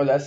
Hola, 0.00 0.22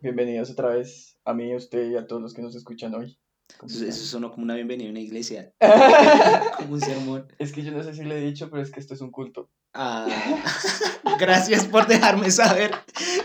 bienvenidos 0.00 0.48
otra 0.50 0.68
vez 0.68 1.18
a 1.24 1.34
mí, 1.34 1.52
a 1.52 1.56
usted 1.56 1.90
y 1.90 1.96
a 1.96 2.06
todos 2.06 2.22
los 2.22 2.34
que 2.34 2.42
nos 2.42 2.54
escuchan 2.54 2.94
hoy. 2.94 3.18
¿Cómo 3.58 3.68
Eso, 3.68 3.84
eso 3.84 4.04
sonó 4.04 4.30
como 4.30 4.44
una 4.44 4.54
bienvenida 4.54 4.86
a 4.88 4.92
una 4.92 5.00
iglesia, 5.00 5.52
como 6.56 6.74
un 6.74 6.80
sermón. 6.80 7.26
Es 7.40 7.52
que 7.52 7.62
yo 7.62 7.72
no 7.72 7.82
sé 7.82 7.94
si 7.94 8.04
le 8.04 8.18
he 8.18 8.24
dicho, 8.24 8.48
pero 8.48 8.62
es 8.62 8.70
que 8.70 8.78
esto 8.78 8.94
es 8.94 9.00
un 9.00 9.10
culto. 9.10 9.50
Ah, 9.74 10.06
gracias 11.18 11.66
por 11.66 11.88
dejarme 11.88 12.30
saber. 12.30 12.70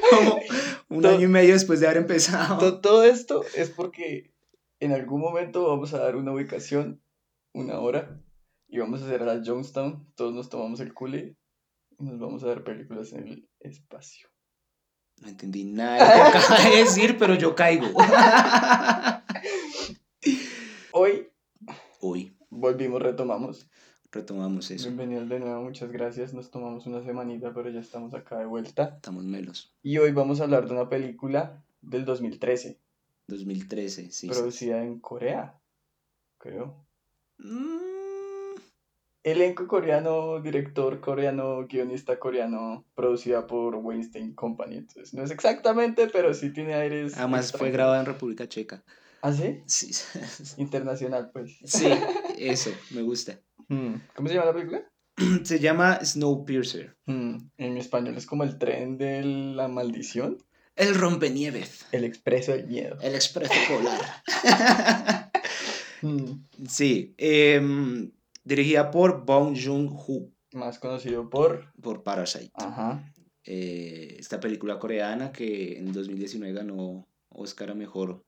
Como 0.09 0.40
un 0.90 1.05
año 1.05 1.26
y 1.26 1.27
medio 1.27 1.54
después 1.54 1.80
de 1.80 1.85
haber 1.85 1.99
empezado. 1.99 2.57
To- 2.57 2.82
Todo 2.82 3.04
esto 3.04 3.43
es 3.55 3.70
porque 3.70 4.34
en 4.80 4.93
algún 4.93 5.21
momento 5.21 5.68
vamos 5.68 5.93
a 5.93 5.99
dar 5.99 6.16
una 6.16 6.32
ubicación, 6.34 7.04
una 7.54 7.80
hora, 7.80 8.20
y 8.68 8.80
vamos 8.80 9.04
a 9.04 9.05
hacer 9.05 9.21
a 9.21 9.26
la 9.26 9.43
Jonestown. 9.46 10.12
Todos 10.16 10.34
nos 10.34 10.49
tomamos 10.49 10.80
el 10.80 10.91
culi 10.93 11.38
y 11.99 12.04
nos 12.04 12.20
vamos 12.20 12.43
a 12.43 12.48
ver 12.48 12.63
películas 12.63 13.13
en 13.13 13.27
el 13.27 13.49
espacio. 13.59 14.27
No 15.22 15.30
entendí 15.30 15.64
nada 15.64 15.98
de 15.98 16.24
lo 16.24 16.32
que 16.32 16.38
acaba 16.46 16.70
de 16.70 16.78
decir, 16.78 17.18
pero 17.18 17.36
yo 17.36 17.55
caigo. 17.55 17.88
Hoy 20.91 21.30
Uy, 22.07 22.38
volvimos, 22.52 23.02
retomamos. 23.02 23.68
retomamos 24.12 24.70
eso. 24.70 24.90
Bienvenidos 24.90 25.27
de 25.27 25.40
nuevo, 25.40 25.63
muchas 25.63 25.91
gracias. 25.91 26.35
Nos 26.35 26.52
tomamos 26.52 26.85
una 26.85 27.02
semanita, 27.04 27.52
pero 27.52 27.72
ya 27.72 27.80
estamos 27.80 28.13
acá 28.13 28.38
de 28.38 28.46
vuelta. 28.46 28.94
Estamos 28.98 29.24
melos. 29.24 29.76
Y 29.82 29.98
hoy 29.98 30.12
vamos 30.12 30.40
a 30.40 30.44
hablar 30.44 30.68
de 30.68 30.74
una 30.74 30.88
película 30.88 31.66
del 31.82 32.05
2013, 32.05 32.79
2013, 33.27 34.04
sí. 34.04 34.12
sí. 34.12 34.27
producida 34.27 34.84
en 34.84 35.00
Corea, 35.00 35.60
creo. 36.38 36.85
Mm, 37.40 37.95
Elenco 39.26 39.68
coreano, 39.68 40.40
director 40.40 40.99
coreano, 40.99 41.65
guionista 41.68 42.20
coreano, 42.20 42.85
producida 42.93 43.48
por 43.48 43.76
Weinstein 43.76 44.35
Company. 44.35 44.77
Entonces, 44.77 45.15
no 45.15 45.23
es 45.23 45.32
exactamente, 45.32 46.07
pero 46.13 46.32
sí 46.35 46.54
tiene 46.54 46.76
aires. 46.76 47.13
Además 47.17 47.40
fue 47.40 47.40
extranjeros. 47.70 47.73
grabada 47.73 47.99
en 48.01 48.05
República 48.05 48.48
Checa. 48.48 48.84
¿Ah, 49.23 49.34
sí? 49.34 49.63
Sí, 49.65 49.91
Internacional, 50.62 51.32
pues. 51.34 51.57
sí, 51.65 51.87
eso, 52.37 52.70
me 52.91 53.01
gusta. 53.01 53.40
Hmm, 53.67 53.95
¿Cómo 54.15 54.27
se 54.27 54.35
llama 54.35 54.45
la 54.45 54.54
película? 54.54 54.91
Se 55.43 55.60
llama 55.60 55.99
Snowpiercer. 56.05 56.95
Hmm, 57.07 57.37
En 57.57 57.77
español 57.77 58.17
es 58.17 58.27
como 58.27 58.43
el 58.43 58.60
tren 58.60 58.99
de 58.99 59.23
la 59.23 59.67
maldición. 59.67 60.37
El 60.76 60.93
rompenieves. 60.93 61.87
El 61.91 62.04
expreso 62.04 62.51
del 62.51 62.67
miedo. 62.67 62.98
El 63.01 63.15
expreso 63.15 63.54
polar. 63.67 65.31
Hmm, 66.01 66.44
Sí, 66.67 67.16
em, 67.17 68.12
dirigida 68.46 68.91
por 68.91 69.25
Bong 69.25 69.57
Joon-ho, 69.62 70.31
Más 70.53 70.79
conocido 70.79 71.29
por. 71.29 71.74
por 71.81 72.03
Parasite. 72.03 72.51
Ajá. 72.53 73.12
Eh, 73.44 74.16
esta 74.18 74.40
película 74.40 74.79
coreana 74.79 75.31
que 75.31 75.78
en 75.78 75.91
2019 75.91 76.53
ganó 76.53 77.07
Oscar 77.29 77.72
a 77.72 77.75
Mejor 77.75 78.23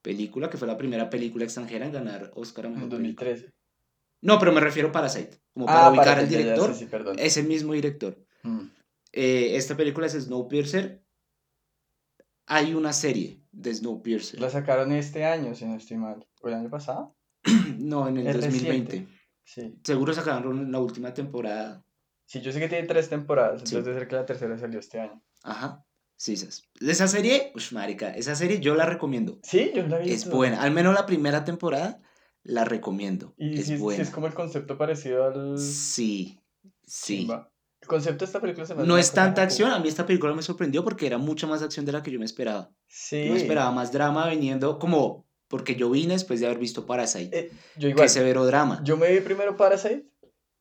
Película, 0.00 0.48
que 0.48 0.56
fue 0.56 0.68
la 0.68 0.78
primera 0.78 1.10
película 1.10 1.44
extranjera 1.44 1.84
en 1.86 1.92
ganar 1.92 2.30
Oscar 2.34 2.66
a 2.66 2.68
En 2.68 2.74
Mejor 2.74 2.88
Película. 2.90 3.30
2013. 3.30 3.52
No, 4.22 4.38
pero 4.38 4.52
me 4.52 4.60
refiero 4.60 4.88
a 4.88 4.92
Parasite, 4.92 5.38
como 5.52 5.66
para 5.66 5.86
Ah, 5.86 5.90
ubicar 5.90 6.06
para 6.06 6.20
al 6.20 6.28
ya, 6.28 6.38
ya, 6.38 6.44
director. 6.44 6.74
sí. 6.74 6.88
Es 7.18 7.36
el 7.36 7.46
mismo 7.46 7.72
director. 7.72 8.16
Hmm. 8.42 8.68
Eh, 9.12 9.56
esta 9.56 9.76
película 9.76 10.06
es 10.06 10.12
Snowpiercer. 10.14 11.02
Hay 12.46 12.74
una 12.74 12.92
serie 12.92 13.42
de 13.52 13.74
Snowpiercer. 13.74 14.40
La 14.40 14.50
sacaron 14.50 14.92
este 14.92 15.24
año, 15.24 15.54
si 15.54 15.66
no 15.66 15.76
estoy 15.76 15.98
mal. 15.98 16.26
¿O 16.40 16.48
el 16.48 16.54
año 16.54 16.70
pasado? 16.70 17.16
No, 17.78 18.08
en 18.08 18.16
el 18.18 18.26
Es 18.26 18.34
2020. 18.40 18.92
reciente. 18.92 19.17
Sí. 19.48 19.78
Seguro 19.82 20.12
sacaron 20.12 20.70
la 20.70 20.78
última 20.78 21.14
temporada. 21.14 21.82
Sí, 22.26 22.42
yo 22.42 22.52
sé 22.52 22.60
que 22.60 22.68
tiene 22.68 22.86
tres 22.86 23.08
temporadas, 23.08 23.62
Sí. 23.64 23.74
entonces 23.74 23.84
debe 23.86 23.98
ser 24.00 24.08
que 24.08 24.16
la 24.16 24.26
tercera 24.26 24.58
salió 24.58 24.78
este 24.78 25.00
año. 25.00 25.22
Ajá. 25.42 25.86
Sí, 26.16 26.34
esas. 26.34 26.64
Esa 26.80 27.08
serie, 27.08 27.52
uff, 27.54 27.72
marica, 27.72 28.10
esa 28.10 28.34
serie 28.34 28.60
yo 28.60 28.74
la 28.74 28.84
recomiendo. 28.84 29.38
Sí, 29.42 29.72
yo 29.74 29.86
la 29.86 29.98
vi. 29.98 30.10
Es 30.12 30.28
buena. 30.28 30.60
Al 30.60 30.72
menos 30.72 30.92
la 30.92 31.06
primera 31.06 31.44
temporada 31.46 32.02
la 32.42 32.66
recomiendo. 32.66 33.32
Y 33.38 33.54
es 33.58 33.66
sí, 33.66 33.76
sí 33.76 33.82
buena. 33.82 34.02
es 34.02 34.10
como 34.10 34.26
el 34.26 34.34
concepto 34.34 34.76
parecido 34.76 35.24
al... 35.24 35.58
Sí, 35.58 36.38
sí. 36.86 37.20
Chimba. 37.20 37.50
El 37.80 37.88
concepto 37.88 38.24
de 38.24 38.24
esta 38.26 38.40
película 38.40 38.66
se 38.66 38.74
me 38.74 38.84
No 38.84 38.98
es 38.98 39.12
tanta 39.12 39.40
acción. 39.42 39.70
A 39.70 39.78
mí 39.78 39.88
esta 39.88 40.04
película 40.04 40.34
me 40.34 40.42
sorprendió 40.42 40.84
porque 40.84 41.06
era 41.06 41.16
mucha 41.16 41.46
más 41.46 41.62
acción 41.62 41.86
de 41.86 41.92
la 41.92 42.02
que 42.02 42.10
yo 42.10 42.18
me 42.18 42.24
esperaba. 42.26 42.70
Sí. 42.86 43.24
Yo 43.24 43.32
me 43.32 43.38
esperaba 43.38 43.70
más 43.70 43.92
drama 43.92 44.28
viniendo 44.28 44.78
como... 44.78 45.27
Porque 45.48 45.74
yo 45.76 45.90
vine 45.90 46.12
después 46.14 46.40
de 46.40 46.46
haber 46.46 46.58
visto 46.58 46.84
Parasite. 46.86 47.38
Eh, 47.38 47.50
yo 47.76 47.88
igual. 47.88 48.08
severo 48.08 48.44
drama. 48.46 48.80
Yo 48.84 48.96
me 48.96 49.10
vi 49.12 49.20
primero 49.20 49.56
Parasite 49.56 50.06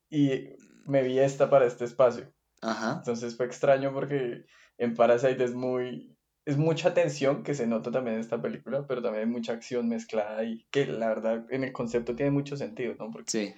y 0.10 0.44
me 0.86 1.04
vi 1.04 1.20
esta 1.20 1.50
para 1.50 1.66
este 1.68 1.84
espacio. 1.86 2.32
Ajá. 2.62 2.96
Entonces 3.00 3.36
fue 3.36 3.46
extraño 3.46 3.94
porque 3.94 4.46
en 4.78 4.96
Parasite 4.96 5.44
es 5.44 5.54
muy... 5.54 6.14
Es 6.46 6.56
mucha 6.56 6.94
tensión 6.94 7.44
que 7.44 7.54
se 7.54 7.68
nota 7.68 7.92
también 7.92 8.16
en 8.16 8.22
esta 8.22 8.42
película, 8.42 8.88
pero 8.88 9.02
también 9.02 9.26
hay 9.26 9.30
mucha 9.30 9.52
acción 9.52 9.90
mezclada 9.90 10.46
y 10.46 10.66
que 10.72 10.86
la 10.86 11.10
verdad 11.10 11.46
en 11.50 11.66
el 11.66 11.74
concepto 11.74 12.16
tiene 12.16 12.32
mucho 12.32 12.56
sentido, 12.56 12.96
¿no? 12.98 13.12
Porque 13.12 13.30
Sí. 13.30 13.54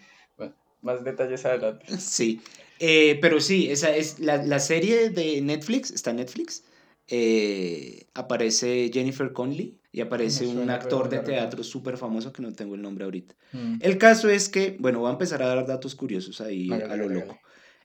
más 0.81 1.03
detalles 1.03 1.45
adelante. 1.45 1.85
Sí. 1.99 2.41
Eh, 2.79 3.19
pero 3.21 3.39
sí, 3.41 3.69
esa 3.69 3.95
es 3.95 4.19
la, 4.19 4.37
la 4.43 4.57
serie 4.59 5.11
de 5.11 5.39
Netflix. 5.41 5.91
Está 5.91 6.09
en 6.09 6.15
Netflix. 6.17 6.63
eh, 7.07 8.05
aparece 8.15 8.89
Jennifer 8.93 9.31
Conley 9.33 9.78
y 9.91 10.01
aparece 10.01 10.45
un 10.45 10.69
actor 10.69 11.09
de 11.09 11.19
teatro 11.19 11.63
súper 11.63 11.97
famoso 11.97 12.31
que 12.31 12.41
no 12.41 12.53
tengo 12.53 12.75
el 12.75 12.81
nombre 12.81 13.05
ahorita. 13.05 13.35
Mm. 13.53 13.77
El 13.81 13.97
caso 13.97 14.29
es 14.29 14.49
que, 14.49 14.77
bueno, 14.79 14.99
voy 14.99 15.09
a 15.09 15.13
empezar 15.13 15.41
a 15.41 15.47
dar 15.47 15.65
datos 15.65 15.95
curiosos 15.95 16.41
ahí 16.41 16.71
a 16.71 16.95
lo 16.95 17.09
loco. 17.09 17.39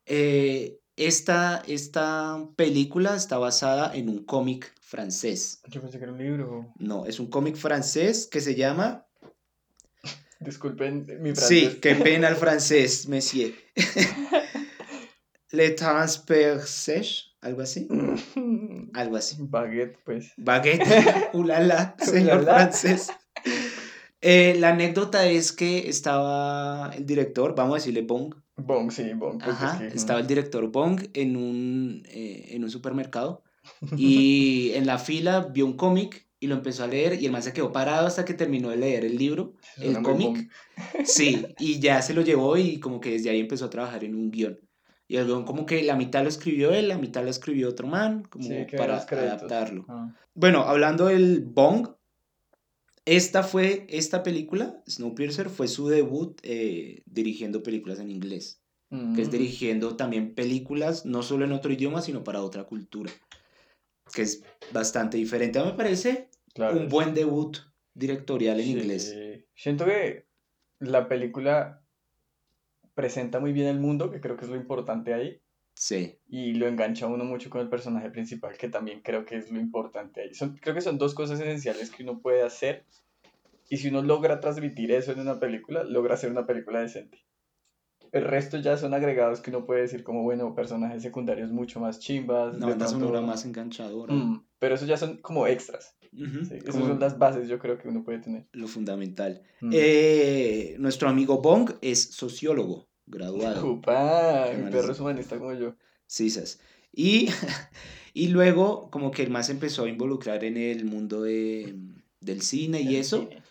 Eh, 0.06 0.78
esta, 0.96 1.62
esta 1.66 2.46
película 2.56 3.16
está 3.16 3.38
basada 3.38 3.94
en 3.94 4.08
un 4.08 4.24
cómic 4.24 4.72
francés. 4.80 5.60
Yo 5.68 5.80
pensé 5.80 5.98
que 5.98 6.04
era 6.04 6.12
un 6.12 6.18
libro. 6.18 6.72
No, 6.78 7.06
es 7.06 7.18
un 7.18 7.28
cómic 7.28 7.56
francés 7.56 8.28
que 8.30 8.40
se 8.40 8.54
llama... 8.54 9.06
Disculpen 10.40 11.06
mi 11.20 11.34
francés. 11.34 11.48
Sí, 11.48 11.78
qué 11.80 11.94
pena 11.94 12.28
el 12.28 12.36
francés, 12.36 13.08
monsieur. 13.08 13.54
Le 15.54 15.70
Transpercés, 15.70 17.36
algo 17.40 17.62
así. 17.62 17.86
Algo 18.94 19.16
así. 19.16 19.36
Baguette, 19.40 19.98
pues. 20.04 20.32
Baguette, 20.36 20.84
ulala, 21.34 21.96
señor 21.98 22.42
Ulala. 22.42 22.58
francés. 22.58 23.12
Eh, 24.20 24.56
la 24.58 24.70
anécdota 24.70 25.26
es 25.26 25.52
que 25.52 25.88
estaba 25.88 26.90
el 26.96 27.04
director, 27.06 27.54
vamos 27.54 27.74
a 27.74 27.76
decirle 27.76 28.02
Bong, 28.02 28.34
Bong, 28.56 28.90
sí, 28.90 29.12
Bong. 29.14 29.42
pues, 29.42 29.56
Ajá, 29.56 29.84
es 29.84 29.92
que, 29.92 29.98
estaba 29.98 30.18
mm. 30.18 30.22
el 30.22 30.26
director 30.26 30.70
Bong 30.70 31.02
en 31.12 31.36
un, 31.36 32.02
eh, 32.06 32.46
en 32.50 32.64
un 32.64 32.70
supermercado 32.70 33.42
y 33.96 34.72
en 34.74 34.86
la 34.86 34.98
fila 34.98 35.50
vio 35.52 35.66
un 35.66 35.76
cómic 35.76 36.26
y 36.40 36.46
lo 36.46 36.54
empezó 36.54 36.84
a 36.84 36.86
leer 36.86 37.20
y 37.20 37.26
el 37.26 37.32
man 37.32 37.42
se 37.42 37.52
quedó 37.52 37.72
parado 37.72 38.06
hasta 38.06 38.24
que 38.24 38.34
terminó 38.34 38.70
de 38.70 38.76
leer 38.76 39.04
el 39.04 39.16
libro, 39.16 39.54
el 39.78 40.02
cómic. 40.02 40.50
Sí, 41.04 41.46
y 41.58 41.80
ya 41.80 42.00
se 42.02 42.14
lo 42.14 42.22
llevó 42.22 42.56
y 42.56 42.78
como 42.80 43.00
que 43.00 43.10
desde 43.10 43.30
ahí 43.30 43.40
empezó 43.40 43.66
a 43.66 43.70
trabajar 43.70 44.04
en 44.04 44.14
un 44.14 44.30
guion. 44.30 44.58
Y 45.06 45.16
el 45.16 45.26
guion 45.26 45.44
como 45.44 45.66
que 45.66 45.82
la 45.82 45.96
mitad 45.96 46.22
lo 46.22 46.28
escribió 46.28 46.72
él, 46.72 46.88
la 46.88 46.98
mitad 46.98 47.22
lo 47.22 47.30
escribió 47.30 47.68
otro 47.68 47.86
man, 47.86 48.22
como 48.24 48.44
Sí, 48.44 48.54
para 48.76 48.96
adaptarlo. 48.96 49.84
Ah. 49.88 50.14
Bueno, 50.34 50.62
hablando 50.62 51.06
del 51.06 51.40
Bong, 51.40 51.88
esta 53.04 53.42
fue, 53.42 53.86
esta 53.90 54.22
película, 54.22 54.82
Snowpiercer, 54.88 55.50
fue 55.50 55.68
su 55.68 55.88
debut 55.88 56.40
eh, 56.42 57.02
dirigiendo 57.06 57.62
películas 57.62 58.00
en 58.00 58.10
inglés 58.10 58.60
que 59.14 59.22
es 59.22 59.28
Mm. 59.28 59.32
dirigiendo 59.32 59.96
también 59.96 60.34
películas, 60.34 61.04
no 61.04 61.22
solo 61.22 61.44
en 61.44 61.52
otro 61.52 61.72
idioma, 61.72 62.00
sino 62.00 62.22
para 62.22 62.42
otra 62.42 62.64
cultura, 62.64 63.10
que 64.14 64.22
es 64.22 64.44
bastante 64.72 65.16
diferente. 65.16 65.62
Me 65.62 65.72
parece 65.72 66.28
Claro, 66.54 66.78
un 66.78 66.88
buen 66.88 67.14
debut 67.14 67.58
directorial 67.94 68.60
en 68.60 68.66
sí. 68.66 68.72
inglés. 68.72 69.16
Siento 69.54 69.84
que 69.84 70.26
la 70.78 71.08
película 71.08 71.83
presenta 72.94 73.40
muy 73.40 73.52
bien 73.52 73.68
el 73.68 73.80
mundo, 73.80 74.10
que 74.10 74.20
creo 74.20 74.36
que 74.36 74.44
es 74.44 74.50
lo 74.50 74.56
importante 74.56 75.14
ahí, 75.14 75.40
Sí, 75.76 76.16
y 76.28 76.54
lo 76.54 76.68
engancha 76.68 77.06
a 77.06 77.08
uno 77.08 77.24
mucho 77.24 77.50
con 77.50 77.60
el 77.60 77.68
personaje 77.68 78.10
principal, 78.10 78.56
que 78.56 78.68
también 78.68 79.00
creo 79.02 79.24
que 79.24 79.36
es 79.36 79.50
lo 79.50 79.58
importante 79.58 80.20
ahí. 80.20 80.34
Son, 80.34 80.56
creo 80.56 80.74
que 80.74 80.80
son 80.80 80.98
dos 80.98 81.14
cosas 81.14 81.40
esenciales 81.40 81.90
que 81.90 82.04
uno 82.04 82.20
puede 82.20 82.42
hacer, 82.42 82.84
y 83.68 83.78
si 83.78 83.88
uno 83.88 84.02
logra 84.02 84.40
transmitir 84.40 84.92
eso 84.92 85.12
en 85.12 85.20
una 85.20 85.40
película, 85.40 85.82
logra 85.82 86.14
hacer 86.14 86.30
una 86.30 86.46
película 86.46 86.80
decente. 86.80 87.18
El 88.14 88.24
resto 88.24 88.58
ya 88.58 88.76
son 88.76 88.94
agregados 88.94 89.40
que 89.40 89.50
uno 89.50 89.66
puede 89.66 89.82
decir 89.82 90.04
como, 90.04 90.22
bueno, 90.22 90.54
personajes 90.54 91.02
secundarios 91.02 91.50
mucho 91.50 91.80
más 91.80 91.98
chimbas. 91.98 92.54
una 92.56 92.68
banda 92.68 92.86
sonora 92.86 93.20
más 93.20 93.44
enganchadora. 93.44 94.14
Mm, 94.14 94.46
pero 94.60 94.76
eso 94.76 94.86
ya 94.86 94.96
son 94.96 95.16
como 95.16 95.48
extras. 95.48 95.96
Ujú, 96.12 96.44
Sí, 96.44 96.54
esas 96.54 96.76
son 96.76 97.00
las 97.00 97.18
bases 97.18 97.48
yo 97.48 97.58
creo 97.58 97.76
que 97.76 97.88
uno 97.88 98.04
puede 98.04 98.20
tener. 98.20 98.46
Lo 98.52 98.68
fundamental. 98.68 99.42
Mm. 99.60 99.70
Eh, 99.72 100.76
nuestro 100.78 101.08
amigo 101.08 101.42
Bong 101.42 101.72
es 101.80 102.12
sociólogo, 102.12 102.88
graduado. 103.04 103.66
Upa, 103.68 104.46
mi 104.56 104.70
perro 104.70 104.86
sí. 104.86 104.92
es 104.92 105.00
humanista 105.00 105.36
como 105.36 105.52
yo. 105.54 105.74
Sisas. 106.06 106.60
Y, 106.92 107.30
y 108.14 108.28
luego 108.28 108.90
como 108.92 109.10
que 109.10 109.24
el 109.24 109.30
más 109.30 109.50
empezó 109.50 109.86
a 109.86 109.88
involucrar 109.88 110.44
en 110.44 110.56
el 110.56 110.84
mundo 110.84 111.22
de, 111.22 111.74
del 112.20 112.42
cine 112.42 112.80
y 112.80 112.88
El 112.90 112.94
eso. 112.94 113.22
cine. 113.22 113.42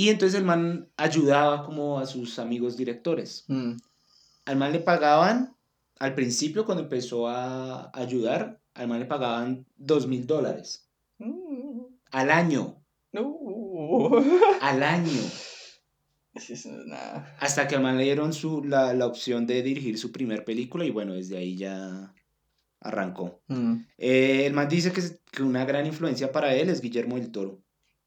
Y 0.00 0.08
entonces 0.08 0.38
el 0.38 0.46
man 0.46 0.88
ayudaba 0.96 1.62
como 1.66 1.98
a 1.98 2.06
sus 2.06 2.38
amigos 2.38 2.74
directores. 2.78 3.44
Mm, 3.48 3.72
Al 4.46 4.56
man 4.56 4.72
le 4.72 4.78
pagaban 4.80 5.54
al 5.98 6.14
principio 6.14 6.64
cuando 6.64 6.84
empezó 6.84 7.28
a 7.28 7.90
ayudar, 7.92 8.62
al 8.72 8.88
man 8.88 9.00
le 9.00 9.04
pagaban 9.04 9.66
dos 9.76 10.06
mil 10.06 10.26
dólares 10.26 10.88
Mm, 11.18 11.82
al 12.12 12.30
año, 12.30 12.82
No. 13.12 13.36
al 14.62 14.82
año. 14.82 15.20
Nada. 16.86 17.36
Hasta 17.40 17.68
que 17.68 17.74
al 17.76 17.82
man 17.82 17.98
le 17.98 18.04
dieron 18.04 18.32
su, 18.32 18.64
la, 18.64 18.94
la 18.94 19.04
opción 19.06 19.46
de 19.46 19.62
dirigir 19.62 19.98
su 19.98 20.10
primer 20.12 20.44
película 20.46 20.86
y 20.86 20.90
bueno, 20.90 21.12
desde 21.12 21.36
ahí 21.36 21.56
ya 21.56 22.14
arrancó. 22.80 23.42
Mm, 23.48 23.74
Eh, 23.98 24.46
el 24.46 24.54
man 24.54 24.66
dice 24.70 24.92
que, 24.92 25.02
que 25.30 25.42
una 25.42 25.66
gran 25.66 25.84
influencia 25.84 26.32
para 26.32 26.54
él 26.54 26.70
es 26.70 26.80
Guillermo 26.80 27.16
del 27.16 27.30
Toro. 27.30 27.60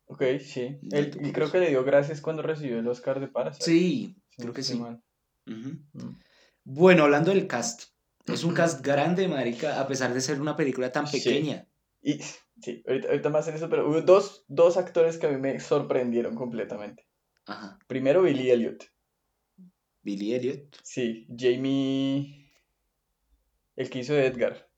Ok, 0.06 0.24
sí. 0.40 0.80
Él, 0.92 1.12
tú 1.12 1.20
y 1.22 1.32
creo 1.32 1.52
que 1.52 1.60
le 1.60 1.70
dio 1.70 1.84
gracias 1.84 2.22
cuando 2.22 2.42
recibió 2.42 2.80
el 2.80 2.88
Oscar 2.88 3.20
de 3.20 3.28
Parasite. 3.28 3.66
Sí, 3.66 4.16
creo 4.38 4.54
que 4.54 4.64
sí. 4.64 4.82
Mm. 5.46 6.18
Bueno, 6.64 7.04
hablando 7.04 7.32
del 7.32 7.48
cast. 7.48 7.94
Es 8.26 8.44
un 8.44 8.54
cast 8.54 8.86
grande, 8.86 9.28
marica, 9.28 9.82
a 9.82 9.88
pesar 9.88 10.14
de 10.14 10.22
ser 10.22 10.40
una 10.40 10.56
película 10.56 10.92
tan 10.92 11.08
Sí. 11.08 11.18
pequeña. 11.18 11.68
Y 12.02 12.20
sí, 12.62 12.84
ahorita, 12.88 13.10
ahorita 13.10 13.30
más 13.30 13.48
en 13.48 13.56
eso, 13.56 13.70
pero 13.70 13.90
hubo 13.90 14.02
dos, 14.02 14.46
dos 14.48 14.78
actores 14.78 15.18
que 15.18 15.28
a 15.28 15.30
mí 15.30 15.38
me 15.38 15.60
sorprendieron 15.60 16.36
completamente. 16.36 17.08
Ajá. 17.46 17.78
Primero, 17.88 18.22
Billy 18.22 18.52
Elliot. 18.52 18.84
Billy 20.02 20.34
Elliot. 20.34 20.78
Sí, 20.84 21.28
Jamie. 21.38 22.52
El 23.76 23.90
que 23.90 24.00
hizo 24.00 24.14
de 24.14 24.28
Edgar. 24.28 24.70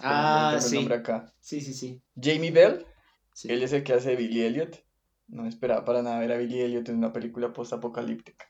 Ah, 0.00 0.58
sí. 0.60 0.76
nombre 0.76 0.96
acá. 0.96 1.32
Sí, 1.40 1.60
sí, 1.60 1.74
sí. 1.74 2.00
Jamie 2.20 2.50
Bell, 2.50 2.86
sí. 3.34 3.48
él 3.50 3.62
es 3.62 3.72
el 3.72 3.82
que 3.84 3.92
hace 3.94 4.16
Billy 4.16 4.42
Elliot. 4.42 4.84
No 5.28 5.42
me 5.42 5.48
esperaba 5.48 5.84
para 5.84 6.02
nada 6.02 6.18
ver 6.18 6.32
a 6.32 6.36
Billy 6.38 6.60
Elliot 6.60 6.88
en 6.88 6.96
una 6.96 7.12
película 7.12 7.52
post-apocalíptica 7.52 8.46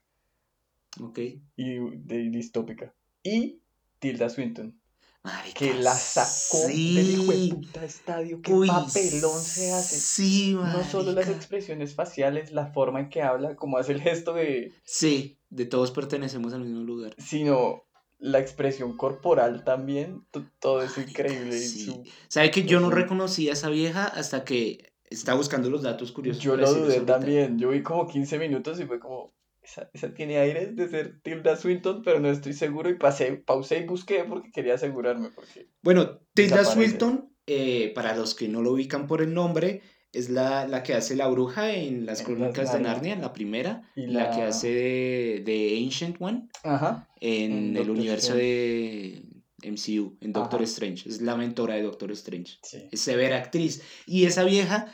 Ok. 1.02 1.18
y 1.56 1.78
de 1.98 2.30
distópica. 2.30 2.94
Y 3.22 3.60
Tilda 3.98 4.30
Swinton, 4.30 4.80
Marica, 5.22 5.58
que 5.58 5.74
la 5.74 5.94
sacó 5.94 6.66
del 6.66 7.10
hijo 7.10 7.32
de 7.32 7.54
puta 7.54 7.84
estadio. 7.84 8.40
Qué 8.40 8.52
Uy, 8.54 8.66
papelón 8.66 9.38
se 9.40 9.72
hace. 9.72 10.00
Sí, 10.00 10.54
No 10.54 10.82
solo 10.84 11.12
las 11.12 11.26
marica. 11.26 11.32
expresiones 11.36 11.94
faciales, 11.94 12.52
la 12.52 12.72
forma 12.72 13.00
en 13.00 13.10
que 13.10 13.20
habla, 13.20 13.56
como 13.56 13.76
hace 13.76 13.92
el 13.92 14.00
gesto 14.00 14.32
de. 14.32 14.72
Sí, 14.84 15.38
de 15.50 15.66
todos 15.66 15.90
pertenecemos 15.90 16.54
al 16.54 16.62
mismo 16.64 16.80
lugar. 16.80 17.14
sino 17.18 17.82
la 18.20 18.38
expresión 18.38 18.96
corporal 18.96 19.64
también. 19.64 20.24
to- 20.30 20.44
Todo 20.60 20.82
es 20.82 20.96
increíble. 20.98 21.58
sí. 21.58 21.84
su- 21.86 22.04
¿Sabe 22.28 22.50
que 22.50 22.64
yo 22.64 22.78
no 22.80 22.90
reconocí 22.90 23.48
a 23.48 23.54
esa 23.54 23.68
vieja 23.70 24.04
hasta 24.06 24.44
que 24.44 24.92
estaba 25.08 25.36
buscando 25.38 25.70
los 25.70 25.82
datos 25.82 26.12
curiosos? 26.12 26.42
Yo 26.42 26.56
lo 26.56 26.72
dudé 26.72 27.00
también. 27.00 27.58
Yo 27.58 27.70
vi 27.70 27.82
como 27.82 28.06
15 28.06 28.38
minutos 28.38 28.78
y 28.80 28.84
fue 28.84 29.00
como. 29.00 29.34
Esa, 29.62 29.90
esa 29.92 30.14
tiene 30.14 30.38
aires 30.38 30.74
de 30.74 30.88
ser 30.88 31.20
Tilda 31.22 31.54
Swinton, 31.54 32.02
pero 32.02 32.18
no 32.18 32.28
estoy 32.30 32.54
seguro. 32.54 32.88
Y 32.88 32.94
pasé, 32.94 33.32
pausé 33.36 33.80
y 33.80 33.86
busqué 33.86 34.24
porque 34.24 34.50
quería 34.50 34.74
asegurarme. 34.74 35.28
Porque 35.30 35.68
Bueno, 35.82 36.18
Tilda. 36.32 36.64
Swinton, 36.64 37.30
eh, 37.46 37.92
para 37.94 38.16
los 38.16 38.34
que 38.34 38.48
no 38.48 38.62
lo 38.62 38.72
ubican 38.72 39.06
por 39.06 39.20
el 39.20 39.34
nombre, 39.34 39.82
es 40.12 40.28
la, 40.28 40.66
la 40.66 40.82
que 40.82 40.94
hace 40.94 41.16
la 41.16 41.28
bruja 41.28 41.72
en 41.72 42.06
las 42.06 42.20
En 42.20 42.26
crónicas 42.26 42.64
las 42.66 42.72
de 42.74 42.80
Narnia. 42.80 43.12
En 43.14 43.20
la 43.20 43.32
primera, 43.32 43.90
Y 43.94 44.06
la, 44.08 44.30
que 44.30 44.42
hace 44.42 44.68
de, 44.68 45.42
de 45.44 45.82
Ancient 45.84 46.16
One 46.20 46.48
Ajá. 46.64 47.08
en 47.20 47.52
En 47.52 47.68
el 47.68 47.74
Doctor 47.74 47.90
universo 47.96 48.34
de 48.34 49.24
MCU, 49.62 50.16
en 50.20 50.32
Doctor 50.32 50.60
Ajá. 50.60 50.64
Strange. 50.64 51.08
Es 51.08 51.20
la 51.20 51.36
mentora 51.36 51.74
de 51.74 51.82
Doctor 51.82 52.10
Strange. 52.12 52.58
Sí. 52.62 52.88
Es 52.90 53.00
severa 53.00 53.36
actriz. 53.36 53.82
Y 54.06 54.24
esa 54.24 54.44
vieja 54.44 54.92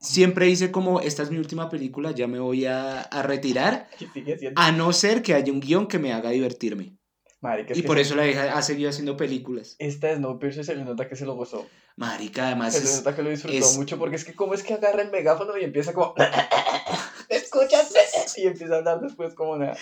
siempre 0.00 0.46
dice 0.46 0.70
como, 0.70 1.00
esta 1.00 1.22
es 1.22 1.30
mi 1.30 1.38
última 1.38 1.68
película, 1.68 2.12
ya 2.12 2.26
me 2.26 2.38
voy 2.40 2.66
a, 2.66 3.00
a 3.00 3.22
retirar, 3.22 3.88
a 4.56 4.72
no 4.72 4.92
ser 4.92 5.22
que 5.22 5.34
haya 5.34 5.52
un 5.52 5.60
guion 5.60 5.86
que 5.86 5.98
me 5.98 6.12
haga 6.12 6.30
divertirme. 6.30 6.97
Marica, 7.40 7.72
y 7.76 7.82
por 7.82 7.98
eso 8.00 8.16
la 8.16 8.24
vieja 8.24 8.56
ha 8.58 8.62
seguido 8.62 8.90
haciendo 8.90 9.16
películas. 9.16 9.76
Esta 9.78 10.08
de 10.08 10.16
Snowpiercer 10.16 10.64
se 10.64 10.74
le 10.74 10.84
nota 10.84 11.08
que 11.08 11.14
se 11.14 11.24
lo 11.24 11.34
gozó. 11.36 11.66
Marica, 11.96 12.46
además 12.46 12.74
Se 12.74 12.84
le 12.84 12.92
nota 12.96 13.14
que 13.14 13.22
lo 13.22 13.30
disfrutó 13.30 13.56
es- 13.56 13.76
mucho 13.76 13.98
porque 13.98 14.16
es 14.16 14.24
que 14.24 14.34
como 14.34 14.54
es 14.54 14.62
que 14.64 14.74
agarra 14.74 15.02
el 15.02 15.10
megáfono 15.10 15.56
y 15.56 15.64
empieza 15.64 15.92
como 15.92 16.14
¿Me 17.30 17.36
escuchas? 17.36 17.92
y 18.36 18.46
empieza 18.46 18.74
a 18.74 18.78
hablar 18.78 19.00
después 19.00 19.34
como 19.34 19.52
una 19.52 19.76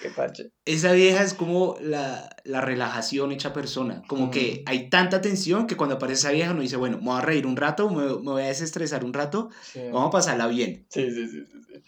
qué 0.00 0.10
pache. 0.10 0.50
Esa 0.66 0.92
vieja 0.92 1.22
es 1.22 1.32
como 1.34 1.76
la, 1.80 2.28
la 2.44 2.60
relajación 2.60 3.32
hecha 3.32 3.52
persona. 3.52 4.02
Como 4.08 4.30
que 4.30 4.62
hay 4.66 4.88
tanta 4.90 5.20
tensión 5.22 5.66
que 5.66 5.76
cuando 5.76 5.96
aparece 5.96 6.20
esa 6.20 6.30
vieja 6.32 6.50
uno 6.52 6.60
dice, 6.62 6.76
bueno, 6.76 6.98
me 6.98 7.04
voy 7.04 7.18
a 7.18 7.22
reír 7.22 7.46
un 7.46 7.56
rato, 7.56 7.88
me, 7.90 8.04
me 8.04 8.12
voy 8.32 8.42
a 8.42 8.46
desestresar 8.46 9.04
un 9.04 9.12
rato, 9.14 9.48
Sí. 9.62 9.80
vamos 9.92 10.08
a 10.08 10.10
pasarla 10.10 10.46
bien. 10.48 10.86
Sí, 10.90 11.10
sí, 11.10 11.26
sí, 11.28 11.44
sí, 11.46 11.58
sí. 11.66 11.82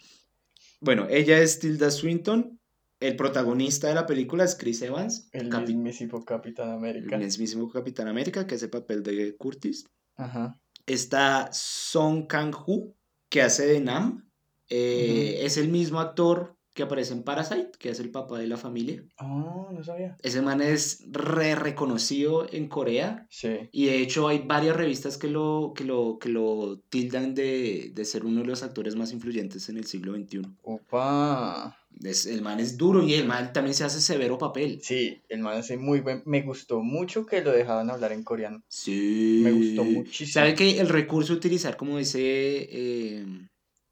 Bueno, 0.81 1.07
ella 1.09 1.39
es 1.39 1.59
Tilda 1.59 1.91
Swinton. 1.91 2.58
El 2.99 3.15
protagonista 3.15 3.87
de 3.87 3.95
la 3.95 4.05
película 4.05 4.43
es 4.43 4.55
Chris 4.55 4.81
Evans, 4.81 5.29
El 5.31 5.49
capi- 5.49 5.67
mismísimo 5.67 6.23
Capitán 6.25 6.69
América. 6.71 7.15
el 7.15 7.21
mismísimo 7.23 7.69
Capitán 7.71 8.07
América, 8.07 8.45
que 8.45 8.55
hace 8.55 8.65
el 8.65 8.71
papel 8.71 9.03
de 9.03 9.35
Curtis. 9.37 9.85
Ajá. 10.15 10.59
Está 10.85 11.49
Song 11.53 12.27
Kang-ho, 12.27 12.93
que 13.29 13.41
hace 13.41 13.65
de 13.67 13.79
Nam. 13.79 14.29
Eh, 14.69 15.39
Es 15.45 15.57
el 15.57 15.69
mismo 15.69 15.99
actor 15.99 16.55
que 16.73 16.83
aparece 16.83 17.13
en 17.13 17.23
Parasite, 17.23 17.71
que 17.79 17.89
es 17.89 17.99
el 17.99 18.11
papá 18.11 18.37
de 18.39 18.47
la 18.47 18.55
familia. 18.57 19.03
Oh, 19.19 19.69
no 19.71 19.83
sabía. 19.83 20.15
Ese 20.21 20.41
man 20.41 20.61
es 20.61 21.03
re 21.09 21.55
reconocido 21.55 22.47
en 22.51 22.67
Corea. 22.67 23.25
Sí. 23.29 23.69
Y 23.71 23.85
de 23.87 23.97
hecho 23.99 24.27
hay 24.27 24.39
varias 24.45 24.75
revistas 24.77 25.17
que 25.17 25.27
lo, 25.27 25.73
que 25.75 25.83
lo, 25.83 26.19
que 26.19 26.29
lo 26.29 26.79
tildan 26.89 27.33
de, 27.33 27.91
de 27.93 28.05
ser 28.05 28.25
uno 28.25 28.41
de 28.41 28.47
los 28.47 28.61
actores 28.63 28.95
más 28.95 29.11
influyentes 29.11 29.67
en 29.69 29.77
el 29.77 29.85
siglo 29.85 30.13
XXI. 30.15 30.41
Opa. 30.61 31.75
Es, 32.03 32.25
el 32.25 32.41
man 32.41 32.59
es 32.59 32.77
duro 32.77 33.03
y 33.03 33.13
el 33.15 33.25
man 33.27 33.51
también 33.51 33.73
se 33.73 33.83
hace 33.83 33.99
severo 33.99 34.37
papel. 34.37 34.79
Sí, 34.81 35.21
el 35.27 35.39
man 35.41 35.57
hace 35.57 35.75
muy 35.77 35.99
buen. 35.99 36.21
Me 36.25 36.41
gustó 36.43 36.81
mucho 36.81 37.25
que 37.25 37.41
lo 37.41 37.51
dejaban 37.51 37.89
hablar 37.89 38.11
en 38.13 38.23
coreano. 38.23 38.63
Sí. 38.69 39.41
Me 39.43 39.51
gustó 39.51 39.83
muchísimo. 39.83 40.31
¿Sabe 40.33 40.55
que 40.55 40.79
el 40.79 40.87
recurso 40.87 41.33
utilizar 41.33 41.75
como 41.75 41.99
ese 41.99 42.19
eh, 42.21 43.25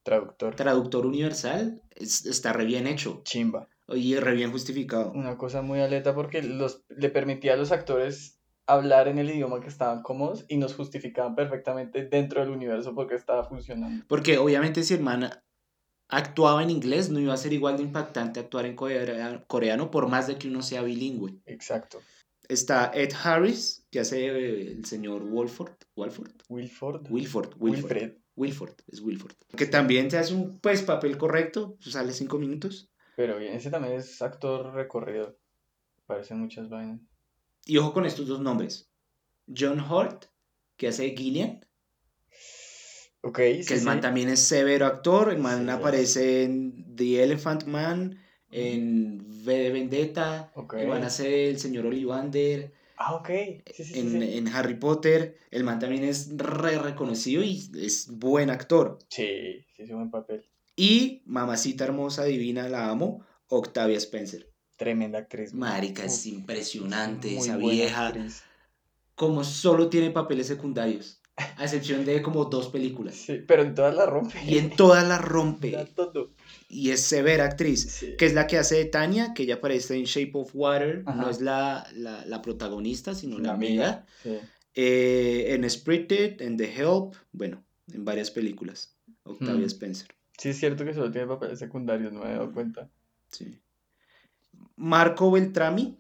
Traductor. 0.04 0.56
traductor 0.56 1.06
universal 1.06 1.82
es- 1.96 2.26
está 2.26 2.54
re 2.54 2.64
bien 2.66 2.88
hecho 2.88 3.22
Chimba. 3.26 3.68
y 3.90 4.16
re 4.16 4.36
bien 4.36 4.52
justificado? 4.52 5.12
Una 5.12 5.38
cosa 5.38 5.62
muy 5.62 5.80
aleta 5.82 6.16
porque 6.16 6.42
los, 6.42 6.84
le 6.90 7.10
permitía 7.10 7.54
a 7.54 7.58
los 7.58 7.74
actores 7.74 8.40
hablar 8.68 9.08
en 9.10 9.18
el 9.18 9.30
idioma 9.30 9.60
que 9.60 9.68
estaban 9.68 10.02
cómodos 10.02 10.46
y 10.48 10.58
nos 10.58 10.76
justificaban 10.76 11.36
perfectamente 11.36 12.06
dentro 12.06 12.40
del 12.42 12.52
universo 12.52 12.94
porque 12.96 13.16
estaba 13.16 13.44
funcionando. 13.48 14.06
Porque 14.08 14.38
obviamente 14.38 14.84
si 14.84 14.94
el 14.94 15.02
man 15.02 15.30
actuaba 16.10 16.64
en 16.64 16.70
inglés 16.70 17.10
no 17.10 17.20
iba 17.20 17.34
a 17.34 17.38
ser 17.38 17.54
igual 17.54 17.78
de 17.78 17.84
impactante 17.84 18.40
actuar 18.40 18.66
en 18.66 18.76
corea- 18.76 19.44
coreano 19.48 19.92
por 19.92 20.08
más 20.08 20.28
de 20.28 20.38
que 20.38 20.48
uno 20.48 20.62
sea 20.62 20.82
bilingüe. 20.82 21.40
Exacto. 21.46 22.00
Está 22.48 22.92
Ed 22.94 23.12
Harris, 23.24 23.86
que 23.92 24.00
hace 24.00 24.28
el 24.72 24.86
señor 24.86 25.24
Wolford. 25.24 25.74
¿Wolford? 25.96 26.32
Wilford. 26.50 27.08
Wilford. 27.10 27.54
Wilford. 27.60 27.60
Wilfred. 27.60 28.14
Wilford, 28.38 28.76
es 28.88 29.02
Wilford. 29.02 29.34
Que 29.56 29.66
también 29.66 30.08
te 30.10 30.18
hace 30.18 30.34
un 30.34 30.60
pues, 30.60 30.84
papel 30.84 31.18
correcto, 31.18 31.76
sale 31.80 32.14
cinco 32.14 32.38
minutos. 32.38 32.90
Pero 33.16 33.40
bien, 33.40 33.54
ese 33.54 33.72
también 33.72 33.96
es 33.96 34.22
actor 34.22 34.74
recorrido. 34.76 35.38
Parecen 36.06 36.40
muchas 36.40 36.70
vainas. 36.70 37.02
Y 37.66 37.78
ojo 37.80 37.94
con 37.94 38.06
estos 38.06 38.28
dos 38.28 38.40
nombres. 38.40 38.90
John 39.48 39.80
Hurt, 39.82 40.26
que 40.78 40.88
hace 40.88 41.10
Gillian, 41.18 41.66
Ok, 43.22 43.38
que 43.38 43.64
sí, 43.64 43.74
el 43.74 43.82
man 43.82 43.98
sí. 43.98 44.02
también 44.02 44.30
es 44.30 44.40
severo 44.42 44.86
actor. 44.86 45.32
El 45.32 45.40
man 45.40 45.66
Sí. 45.66 45.70
aparece 45.72 46.44
en 46.44 46.96
The 46.96 47.24
Elephant 47.24 47.66
Man, 47.66 48.20
en 48.52 49.26
V 49.44 49.54
de 49.58 49.72
Vendetta. 49.72 50.52
Ok. 50.56 50.76
El 50.76 50.88
man 50.88 51.04
hace 51.04 51.50
el 51.50 51.60
señor 51.60 51.86
Ollivander. 51.86 52.74
Ah, 52.98 53.16
ok. 53.16 53.30
En, 53.30 54.24
en 54.24 54.48
Harry 54.50 54.76
Potter. 54.76 55.38
El 55.52 55.64
man 55.64 55.80
también 55.80 56.04
es 56.04 56.30
re 56.38 56.80
reconocido 56.80 57.44
y 57.44 57.70
es 57.80 58.08
buen 58.10 58.50
actor. 58.50 59.00
Sí, 59.10 59.66
sí, 59.76 59.84
es 59.84 59.90
un 59.90 59.98
buen 59.98 60.12
papel. 60.12 60.46
Y 60.76 61.22
mamacita 61.26 61.84
hermosa, 61.84 62.24
divina, 62.26 62.70
la 62.70 62.90
amo, 62.90 63.26
Octavia 63.50 63.98
Spencer. 63.98 64.50
Tremenda 64.78 65.20
actriz. 65.20 65.54
Marica, 65.54 66.06
es 66.06 66.26
impresionante 66.28 67.36
esa 67.38 67.58
vieja. 67.58 68.08
actriz. 68.08 68.44
Como 69.16 69.44
solo 69.44 69.90
tiene 69.90 70.12
papeles 70.12 70.48
secundarios. 70.48 71.20
A 71.38 71.64
excepción 71.64 72.04
de 72.04 72.22
como 72.24 72.46
dos 72.46 72.70
películas. 72.70 73.16
Sí, 73.16 73.44
pero 73.48 73.62
en 73.62 73.76
todas 73.76 73.96
la 73.96 74.08
rompe. 74.08 74.44
Y 74.44 74.58
en 74.58 74.72
todas 74.72 75.08
las 75.08 75.22
rompe. 75.22 75.78
Y 76.68 76.90
es 76.90 77.02
severa 77.02 77.46
actriz. 77.46 77.84
Sí. 77.92 78.16
Que 78.18 78.26
es 78.26 78.34
la 78.34 78.48
que 78.48 78.58
hace 78.58 78.76
de 78.76 78.86
Tania, 78.86 79.34
que 79.36 79.44
ella 79.44 79.56
aparece 79.56 79.96
en 79.96 80.06
Shape 80.06 80.32
of 80.34 80.52
Water. 80.54 81.04
No 81.04 81.30
es 81.30 81.40
la, 81.40 81.88
la, 81.96 82.26
la 82.26 82.42
protagonista, 82.42 83.14
sino 83.14 83.38
la 83.38 83.50
La 83.50 83.54
amiga. 83.54 84.06
Sí. 84.24 84.38
Eh, 84.74 85.54
en 85.54 85.70
Spirited, 85.70 86.42
en 86.42 86.58
The 86.58 86.74
Help. 86.76 87.16
Bueno, 87.32 87.64
en 87.94 88.04
varias 88.04 88.32
películas. 88.32 88.96
Octavia 89.24 89.64
Hmm. 89.66 89.70
Spencer. 89.70 90.08
Sí, 90.40 90.50
es 90.50 90.58
cierto 90.60 90.86
que 90.86 90.94
solo 90.94 91.12
tiene 91.12 91.28
papeles 91.28 91.60
secundarios, 91.60 92.14
no 92.14 92.22
me 92.22 92.30
he 92.32 92.34
dado 92.34 92.52
cuenta. 92.52 92.90
Sí. 93.32 93.60
Marco 94.76 95.32
Beltrami. 95.32 96.00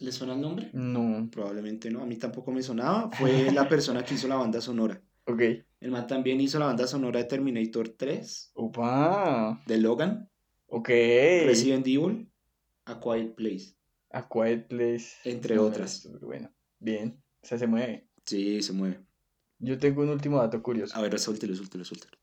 ¿Le 0.00 0.12
suena 0.12 0.34
el 0.34 0.40
nombre? 0.40 0.70
No. 0.72 1.28
Probablemente 1.30 1.90
no, 1.90 2.02
a 2.02 2.06
mí 2.06 2.16
tampoco 2.16 2.50
me 2.52 2.62
sonaba. 2.62 3.10
Fue 3.12 3.50
la 3.52 3.68
persona 3.68 4.04
que 4.04 4.14
hizo 4.14 4.28
la 4.28 4.36
banda 4.36 4.60
sonora. 4.60 5.00
Ok. 5.26 5.42
El 5.80 5.90
man 5.90 6.06
también 6.06 6.40
hizo 6.40 6.58
la 6.58 6.66
banda 6.66 6.86
sonora 6.86 7.18
de 7.20 7.24
Terminator 7.26 7.88
3, 7.90 8.52
Upa. 8.54 9.62
de 9.66 9.78
Logan, 9.78 10.28
Ok. 10.66 10.88
Resident 10.88 11.86
Evil, 11.86 12.30
A 12.84 13.00
Quiet 13.00 13.34
Place. 13.34 13.74
A 14.10 14.28
Quiet 14.28 14.68
Place. 14.68 15.08
Entre 15.24 15.56
No, 15.56 15.64
otras. 15.64 16.08
Bueno, 16.20 16.50
bien. 16.78 17.22
O 17.42 17.46
sea, 17.46 17.58
se 17.58 17.66
mueve. 17.66 18.08
Sí, 18.24 18.60
se 18.62 18.72
mueve. 18.72 19.00
Yo 19.58 19.78
tengo 19.78 20.02
un 20.02 20.08
último 20.10 20.38
dato 20.38 20.62
curioso. 20.62 20.96
A 20.96 21.02
ver, 21.02 21.18
suéltelo, 21.18 21.54
suéltelo, 21.54 21.84
suéltelo. 21.84 22.16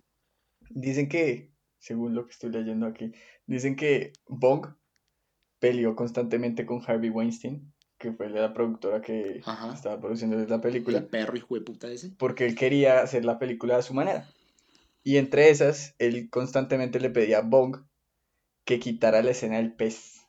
Dicen 0.70 1.08
que, 1.10 1.52
según 1.80 2.16
lo 2.16 2.26
que 2.26 2.32
estoy 2.32 2.52
leyendo 2.52 2.86
aquí, 2.88 3.12
dicen 3.46 3.76
que 3.76 4.14
Bong 4.28 4.68
peleó 5.60 5.96
constantemente 5.96 6.66
con 6.66 6.82
Harvey 6.86 7.10
Weinstein, 7.10 7.74
que 7.98 8.12
fue 8.14 8.30
la 8.30 8.54
productora 8.54 9.02
que 9.02 9.42
Ajá. 9.46 9.74
estaba 9.74 10.00
produciendo 10.00 10.38
la 10.38 10.56
El 10.56 10.62
película, 10.62 11.08
perro 11.08 11.36
hijo 11.38 11.56
de 11.56 11.62
puta 11.62 11.88
ese. 11.92 12.12
porque 12.18 12.46
él 12.46 12.56
quería 12.56 13.02
hacer 13.02 13.26
la 13.26 13.40
película 13.40 13.78
a 13.78 13.82
su 13.82 13.94
manera. 13.94 14.28
Y 15.04 15.18
entre 15.18 15.50
esas, 15.50 15.96
él 16.00 16.30
constantemente 16.30 17.00
le 17.00 17.10
pedía 17.10 17.40
a 17.40 17.42
Bong 17.42 17.78
que 18.66 18.80
quitara 18.80 19.22
la 19.24 19.32
escena 19.32 19.58
del 19.58 19.74
pez, 19.74 20.22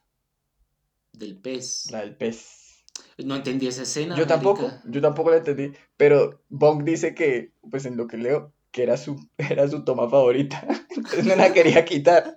Del 1.12 1.37
pez. 1.38 1.90
la 1.90 2.00
del 2.00 2.16
pez. 2.16 2.85
No 3.18 3.35
entendí 3.37 3.66
esa 3.66 3.82
escena. 3.82 4.16
Yo 4.16 4.26
tampoco, 4.26 4.62
marica. 4.62 4.82
yo 4.87 5.00
tampoco 5.00 5.30
la 5.30 5.38
entendí, 5.38 5.73
pero 5.97 6.40
Bong 6.49 6.85
dice 6.85 7.14
que, 7.14 7.52
pues 7.70 7.85
en 7.85 7.97
lo 7.97 8.06
que 8.06 8.16
leo, 8.16 8.52
que 8.70 8.85
era 8.85 8.97
su, 8.97 9.16
era 9.38 9.68
su 9.68 9.85
toma 9.85 10.08
favorita, 10.08 10.66
entonces 10.97 11.26
no 11.26 11.35
la 11.37 11.52
quería 11.52 11.85
quitar. 11.85 12.37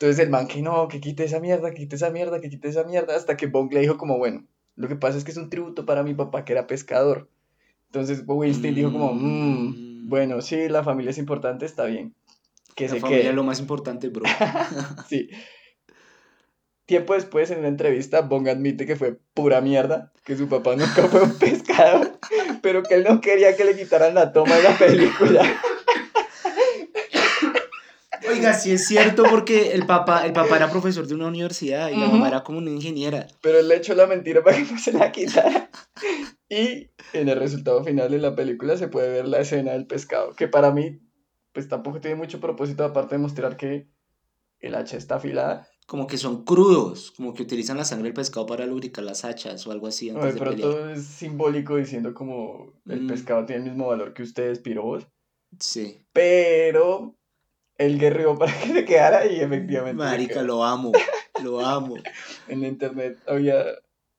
Entonces 0.00 0.18
el 0.24 0.30
man 0.30 0.48
que 0.48 0.62
no, 0.62 0.88
que 0.88 0.98
quite 0.98 1.24
esa 1.24 1.40
mierda, 1.40 1.68
que 1.72 1.76
quite 1.76 1.96
esa 1.96 2.08
mierda, 2.08 2.40
que 2.40 2.48
quite 2.48 2.68
esa 2.68 2.84
mierda, 2.84 3.14
hasta 3.14 3.36
que 3.36 3.46
Bong 3.48 3.70
le 3.70 3.80
dijo 3.80 3.98
como, 3.98 4.16
bueno, 4.16 4.46
lo 4.74 4.88
que 4.88 4.96
pasa 4.96 5.18
es 5.18 5.24
que 5.24 5.30
es 5.30 5.36
un 5.36 5.50
tributo 5.50 5.84
para 5.84 6.02
mi 6.02 6.14
papá 6.14 6.42
que 6.46 6.54
era 6.54 6.66
pescador. 6.66 7.28
Entonces 7.88 8.22
Winston 8.26 8.74
dijo 8.74 8.92
como, 8.92 9.12
"Mm, 9.12 10.04
Mm. 10.06 10.08
bueno, 10.08 10.40
sí, 10.40 10.70
la 10.70 10.82
familia 10.82 11.10
es 11.10 11.18
importante, 11.18 11.66
está 11.66 11.84
bien, 11.84 12.14
que 12.76 12.84
La 12.88 12.94
se 12.94 13.00
familia 13.00 13.20
quede. 13.24 13.28
es 13.30 13.36
lo 13.36 13.44
más 13.44 13.60
importante, 13.60 14.08
bro. 14.08 14.24
Sí. 15.10 15.28
Tiempo 16.86 17.12
después, 17.14 17.50
en 17.50 17.58
una 17.58 17.68
entrevista, 17.68 18.22
Bong 18.22 18.48
admite 18.48 18.86
que 18.86 18.96
fue 18.96 19.18
pura 19.34 19.60
mierda, 19.60 20.12
que 20.24 20.34
su 20.36 20.48
papá 20.48 20.76
nunca 20.76 21.02
fue 21.08 21.22
un 21.24 21.38
pescador, 21.38 22.18
pero 22.62 22.82
que 22.82 22.94
él 22.94 23.04
no 23.06 23.20
quería 23.20 23.54
que 23.54 23.64
le 23.64 23.76
quitaran 23.76 24.14
la 24.14 24.32
toma 24.32 24.56
de 24.56 24.62
la 24.62 24.78
película. 24.78 25.42
Oiga, 28.40 28.54
sí 28.54 28.72
es 28.72 28.86
cierto 28.86 29.24
porque 29.30 29.72
el 29.72 29.86
papá, 29.86 30.26
el 30.26 30.32
papá 30.32 30.56
era 30.56 30.70
profesor 30.70 31.06
de 31.06 31.14
una 31.14 31.26
universidad 31.28 31.90
y 31.90 31.96
la 31.96 32.06
Ujú. 32.06 32.12
mamá 32.16 32.28
era 32.28 32.42
como 32.42 32.58
una 32.58 32.70
ingeniera. 32.70 33.26
Pero 33.42 33.58
él 33.60 33.68
le 33.68 33.76
echó 33.76 33.94
la 33.94 34.06
mentira 34.06 34.42
para 34.42 34.56
que 34.56 34.64
no 34.72 34.78
se 34.78 34.92
la 34.92 35.12
quitara. 35.12 35.70
Y 36.48 36.90
en 37.12 37.28
el 37.28 37.38
resultado 37.38 37.84
final 37.84 38.10
de 38.10 38.18
la 38.18 38.34
película 38.34 38.76
se 38.76 38.88
puede 38.88 39.08
ver 39.10 39.28
la 39.28 39.38
escena 39.40 39.72
del 39.72 39.86
pescado, 39.86 40.34
que 40.34 40.48
para 40.48 40.70
mí, 40.72 41.00
pues 41.52 41.68
tampoco 41.68 42.00
tiene 42.00 42.16
mucho 42.16 42.40
propósito, 42.40 42.84
aparte 42.84 43.14
de 43.14 43.20
mostrar 43.20 43.56
que 43.56 43.88
el 44.60 44.74
hacha 44.74 44.96
está 44.96 45.16
afilada. 45.16 45.68
Como 45.86 46.06
que 46.06 46.18
son 46.18 46.44
crudos, 46.44 47.10
como 47.16 47.34
que 47.34 47.42
utilizan 47.42 47.76
la 47.76 47.84
sangre 47.84 48.04
del 48.08 48.14
pescado 48.14 48.46
para 48.46 48.64
lubricar 48.66 49.02
las 49.04 49.24
hachas 49.24 49.66
o 49.66 49.72
algo 49.72 49.86
así 49.88 50.08
antes 50.10 50.34
de 50.34 50.40
de 50.40 50.46
pelear. 50.46 50.70
pronto 50.70 50.90
es 50.90 51.04
simbólico 51.04 51.76
diciendo 51.76 52.14
como 52.14 52.80
el 52.86 53.02
Mm. 53.02 53.06
pescado 53.08 53.44
tiene 53.46 53.64
el 53.64 53.68
mismo 53.70 53.88
valor 53.88 54.12
que 54.14 54.22
ustedes, 54.22 54.60
pirobos. 54.60 55.06
Sí. 55.58 56.06
pero 56.12 57.16
él 57.80 57.98
guerreó 57.98 58.38
para 58.38 58.52
que 58.58 58.68
se 58.72 58.84
quedara 58.84 59.26
y 59.26 59.40
efectivamente 59.40 60.02
Marica, 60.02 60.42
lo 60.42 60.62
amo, 60.64 60.92
lo 61.42 61.60
amo. 61.60 61.94
en 62.48 62.60
la 62.60 62.68
internet 62.68 63.18
había, 63.26 63.64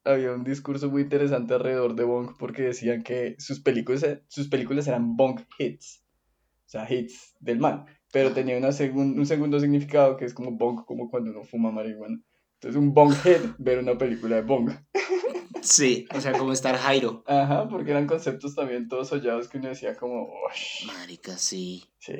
había 0.03 0.31
un 0.31 0.43
discurso 0.43 0.89
muy 0.89 1.03
interesante 1.03 1.53
alrededor 1.53 1.95
de 1.95 2.03
Bong 2.03 2.31
porque 2.39 2.63
decían 2.63 3.03
que 3.03 3.35
sus 3.39 3.59
películas, 3.61 4.05
sus 4.27 4.47
películas 4.49 4.87
eran 4.87 5.15
Bong 5.15 5.39
hits, 5.57 6.03
o 6.65 6.69
sea, 6.69 6.91
hits 6.91 7.35
del 7.39 7.59
man, 7.59 7.85
pero 8.11 8.31
tenía 8.33 8.57
una 8.57 8.69
segun- 8.71 9.17
un 9.17 9.25
segundo 9.25 9.59
significado 9.59 10.17
que 10.17 10.25
es 10.25 10.33
como 10.33 10.51
Bong, 10.51 10.83
como 10.85 11.09
cuando 11.09 11.31
uno 11.31 11.43
fuma 11.43 11.71
marihuana. 11.71 12.19
Entonces 12.55 12.79
un 12.79 12.93
Bong 12.93 13.13
hit, 13.23 13.55
ver 13.57 13.79
una 13.79 13.97
película 13.97 14.35
de 14.37 14.41
Bong. 14.43 14.69
Sí, 15.61 16.07
o 16.15 16.19
sea, 16.19 16.31
como 16.33 16.53
estar 16.53 16.75
Jairo. 16.75 17.23
Ajá, 17.27 17.67
porque 17.69 17.91
eran 17.91 18.07
conceptos 18.07 18.55
también 18.55 18.87
todos 18.87 19.11
hollados 19.11 19.47
que 19.47 19.59
uno 19.59 19.69
decía 19.69 19.95
como. 19.95 20.27
Marica, 20.87 21.37
sí. 21.37 21.85
Sí. 21.99 22.13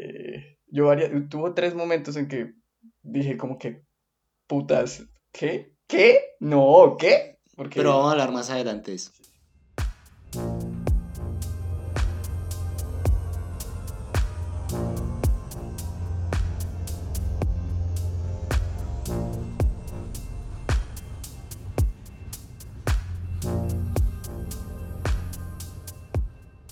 Yo 0.74 0.86
varias, 0.86 1.12
tuvo 1.30 1.54
tres 1.54 1.76
momentos 1.76 2.16
en 2.16 2.30
que 2.30 2.54
dije 3.04 3.36
como 3.36 3.58
que, 3.58 3.84
putas, 4.48 5.06
¿qué? 5.34 5.76
¿Qué? 5.86 6.22
No, 6.40 6.96
¿qué? 6.98 7.40
Porque 7.58 7.76
Pero 7.76 7.90
vamos 7.90 8.08
a 8.08 8.12
hablar 8.12 8.32
más 8.32 8.50
adelante 8.50 8.92
de 8.92 8.96
eso. 8.96 9.12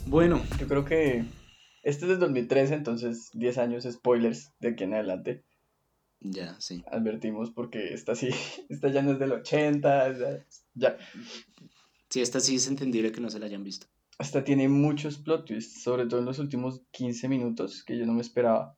Bueno, 0.05 0.41
yo 0.57 0.67
creo 0.69 0.85
que 0.85 1.25
este 1.83 2.05
es 2.05 2.09
del 2.09 2.19
2013, 2.19 2.73
entonces 2.73 3.29
10 3.33 3.57
años 3.57 3.83
spoilers 3.89 4.53
de 4.59 4.69
aquí 4.69 4.83
en 4.83 4.93
adelante. 4.93 5.43
ya, 6.21 6.59
sí. 6.59 6.83
Advertimos 6.91 7.51
porque 7.51 7.93
esta 7.93 8.15
sí, 8.15 8.29
esta 8.69 8.89
ya 8.89 9.01
no 9.01 9.11
es 9.13 9.19
del 9.19 9.31
80, 9.31 10.17
ya, 10.17 10.45
ya. 10.75 10.97
Sí, 12.09 12.21
esta 12.21 12.39
sí 12.39 12.55
es 12.55 12.67
entendible 12.67 13.11
que 13.11 13.21
no 13.21 13.29
se 13.29 13.39
la 13.39 13.45
hayan 13.45 13.63
visto. 13.63 13.87
Esta 14.17 14.43
tiene 14.43 14.67
muchos 14.67 15.17
plot 15.17 15.45
twists, 15.45 15.81
sobre 15.81 16.05
todo 16.05 16.19
en 16.19 16.25
los 16.25 16.39
últimos 16.39 16.81
15 16.91 17.29
minutos 17.29 17.83
que 17.85 17.97
yo 17.97 18.05
no 18.05 18.13
me 18.13 18.21
esperaba. 18.21 18.75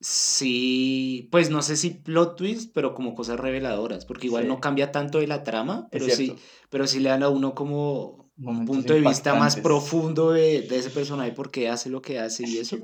Sí, 0.00 1.28
pues 1.30 1.48
no 1.50 1.62
sé 1.62 1.76
si 1.76 1.90
plot 1.90 2.36
twist, 2.36 2.72
pero 2.74 2.94
como 2.94 3.14
cosas 3.14 3.40
reveladoras, 3.40 4.04
porque 4.04 4.26
igual 4.26 4.42
Sí. 4.44 4.48
no 4.48 4.60
cambia 4.60 4.92
tanto 4.92 5.18
de 5.18 5.26
la 5.26 5.42
trama, 5.44 5.88
pero 5.90 6.08
sí, 6.10 6.34
pero 6.68 6.86
sí 6.86 7.00
le 7.00 7.08
dan 7.08 7.22
a 7.22 7.30
uno 7.30 7.54
como 7.54 8.23
un 8.36 8.64
punto 8.64 8.92
de 8.92 9.00
vista 9.00 9.34
más 9.34 9.56
profundo 9.56 10.32
de, 10.32 10.62
de 10.62 10.78
ese 10.78 10.90
personaje, 10.90 11.32
por 11.32 11.50
qué 11.50 11.68
hace 11.68 11.90
lo 11.90 12.02
que 12.02 12.18
hace 12.18 12.46
y 12.46 12.58
eso, 12.58 12.78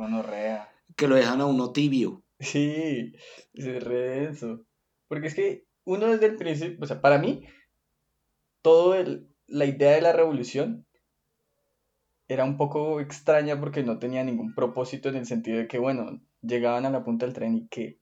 que 0.96 1.08
lo 1.08 1.14
dejan 1.16 1.40
a 1.40 1.46
uno 1.46 1.72
tibio. 1.72 2.22
Sí, 2.38 3.12
es 3.52 3.84
re 3.84 4.20
denso. 4.20 4.64
Porque 5.08 5.26
es 5.26 5.34
que 5.34 5.66
uno 5.84 6.06
desde 6.06 6.26
el 6.26 6.36
principio, 6.36 6.78
o 6.80 6.86
sea, 6.86 7.00
para 7.00 7.18
mí, 7.18 7.44
todo 8.62 8.94
el, 8.94 9.28
la 9.46 9.64
idea 9.64 9.92
de 9.92 10.00
la 10.02 10.12
revolución 10.12 10.86
era 12.28 12.44
un 12.44 12.56
poco 12.56 13.00
extraña 13.00 13.58
porque 13.58 13.82
no 13.82 13.98
tenía 13.98 14.22
ningún 14.22 14.54
propósito 14.54 15.08
en 15.08 15.16
el 15.16 15.26
sentido 15.26 15.58
de 15.58 15.66
que, 15.66 15.78
bueno, 15.78 16.20
llegaban 16.42 16.86
a 16.86 16.90
la 16.90 17.02
punta 17.02 17.26
del 17.26 17.34
tren 17.34 17.56
y 17.56 17.66
que, 17.68 17.98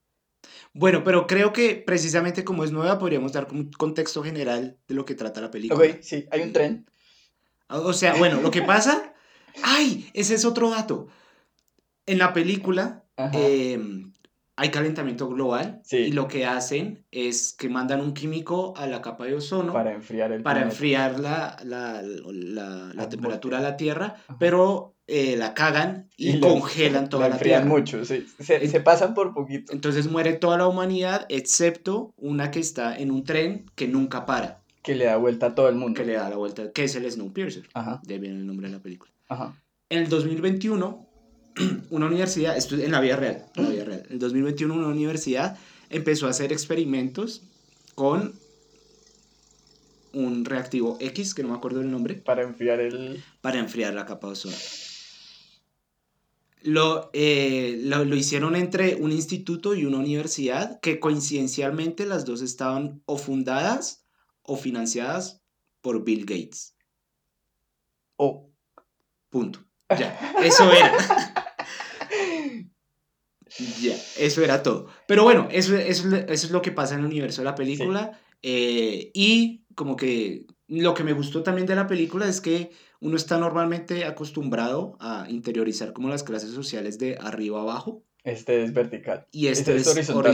Bueno, 0.72 1.02
pero 1.04 1.26
creo 1.26 1.52
que 1.52 1.76
precisamente 1.76 2.44
como 2.44 2.64
es 2.64 2.72
nueva, 2.72 2.98
podríamos 2.98 3.32
dar 3.32 3.48
un 3.52 3.70
contexto 3.70 4.22
general 4.22 4.78
de 4.86 4.94
lo 4.94 5.04
que 5.04 5.14
trata 5.14 5.40
la 5.40 5.50
película. 5.50 5.88
ok, 5.88 6.00
sí, 6.00 6.26
hay 6.30 6.42
un 6.42 6.52
tren, 6.52 6.86
O 7.68 7.92
sea, 7.92 8.14
bueno, 8.14 8.40
lo 8.40 8.50
que 8.50 8.62
pasa. 8.62 9.12
¡Ay! 9.62 10.08
Ese 10.14 10.34
es 10.34 10.44
otro 10.44 10.70
dato. 10.70 11.08
En 12.06 12.18
la 12.18 12.32
película 12.32 13.04
eh, 13.34 13.78
hay 14.56 14.70
calentamiento 14.70 15.28
global 15.28 15.80
Sí. 15.84 15.96
y 15.98 16.12
lo 16.12 16.26
que 16.28 16.46
hacen 16.46 17.04
es 17.10 17.52
que 17.58 17.68
mandan 17.68 18.00
un 18.00 18.14
químico 18.14 18.72
a 18.76 18.86
la 18.86 19.02
capa 19.02 19.24
de 19.26 19.34
ozono 19.34 19.72
para 19.72 19.92
enfriar 19.92 20.32
el 20.32 20.42
para 20.42 20.60
planeta. 20.60 20.74
enfriar 20.74 21.20
la, 21.20 21.56
la, 21.64 22.00
la- 22.02 22.32
la 22.32 22.94
La 22.94 23.08
temperatura 23.08 23.58
de 23.58 23.62
la 23.64 23.76
Tierra, 23.76 24.16
Ajá. 24.26 24.36
pero 24.38 24.94
eh, 25.06 25.36
la 25.36 25.54
cagan 25.54 26.08
y, 26.16 26.34
la- 26.34 26.48
congelan 26.48 27.08
toda 27.08 27.28
la, 27.28 27.38
Tierra. 27.38 27.64
mucho, 27.64 28.04
sí. 28.04 28.26
Se, 28.40 28.66
se 28.68 28.80
pasan 28.80 29.14
por 29.14 29.34
poquito. 29.34 29.72
Entonces 29.72 30.10
muere 30.10 30.32
toda 30.34 30.56
la 30.58 30.66
humanidad, 30.66 31.26
excepto 31.28 32.12
una 32.16 32.50
que 32.50 32.60
está 32.60 32.96
en 32.96 33.10
un 33.10 33.24
tren 33.24 33.66
que 33.74 33.86
nunca 33.88 34.24
para, 34.26 34.62
Que 34.88 34.94
le 34.94 35.04
da 35.04 35.16
vuelta 35.18 35.46
a 35.48 35.54
todo 35.54 35.68
el 35.68 35.74
mundo. 35.74 36.00
que 36.00 36.06
le 36.06 36.14
da 36.14 36.30
la 36.30 36.36
vuelta, 36.36 36.72
que 36.72 36.84
es 36.84 36.94
el 36.94 37.10
Snowpiercer. 37.10 37.68
Ajá, 37.74 38.00
De 38.04 38.14
ahí 38.14 38.20
viene 38.20 38.38
el 38.38 38.46
nombre 38.46 38.68
de 38.68 38.72
la 38.72 38.80
película. 38.82 39.12
ajá. 39.28 39.54
En 39.90 39.98
el 39.98 40.08
2021, 40.08 41.06
una 41.90 42.06
universidad, 42.06 42.56
esto 42.56 42.74
es 42.74 42.84
en 42.84 42.92
la 42.92 43.00
vida 43.00 43.16
real, 43.16 43.44
en 43.54 43.64
la 43.64 43.68
vida 43.70 43.84
real, 43.84 44.02
en 44.06 44.12
el 44.14 44.18
2021 44.18 44.74
una 44.74 44.88
universidad 44.88 45.58
empezó 45.90 46.26
a 46.26 46.30
hacer 46.30 46.52
experimentos 46.52 47.42
con 47.94 48.32
un 50.14 50.44
reactivo 50.46 50.96
X, 51.00 51.34
que 51.34 51.42
no 51.42 51.50
me 51.50 51.54
acuerdo 51.56 51.82
el 51.82 51.90
nombre, 51.90 52.14
Para 52.14 52.42
enfriar 52.42 52.80
el... 52.80 53.22
para 53.42 53.58
enfriar 53.58 53.92
la 53.92 54.06
capa 54.06 54.28
de 54.28 54.32
ozono. 54.32 54.56
Lo, 56.62 57.10
eh, 57.12 57.78
lo, 57.84 58.04
lo 58.06 58.16
hicieron 58.16 58.56
entre 58.56 58.96
un 58.96 59.12
instituto 59.12 59.74
y 59.74 59.84
una 59.84 59.98
universidad 59.98 60.80
que 60.80 60.98
coincidencialmente 60.98 62.04
las 62.06 62.24
dos 62.24 62.40
estaban 62.40 63.02
o 63.04 63.16
fundadas 63.18 64.06
o 64.48 64.56
financiadas 64.56 65.42
por 65.82 66.02
Bill 66.04 66.24
Gates. 66.24 66.74
Oh, 68.16 68.50
Punto. 69.30 69.60
Ya, 69.98 70.18
eso 70.42 70.64
era. 70.72 70.92
Ya, 73.80 73.96
eso 74.18 74.44
era 74.44 74.62
todo. 74.62 74.86
Pero 75.06 75.24
bueno, 75.24 75.48
eso, 75.50 75.74
eso, 75.76 76.14
eso 76.14 76.46
es 76.46 76.50
lo 76.50 76.60
que 76.62 76.70
pasa 76.70 76.94
en 76.94 77.00
el 77.00 77.06
universo 77.06 77.40
de 77.40 77.46
la 77.46 77.54
película. 77.54 78.18
eh, 78.42 79.10
y 79.14 79.64
como 79.74 79.96
que 79.96 80.46
lo 80.68 80.92
que 80.94 81.02
me 81.02 81.12
gustó 81.14 81.42
también 81.42 81.66
de 81.66 81.74
la 81.74 81.86
película 81.86 82.28
es 82.28 82.40
que 82.40 82.70
uno 83.00 83.16
está 83.16 83.38
normalmente 83.38 84.04
acostumbrado 84.04 84.96
a 85.00 85.26
interiorizar 85.30 85.92
como 85.92 86.08
las 86.08 86.22
clases 86.24 86.50
sociales 86.50 86.98
de 86.98 87.16
arriba 87.20 87.58
a 87.60 87.62
abajo. 87.62 88.04
este 88.22 88.62
es 88.62 88.72
vertical. 88.74 89.26
Y 89.32 89.46
este, 89.46 89.74
Este 89.76 90.00
es 90.02 90.10
horizontal. 90.10 90.26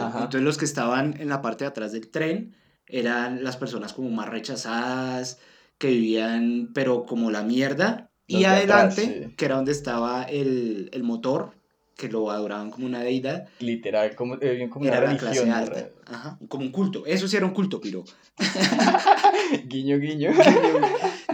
Entonces 0.14 0.42
los 0.42 0.56
que 0.56 0.64
estaban 0.64 1.20
en 1.20 1.28
la 1.28 1.42
parte 1.42 1.64
de 1.64 1.68
atrás 1.68 1.92
del 1.92 2.10
tren 2.10 2.54
eran 2.86 3.44
las 3.44 3.56
personas 3.56 3.92
como 3.92 4.10
más 4.10 4.28
rechazadas, 4.28 5.38
que 5.78 5.88
vivían, 5.88 6.70
pero 6.74 7.06
como 7.06 7.30
la 7.30 7.42
mierda. 7.42 8.10
Los 8.28 8.40
y 8.40 8.44
atrás, 8.44 8.58
adelante, 8.98 9.24
sí. 9.30 9.34
que 9.36 9.44
era 9.44 9.56
donde 9.56 9.72
estaba 9.72 10.22
el, 10.24 10.90
el 10.92 11.02
motor, 11.02 11.52
que 11.96 12.08
lo 12.08 12.30
adoraban 12.30 12.70
como 12.70 12.86
una 12.86 13.00
deidad, 13.00 13.46
Literal, 13.58 14.14
como, 14.14 14.36
eh, 14.40 14.68
como 14.70 14.86
una 14.86 15.00
clase 15.16 15.26
religión. 15.26 15.50
alta. 15.50 15.74
¿verdad? 15.74 15.90
Ajá, 16.06 16.38
como 16.48 16.64
un 16.64 16.72
culto. 16.72 17.04
Eso 17.06 17.28
sí 17.28 17.36
era 17.36 17.46
un 17.46 17.52
culto, 17.52 17.80
pero 17.80 18.04
Guiño, 19.66 19.98
guiño. 19.98 20.30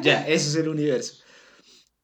ya, 0.02 0.26
eso 0.26 0.48
es 0.50 0.56
el 0.56 0.68
universo. 0.68 1.22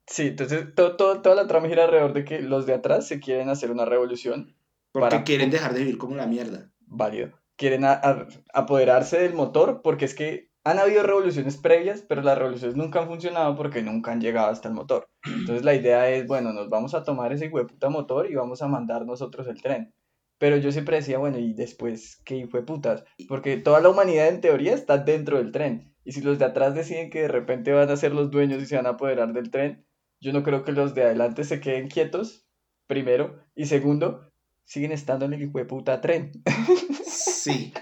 Sí, 0.06 0.28
entonces 0.28 0.66
todo, 0.74 0.96
todo- 0.96 1.22
toda 1.22 1.34
la 1.34 1.46
trama 1.46 1.68
gira 1.68 1.84
alrededor 1.84 2.12
de 2.12 2.24
que 2.24 2.40
los 2.40 2.66
de 2.66 2.74
atrás 2.74 3.08
se 3.08 3.20
quieren 3.20 3.48
hacer 3.48 3.70
una 3.70 3.84
revolución. 3.84 4.54
Porque 4.92 5.08
Para- 5.08 5.24
quieren 5.24 5.50
dejar 5.50 5.72
de 5.74 5.80
vivir 5.80 5.98
como 5.98 6.14
la 6.14 6.26
mierda. 6.26 6.70
Válido. 6.86 7.32
Quieren 7.56 7.84
a- 7.84 7.92
a- 7.94 8.26
apoderarse 8.52 9.18
del 9.20 9.34
motor 9.34 9.80
porque 9.82 10.04
es 10.06 10.14
que 10.14 10.50
han 10.64 10.78
habido 10.78 11.02
revoluciones 11.02 11.56
previas, 11.58 12.02
pero 12.08 12.22
las 12.22 12.38
revoluciones 12.38 12.76
nunca 12.76 13.00
han 13.00 13.08
funcionado 13.08 13.54
porque 13.54 13.82
nunca 13.82 14.12
han 14.12 14.20
llegado 14.20 14.48
hasta 14.50 14.68
el 14.68 14.74
motor. 14.74 15.08
Entonces 15.24 15.64
la 15.64 15.74
idea 15.74 16.10
es, 16.10 16.26
bueno, 16.26 16.52
nos 16.52 16.68
vamos 16.70 16.94
a 16.94 17.04
tomar 17.04 17.32
ese 17.32 17.48
hueputa 17.48 17.90
motor 17.90 18.30
y 18.30 18.34
vamos 18.34 18.62
a 18.62 18.68
mandar 18.68 19.04
nosotros 19.06 19.46
el 19.46 19.60
tren. 19.62 19.92
Pero 20.38 20.56
yo 20.56 20.72
siempre 20.72 20.96
decía, 20.96 21.18
bueno, 21.18 21.38
¿y 21.38 21.54
después 21.54 22.20
qué 22.24 22.46
de 22.46 22.62
putas? 22.62 23.04
Porque 23.28 23.56
toda 23.56 23.80
la 23.80 23.88
humanidad 23.90 24.28
en 24.28 24.40
teoría 24.40 24.74
está 24.74 24.98
dentro 24.98 25.38
del 25.38 25.52
tren. 25.52 25.94
Y 26.04 26.12
si 26.12 26.20
los 26.22 26.38
de 26.38 26.44
atrás 26.46 26.74
deciden 26.74 27.08
que 27.10 27.22
de 27.22 27.28
repente 27.28 27.72
van 27.72 27.88
a 27.90 27.96
ser 27.96 28.12
los 28.12 28.30
dueños 28.30 28.62
y 28.62 28.66
se 28.66 28.76
van 28.76 28.86
a 28.86 28.90
apoderar 28.90 29.32
del 29.32 29.50
tren, 29.50 29.86
yo 30.20 30.32
no 30.32 30.42
creo 30.42 30.64
que 30.64 30.72
los 30.72 30.94
de 30.94 31.04
adelante 31.04 31.44
se 31.44 31.60
queden 31.60 31.88
quietos, 31.88 32.46
primero. 32.86 33.38
Y 33.54 33.66
segundo, 33.66 34.32
siguen 34.64 34.92
estando 34.92 35.24
en 35.24 35.34
el 35.34 35.42
hijo 35.42 35.58
de 35.58 35.64
puta 35.66 36.00
tren. 36.00 36.32
Sí. 37.44 37.72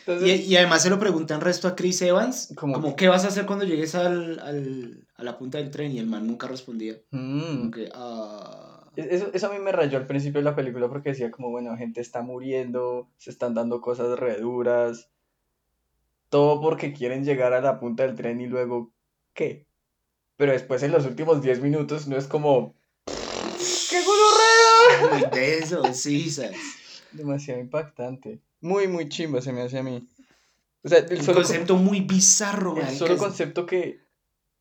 Entonces, 0.00 0.40
Y, 0.46 0.52
y 0.52 0.56
además 0.56 0.82
se 0.82 0.90
lo 0.90 0.98
preguntan 0.98 1.40
resto 1.40 1.68
a 1.68 1.76
Chris 1.76 2.00
Evans, 2.02 2.52
Como- 2.56 2.74
como, 2.74 2.96
¿qué 2.96 3.08
vas 3.08 3.24
a 3.24 3.28
hacer 3.28 3.46
cuando 3.46 3.64
llegues 3.64 3.94
al, 3.94 4.38
al- 4.40 5.06
a 5.16 5.22
la 5.22 5.38
punta 5.38 5.58
del 5.58 5.70
tren? 5.70 5.92
Y 5.92 5.98
el 5.98 6.06
man 6.06 6.26
nunca 6.26 6.46
respondía. 6.48 6.94
mm, 7.10 7.56
Como 7.58 7.70
que, 7.70 7.88
ah, 7.94 8.84
Eso, 8.96 9.30
eso 9.32 9.46
a 9.46 9.52
mí 9.52 9.58
me 9.58 9.72
rayó 9.72 9.96
al 9.98 10.06
principio 10.06 10.40
de 10.40 10.44
la 10.44 10.54
película 10.56 10.88
porque 10.88 11.10
decía 11.10 11.30
como, 11.30 11.50
bueno, 11.50 11.76
gente 11.76 12.00
está 12.00 12.22
muriendo, 12.22 13.08
se 13.16 13.30
están 13.30 13.54
dando 13.54 13.80
cosas 13.80 14.18
re 14.18 14.38
duras, 14.38 15.08
todo 16.28 16.60
porque 16.60 16.92
quieren 16.92 17.24
llegar 17.24 17.52
a 17.52 17.60
la 17.60 17.78
punta 17.78 18.04
del 18.06 18.16
tren 18.16 18.40
y 18.40 18.46
luego, 18.46 18.92
¿qué? 19.34 19.66
Pero 20.36 20.52
después 20.52 20.82
en 20.82 20.92
los 20.92 21.04
últimos 21.06 21.42
10 21.42 21.60
minutos 21.62 22.06
no 22.08 22.16
es 22.16 22.26
como, 22.26 22.74
¡qué 23.06 24.02
gonorrea! 24.04 25.10
muy 25.12 25.38
denso, 25.40 25.92
sí, 25.92 26.30
¿sabes? 26.30 26.56
Demasiado 27.12 27.60
impactante. 27.60 28.40
Muy, 28.62 28.88
muy 28.88 29.08
chimba 29.08 29.40
se 29.42 29.52
me 29.52 29.60
hace 29.60 29.78
a 29.78 29.82
mí. 29.82 30.08
O 30.82 30.88
sea, 30.88 30.98
el 30.98 31.20
solo, 31.20 31.38
concepto 31.38 31.76
muy 31.76 32.00
bizarro, 32.00 32.76
el 32.76 32.96
solo 32.96 33.16
concepto 33.18 33.66
que 33.66 34.00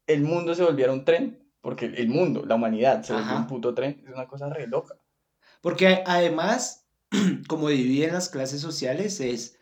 el 0.07 0.21
mundo 0.21 0.53
se 0.53 0.63
volviera 0.63 0.91
un 0.91 1.05
tren, 1.05 1.47
porque 1.61 1.85
el 1.85 2.09
mundo, 2.09 2.43
la 2.45 2.55
humanidad 2.55 3.03
se 3.03 3.13
volvió 3.13 3.35
un 3.37 3.47
puto 3.47 3.73
tren, 3.73 4.03
es 4.05 4.13
una 4.13 4.27
cosa 4.27 4.49
re 4.49 4.67
loca. 4.67 4.95
Porque 5.61 6.03
además, 6.05 6.87
como 7.47 7.69
dividen 7.69 8.13
las 8.13 8.29
clases 8.29 8.59
sociales, 8.61 9.19
es 9.19 9.57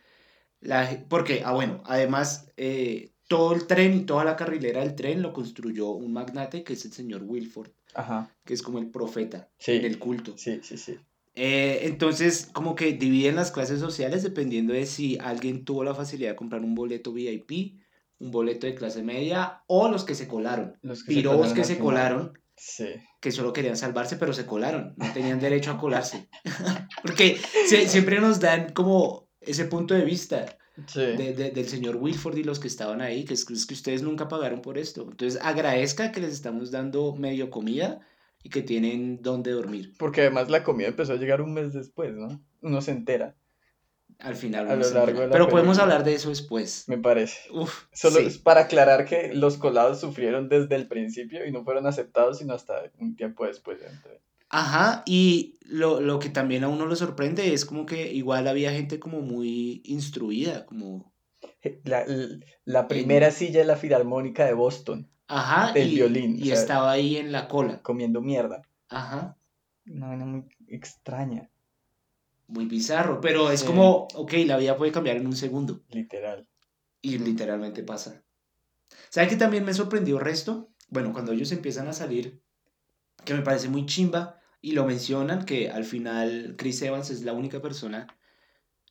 la, 0.62 1.06
porque, 1.08 1.44
ah, 1.46 1.52
bueno, 1.52 1.82
además, 1.86 2.52
eh, 2.58 3.12
todo 3.28 3.54
el 3.54 3.68
tren 3.68 3.94
y 3.94 4.02
toda 4.02 4.24
la 4.24 4.36
carrilera 4.36 4.82
del 4.82 4.96
tren 4.96 5.22
lo 5.22 5.34
construyó 5.34 5.90
un 5.92 6.12
magnate 6.14 6.64
que 6.64 6.74
es 6.74 6.84
el 6.86 6.92
señor 6.92 7.24
Wilford, 7.24 7.72
Ajá, 7.94 8.30
que 8.44 8.54
es 8.54 8.62
como 8.62 8.80
el 8.80 8.90
profeta 8.90 9.50
Sí. 9.60 9.74
en 9.74 9.86
el 9.86 10.00
culto. 10.00 10.38
sí, 10.38 10.60
sí, 10.64 10.78
sí. 10.78 10.98
Eh, 11.42 11.88
entonces, 11.88 12.50
como 12.52 12.76
que 12.76 12.92
dividen 12.92 13.36
las 13.38 13.52
clases 13.52 13.80
sociales 13.80 14.24
dependiendo 14.24 14.74
de 14.74 14.86
si 14.86 15.18
alguien 15.22 15.64
tuvo 15.64 15.86
la 15.86 15.96
facilidad 15.96 16.32
de 16.32 16.36
comprar 16.36 16.62
un 16.64 16.76
boleto 16.76 17.14
VIP, 17.14 17.80
un 18.20 18.32
boleto 18.32 18.68
de 18.68 18.76
clase 18.76 19.04
media 19.04 19.64
o 19.68 19.88
los 19.88 20.04
que 20.04 20.16
se 20.16 20.28
colaron. 20.28 20.78
Los 20.82 21.04
que 21.04 21.14
se 21.14 21.16
Pirobos 21.16 21.38
colaron 21.38 21.56
que 21.56 21.64
se 21.64 21.80
colaron, 21.80 22.34
Sí. 22.58 22.88
que 23.22 23.32
solo 23.32 23.54
querían 23.54 23.78
salvarse, 23.78 24.18
pero 24.18 24.34
se 24.34 24.46
colaron, 24.46 24.94
no 24.98 25.14
tenían 25.14 25.40
derecho 25.40 25.72
a 25.72 25.78
colarse. 25.78 26.28
Porque 27.04 27.40
se- 27.68 27.88
siempre 27.88 28.20
nos 28.20 28.42
dan 28.42 28.74
como 28.74 29.30
ese 29.40 29.64
punto 29.64 29.94
de 29.94 30.04
vista 30.04 30.58
Sí. 30.88 31.00
de- 31.00 31.34
de- 31.34 31.52
del 31.52 31.68
señor 31.70 31.96
Wilford 31.96 32.38
y 32.38 32.44
los 32.44 32.60
que 32.60 32.68
estaban 32.68 33.00
ahí, 33.00 33.24
que 33.24 33.34
es, 33.34 33.50
es 33.50 33.66
que 33.66 33.74
ustedes 33.76 34.02
nunca 34.02 34.28
pagaron 34.28 34.62
por 34.62 34.78
esto. 34.78 35.08
Entonces, 35.10 35.40
agradezca 35.42 36.12
que 36.12 36.20
les 36.20 36.34
estamos 36.34 36.72
dando 36.72 37.16
medio 37.16 37.50
comida 37.50 38.02
y 38.44 38.50
que 38.50 38.62
tienen 38.62 39.22
donde 39.22 39.52
dormir. 39.52 39.94
Porque 39.98 40.22
además 40.22 40.50
la 40.50 40.64
comida 40.64 40.88
empezó 40.88 41.14
a 41.14 41.18
llegar 41.18 41.42
un 41.42 41.54
mes 41.54 41.74
después, 41.74 42.14
¿no? 42.14 42.42
Uno 42.62 42.82
se 42.82 42.92
entera, 42.92 43.36
Al 44.20 44.36
final. 44.36 44.68
A 44.70 44.76
lo 44.76 44.82
largo 44.82 44.98
entera. 45.00 45.20
de 45.22 45.28
la 45.28 45.32
Pero 45.34 45.50
podemos 45.50 45.80
hablar 45.80 46.04
de 46.04 46.14
eso 46.14 46.30
después. 46.30 46.86
me 46.88 46.98
parece. 46.98 47.38
Uf, 47.52 47.86
Solo 47.94 48.20
sí. 48.20 48.26
es 48.26 48.38
para 48.38 48.62
aclarar 48.62 49.06
que 49.06 49.34
los 49.34 49.58
colados 49.58 50.00
sufrieron 50.00 50.50
desde 50.50 50.76
el 50.76 50.88
principio 50.88 51.46
y 51.46 51.52
no 51.52 51.64
fueron 51.64 51.86
aceptados 51.88 52.40
sino 52.40 52.54
hasta 52.54 52.92
un 53.00 53.16
tiempo 53.16 53.46
después. 53.46 53.80
Ajá, 54.50 55.04
y 55.06 55.60
lo, 55.62 56.02
lo 56.02 56.18
que 56.20 56.30
también 56.30 56.64
a 56.64 56.70
uno 56.70 56.88
le 56.88 56.96
sorprende 56.96 57.54
es 57.54 57.66
como 57.66 57.86
que 57.86 58.12
igual 58.12 58.48
había 58.48 58.72
gente 58.72 59.00
como 59.00 59.22
muy 59.22 59.82
instruida, 59.86 60.66
como... 60.66 61.14
La, 61.84 62.06
la- 62.08 62.38
la 62.66 62.88
primera 62.88 63.32
silla 63.32 63.60
de 63.60 63.66
la 63.66 63.76
Filarmónica 63.76 64.46
de 64.46 64.54
Boston, 64.54 65.10
Ajá, 65.30 65.72
Del 65.74 65.90
y, 65.94 65.96
violín, 65.96 66.36
y 66.38 66.42
o 66.42 66.46
sea- 66.46 66.56
estaba 66.56 66.92
ahí 66.92 67.18
en 67.18 67.32
la 67.32 67.48
cola. 67.48 67.82
comiendo 67.82 68.20
mierda. 68.22 68.64
Ajá, 68.90 69.38
Una 69.86 70.08
vaina 70.08 70.26
muy 70.26 70.44
extraña, 70.68 71.50
muy 72.48 72.66
bizarro, 72.66 73.22
pero 73.22 73.50
es 73.52 73.62
Sí. 73.62 73.66
como, 73.66 74.08
ok, 74.14 74.34
la 74.46 74.58
vida 74.58 74.76
puede 74.78 74.92
cambiar 74.92 75.18
en 75.18 75.26
un 75.28 75.36
segundo. 75.36 75.82
literal. 75.90 76.48
Y 77.02 77.18
literalmente 77.20 77.84
pasa. 77.84 78.24
¿Sabe 79.10 79.28
qué 79.30 79.36
también 79.36 79.64
me 79.66 79.74
sorprendió 79.74 80.20
resto? 80.20 80.70
Bueno, 80.90 81.14
cuando 81.14 81.32
ellos 81.32 81.52
empiezan 81.52 81.88
a 81.88 81.94
salir, 81.94 82.42
que 83.24 83.34
me 83.34 83.42
parece 83.42 83.70
muy 83.70 83.86
chimba, 83.86 84.40
y 84.62 84.74
lo 84.74 84.86
mencionan, 84.86 85.46
que 85.46 85.70
al 85.70 85.86
final 85.86 86.56
Chris 86.58 86.82
Evans 86.82 87.10
es 87.12 87.24
la 87.24 87.34
única 87.34 87.62
persona 87.62 88.08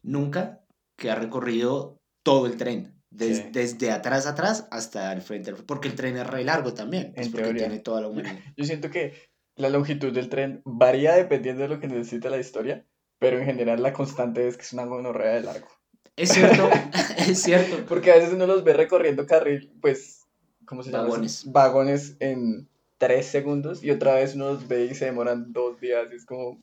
nunca 0.03 0.65
que 0.97 1.11
ha 1.11 1.15
recorrido 1.17 2.01
todo 2.23 2.47
el 2.47 2.57
tren. 2.57 2.98
Des- 3.11 3.39
Sí. 3.39 3.45
Desde 3.53 3.91
atrás 3.91 4.27
atrás 4.27 4.69
hasta 4.71 5.13
el 5.13 5.23
frente. 5.23 5.53
Porque 5.55 5.89
el 5.89 5.95
tren 5.95 6.17
es 6.17 6.27
re 6.27 6.45
largo 6.45 6.75
también. 6.75 7.13
pues 7.15 7.29
porque 7.29 7.45
teoría. 7.45 7.67
tiene 7.69 7.81
toda 7.81 8.01
la 8.03 8.09
humanidad. 8.09 8.39
Yo 8.57 8.65
siento 8.65 8.91
que 8.91 9.15
la 9.57 9.69
longitud 9.69 10.13
del 10.13 10.29
tren 10.29 10.63
varía 10.65 11.15
dependiendo 11.15 11.63
de 11.63 11.69
lo 11.69 11.81
que 11.81 11.89
necesita 11.89 12.31
la 12.31 12.39
historia, 12.39 12.85
pero 13.19 13.39
en 13.39 13.45
general 13.47 13.83
la 13.83 13.93
constante 13.93 14.47
es 14.47 14.57
que 14.57 14.63
es 14.63 14.73
una 14.73 14.85
gonorrea 14.85 15.35
de 15.35 15.43
largo. 15.43 15.69
Es 16.17 16.31
cierto, 16.31 16.69
es 17.19 17.43
cierto. 17.43 17.85
Porque 17.89 18.13
a 18.13 18.17
veces 18.17 18.33
uno 18.35 18.47
los 18.47 18.63
ve 18.65 18.73
recorriendo 18.75 19.27
carril, 19.27 19.73
pues, 19.81 20.27
¿cómo 20.65 20.83
se 20.83 20.91
llama? 20.91 21.05
eso? 21.05 21.11
Vagones. 21.13 21.45
Vagones 21.53 22.17
en 22.21 22.69
tres 22.99 23.27
segundos 23.27 23.83
y 23.85 23.91
otra 23.93 24.15
vez 24.15 24.35
uno 24.35 24.49
los 24.53 24.67
ve 24.69 24.87
y 24.87 24.95
se 24.95 25.05
demoran 25.07 25.53
dos 25.53 25.81
días 25.81 26.07
y 26.13 26.17
es 26.17 26.27
como, 26.27 26.51
"Uy, 26.51 26.59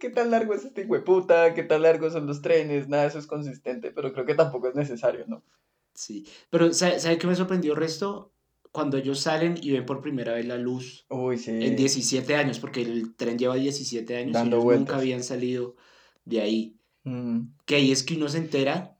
¿qué 0.00 0.10
tan 0.10 0.30
largo 0.30 0.54
es 0.54 0.64
este 0.64 0.86
puta? 0.86 1.54
¿Qué 1.54 1.62
tan 1.62 1.82
largos 1.82 2.12
son 2.12 2.26
los 2.26 2.42
trenes? 2.42 2.88
Nada 2.88 3.04
de 3.04 3.08
eso 3.10 3.18
es 3.18 3.26
consistente, 3.26 3.90
pero 3.90 4.12
creo 4.12 4.26
que 4.26 4.34
tampoco 4.34 4.68
es 4.68 4.74
necesario, 4.74 5.24
¿no? 5.26 5.42
Sí. 5.94 6.26
Pero 6.50 6.72
¿sabe, 6.72 6.98
¿sabe 7.00 7.18
qué 7.18 7.26
me 7.26 7.34
sorprendió 7.36 7.74
resto? 7.74 8.32
Cuando 8.72 8.96
ellos 8.96 9.20
salen 9.20 9.54
y 9.62 9.70
ven 9.70 9.86
por 9.86 10.00
primera 10.00 10.34
vez 10.34 10.46
la 10.46 10.58
luz. 10.58 11.06
Uy, 11.08 11.38
sí. 11.38 11.50
en 11.52 11.76
17 11.76 12.34
años, 12.34 12.58
porque 12.58 12.82
el 12.82 13.14
tren 13.14 13.38
lleva 13.38 13.54
17 13.54 14.16
años 14.16 14.32
Dando 14.32 14.56
y 14.56 14.58
ellos 14.58 14.64
vueltas. 14.64 14.80
nunca 14.88 14.96
habían 14.96 15.22
salido 15.22 15.76
de 16.24 16.40
ahí. 16.40 16.76
Mm, 17.04 17.40
Que 17.66 17.76
ahí 17.76 17.92
es 17.92 18.02
que 18.02 18.14
uno 18.16 18.28
se 18.28 18.38
entera 18.38 18.98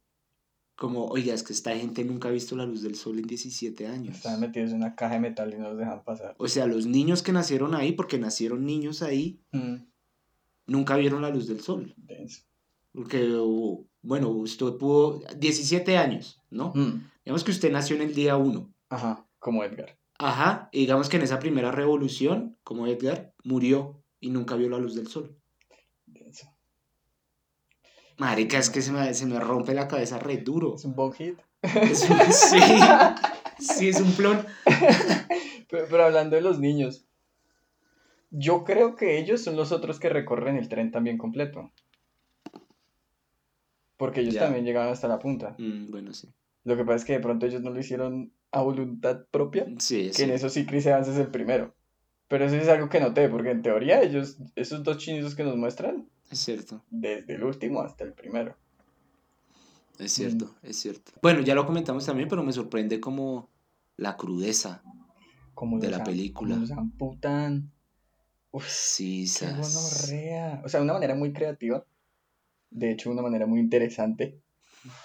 como, 0.77 1.07
oiga, 1.07 1.35
es 1.35 1.43
que 1.43 1.53
esta 1.53 1.75
gente 1.77 2.05
nunca 2.05 2.29
ha 2.29 2.33
visto 2.33 2.55
la 2.57 2.67
luz 2.67 2.83
del 2.83 2.95
sol 2.97 3.19
en 3.19 3.27
17 3.27 3.87
años. 3.87 4.17
Estaban 4.17 4.41
metidos 4.41 4.71
en 4.71 4.77
una 4.79 4.95
caja 4.95 5.15
de 5.15 5.21
metal 5.21 5.53
y 5.55 5.57
no 5.59 5.71
los 5.71 5.79
dejan 5.79 6.03
pasar. 6.05 6.35
O 6.39 6.47
sea, 6.49 6.67
los 6.67 6.87
niños 6.87 7.23
que 7.23 7.33
nacieron 7.33 7.75
ahí, 7.75 7.93
porque 7.93 8.19
nacieron 8.19 8.65
niños 8.67 9.03
ahí, 9.03 9.41
Mm, 9.53 9.77
nunca 10.67 10.97
vieron 10.97 11.23
la 11.23 11.31
luz 11.31 11.47
del 11.49 11.61
sol. 11.61 11.95
denso. 11.97 12.43
Porque, 12.93 13.25
uh, 13.29 13.85
bueno, 14.03 14.29
usted 14.29 14.75
pudo, 14.79 15.21
17 15.37 15.97
años, 15.97 16.41
¿no? 16.51 16.73
Mm, 16.75 17.11
Digamos 17.25 17.43
que 17.45 17.51
usted 17.51 17.73
nació 17.73 17.97
en 17.97 18.03
el 18.03 18.15
día 18.15 18.37
1. 18.37 18.73
Ajá, 18.91 19.27
como 19.39 19.65
Edgar. 19.65 19.99
Ajá, 20.19 20.69
y 20.73 20.81
digamos 20.81 21.09
que 21.09 21.17
en 21.17 21.23
esa 21.23 21.39
primera 21.41 21.73
revolución, 21.73 22.57
como 22.63 22.87
Edgar, 22.87 23.33
murió 23.43 24.01
y 24.21 24.31
nunca 24.31 24.55
vio 24.57 24.69
la 24.69 24.79
luz 24.79 24.95
del 24.95 25.09
sol. 25.09 25.37
Denso. 26.07 26.47
Marica, 28.17 28.59
es 28.59 28.71
que 28.71 28.81
se 28.81 28.93
me, 28.93 29.13
se 29.15 29.27
me 29.27 29.41
rompe 29.41 29.75
la 29.75 29.89
cabeza 29.89 30.19
re 30.19 30.37
duro. 30.39 30.77
Es 30.77 30.85
un 30.85 30.95
bong 30.95 31.15
hit. 31.15 31.39
Es 31.63 32.09
un- 32.09 32.19
sí, 32.33 32.59
sí, 33.59 33.89
es 33.89 34.01
un 34.01 34.13
plon. 34.13 34.47
Pero, 35.69 35.87
pero 35.91 36.05
hablando 36.05 36.37
de 36.37 36.43
los 36.43 36.61
niños, 36.61 37.05
yo 38.37 38.65
creo 38.65 38.97
que 38.97 39.19
ellos 39.19 39.43
son 39.43 39.57
los 39.57 39.71
otros 39.73 40.01
que 40.01 40.09
recorren 40.09 40.57
el 40.57 40.69
tren 40.69 40.91
también 40.91 41.19
completo. 41.19 41.71
Porque 43.97 44.21
ellos 44.21 44.35
Ya. 44.35 44.41
también 44.41 44.65
llegaban 44.65 44.91
hasta 44.93 45.07
la 45.09 45.19
punta. 45.19 45.55
Mm, 45.59 45.91
bueno, 45.91 46.13
sí. 46.13 46.29
Lo 46.65 46.77
que 46.77 46.85
pasa 46.85 46.97
es 46.97 47.05
que 47.05 47.13
de 47.15 47.21
pronto 47.21 47.47
ellos 47.47 47.63
no 47.63 47.71
lo 47.71 47.79
hicieron 47.79 48.33
a 48.51 48.63
voluntad 48.63 49.27
propia, 49.31 49.67
Sí, 49.79 50.07
que 50.09 50.13
sí. 50.15 50.23
en 50.25 50.31
eso 50.31 50.49
sí 50.49 50.67
Chris 50.67 50.87
Evans 50.87 51.09
es 51.09 51.17
el 51.19 51.29
primero. 51.29 51.75
Pero 52.29 52.47
eso 52.47 52.57
es 52.57 52.69
algo 52.69 52.89
que 52.89 53.01
noté, 53.01 53.29
porque 53.29 53.51
en 53.51 53.63
teoría 53.63 54.03
ellos, 54.03 54.39
esos 54.57 54.83
dos 54.83 54.99
chinitos 54.99 55.35
que 55.35 55.45
nos 55.45 55.57
muestran, 55.57 56.09
Es 56.31 56.39
cierto, 56.41 56.83
desde 56.91 57.35
el 57.35 57.45
último 57.45 57.83
hasta 57.83 58.03
el 58.05 58.15
primero. 58.15 58.57
es 59.99 60.11
cierto, 60.13 60.53
es 60.63 60.77
cierto. 60.79 61.13
Bueno, 61.23 61.41
ya 61.43 61.55
lo 61.55 61.67
comentamos 61.67 62.05
también, 62.07 62.29
pero 62.29 62.43
me 62.43 62.53
sorprende 62.53 62.99
como 63.01 63.49
la 63.97 64.17
crudeza 64.17 64.83
Como 65.55 65.79
de 65.79 65.91
la 65.91 66.03
película. 66.03 66.55
Como 66.55 66.61
los 66.67 66.71
amputan. 66.73 67.71
Uf, 68.57 68.69
Sí, 68.69 69.27
qué 69.39 69.47
gonorrea. 69.47 70.63
O 70.65 70.69
sea, 70.69 70.79
de 70.79 70.85
una 70.85 70.93
manera 70.95 71.17
muy 71.17 71.33
creativa. 71.33 71.85
De 72.71 72.93
hecho, 72.93 73.09
de 73.09 73.15
una 73.15 73.23
manera 73.23 73.47
muy 73.47 73.59
interesante. 73.59 74.41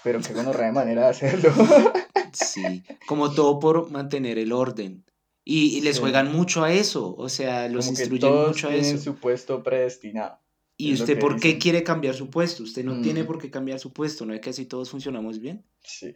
Pero 0.04 0.20
qué 0.20 0.32
gonorrea 0.34 0.66
de 0.68 0.72
manera 0.72 1.02
de 1.02 1.08
hacerlo. 1.08 1.50
Sí, 2.32 2.84
como 3.08 3.32
todo 3.32 3.58
por 3.58 3.90
mantener 3.90 4.38
el 4.38 4.52
orden. 4.52 5.04
Y, 5.44 5.76
y 5.76 5.80
les 5.80 5.96
Sí. 5.96 6.02
juegan 6.02 6.30
mucho 6.30 6.62
a 6.62 6.72
eso, 6.72 7.12
o 7.16 7.28
sea, 7.28 7.68
los 7.68 7.86
Como 7.86 7.96
que 7.96 8.02
instruyen 8.02 8.20
todos 8.30 8.48
mucho 8.50 8.68
a 8.68 8.70
tienen 8.70 8.94
eso. 8.94 9.02
su 9.02 9.16
puesto 9.16 9.64
predestinado. 9.64 10.38
¿Y 10.76 10.92
usted 10.92 11.18
por 11.18 11.40
qué 11.40 11.58
quiere 11.58 11.82
cambiar 11.82 12.14
su 12.14 12.30
puesto? 12.30 12.62
Usted 12.62 12.84
no 12.84 13.00
tiene 13.00 13.24
Mm. 13.24 13.26
por 13.26 13.38
qué 13.40 13.50
cambiar 13.50 13.80
su 13.80 13.92
puesto, 13.92 14.24
¿no 14.26 14.32
es 14.32 14.40
que 14.40 14.50
así 14.50 14.64
todos 14.66 14.90
funcionamos 14.90 15.40
bien? 15.40 15.64
Sí. 15.82 16.14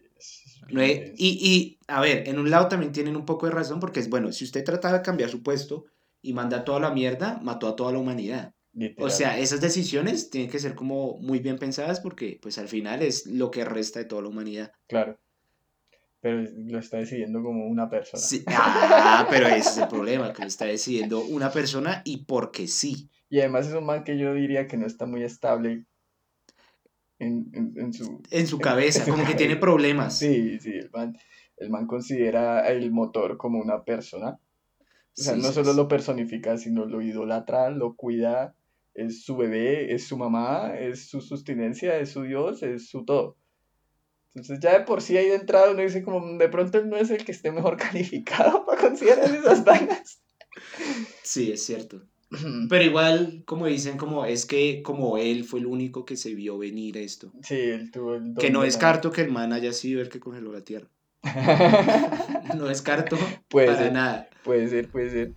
No 0.69 0.81
es- 0.81 1.11
y, 1.17 1.27
y, 1.45 1.79
a 1.89 1.99
ver, 1.99 2.29
en 2.29 2.39
un 2.39 2.49
lado 2.49 2.69
también 2.69 2.93
tienen 2.93 3.17
un 3.17 3.25
poco 3.25 3.45
de 3.47 3.51
razón, 3.51 3.81
porque 3.81 3.99
es 3.99 4.09
bueno, 4.09 4.31
si 4.31 4.45
usted 4.45 4.63
trata 4.63 4.93
de 4.93 5.01
cambiar 5.01 5.29
su 5.29 5.43
puesto 5.43 5.83
y 6.25 6.33
manda 6.33 6.63
toda 6.65 6.79
la 6.79 6.91
mierda, 6.91 7.39
mató 7.43 7.67
a 7.67 7.75
toda 7.75 7.91
la 7.91 7.99
humanidad. 7.99 8.53
O 8.97 9.09
sea, 9.09 9.39
esas 9.39 9.61
decisiones 9.61 10.29
tienen 10.29 10.49
que 10.49 10.59
ser 10.59 10.75
como 10.75 11.17
muy 11.19 11.39
bien 11.39 11.57
pensadas 11.57 12.01
porque 12.01 12.39
pues 12.41 12.57
al 12.57 12.67
final 12.67 13.01
es 13.01 13.25
lo 13.25 13.49
que 13.49 13.63
resta 13.63 13.99
de 13.99 14.05
toda 14.05 14.23
la 14.23 14.27
humanidad. 14.27 14.71
Claro. 14.87 15.17
Pero 16.19 16.43
lo 16.57 16.79
está 16.79 16.97
decidiendo 16.97 17.41
como 17.41 17.67
una 17.67 17.87
persona. 17.89 18.21
Sí, 18.21 18.43
Ah, 18.47 19.27
pero 19.29 19.47
ese 19.47 19.69
es 19.69 19.77
el 19.77 19.87
problema, 19.87 20.33
que 20.33 20.41
lo 20.41 20.47
está 20.47 20.65
decidiendo 20.65 21.21
una 21.21 21.51
persona 21.51 22.01
y 22.03 22.25
porque 22.25 22.67
sí. 22.67 23.09
Y 23.29 23.39
además 23.39 23.67
es 23.67 23.73
un 23.73 23.85
man 23.85 24.03
que 24.03 24.17
yo 24.17 24.33
diría 24.33 24.67
que 24.67 24.75
no 24.75 24.87
está 24.87 25.05
muy 25.05 25.23
estable 25.23 25.85
en, 27.19 27.49
en, 27.53 27.73
en 27.77 27.93
su... 27.93 28.21
En 28.29 28.47
su 28.47 28.59
cabeza, 28.59 28.99
en 28.99 29.05
su 29.05 29.11
como 29.11 29.23
que 29.23 29.31
cabeza. 29.31 29.37
tiene 29.37 29.55
problemas. 29.55 30.17
Sí, 30.17 30.59
sí, 30.59 30.71
el 30.73 30.89
man, 30.91 31.17
el 31.57 31.69
man 31.69 31.87
considera 31.87 32.67
el 32.67 32.91
motor 32.91 33.37
como 33.37 33.59
una 33.61 33.83
persona. 33.83 34.37
O 35.17 35.21
sea, 35.21 35.35
Sí, 35.35 35.41
no 35.41 35.47
sí, 35.49 35.53
solo 35.53 35.71
sí. 35.71 35.77
lo 35.77 35.87
personifica, 35.87 36.57
sino 36.57 36.85
lo 36.85 37.01
idolatra, 37.01 37.69
lo 37.69 37.95
cuida, 37.95 38.55
es 38.93 39.23
su 39.23 39.37
bebé, 39.37 39.93
es 39.93 40.07
su 40.07 40.17
mamá, 40.17 40.73
es 40.77 41.07
su 41.09 41.21
sustinencia, 41.21 41.97
es 41.99 42.09
su 42.11 42.23
Dios, 42.23 42.63
es 42.63 42.89
su 42.89 43.05
todo. 43.05 43.37
Entonces 44.33 44.59
ya 44.61 44.77
de 44.77 44.85
por 44.85 45.01
sí 45.01 45.15
ahí 45.17 45.27
de 45.29 45.35
entrada 45.35 45.71
uno 45.71 45.81
dice 45.81 46.03
como 46.03 46.19
"Mm, 46.19 46.37
de 46.37 46.49
pronto 46.49 46.77
él 46.77 46.89
no 46.89 46.97
es 46.97 47.09
el 47.09 47.23
que 47.23 47.31
esté 47.31 47.51
mejor 47.51 47.77
calificado 48.13 48.65
para 48.65 48.81
considerar 48.81 49.33
esas 49.33 49.63
vainas. 49.63 50.21
Sí, 51.23 51.51
es 51.51 51.63
cierto. 51.63 52.01
Pero 52.69 52.83
igual, 52.83 53.43
como 53.45 53.67
dicen, 53.67 53.97
como 53.97 54.25
es 54.25 54.45
que 54.45 54.81
como 54.83 55.17
él 55.17 55.43
fue 55.45 55.59
el 55.59 55.67
único 55.67 56.05
que 56.05 56.17
se 56.17 56.33
vio 56.33 56.57
venir 56.57 56.97
esto. 56.97 57.31
Sí, 57.41 57.55
él 57.55 57.91
tuvo 57.91 58.15
el 58.15 58.33
don 58.33 58.35
Que 58.35 58.49
no 58.49 58.63
descarto 58.63 59.11
que 59.11 59.21
el 59.21 59.31
man 59.31 59.53
haya 59.53 59.71
sido 59.71 60.01
el 60.01 60.09
que 60.09 60.19
congeló 60.19 60.51
la 60.51 60.63
tierra. 60.63 60.89
No 62.55 62.65
descarto 62.67 63.17
Puede 63.49 63.67
para 63.67 63.79
ser. 63.79 63.93
nada. 63.93 64.29
Puede 64.43 64.67
ser, 64.69 64.89
puede 64.91 65.09
ser. 65.09 65.35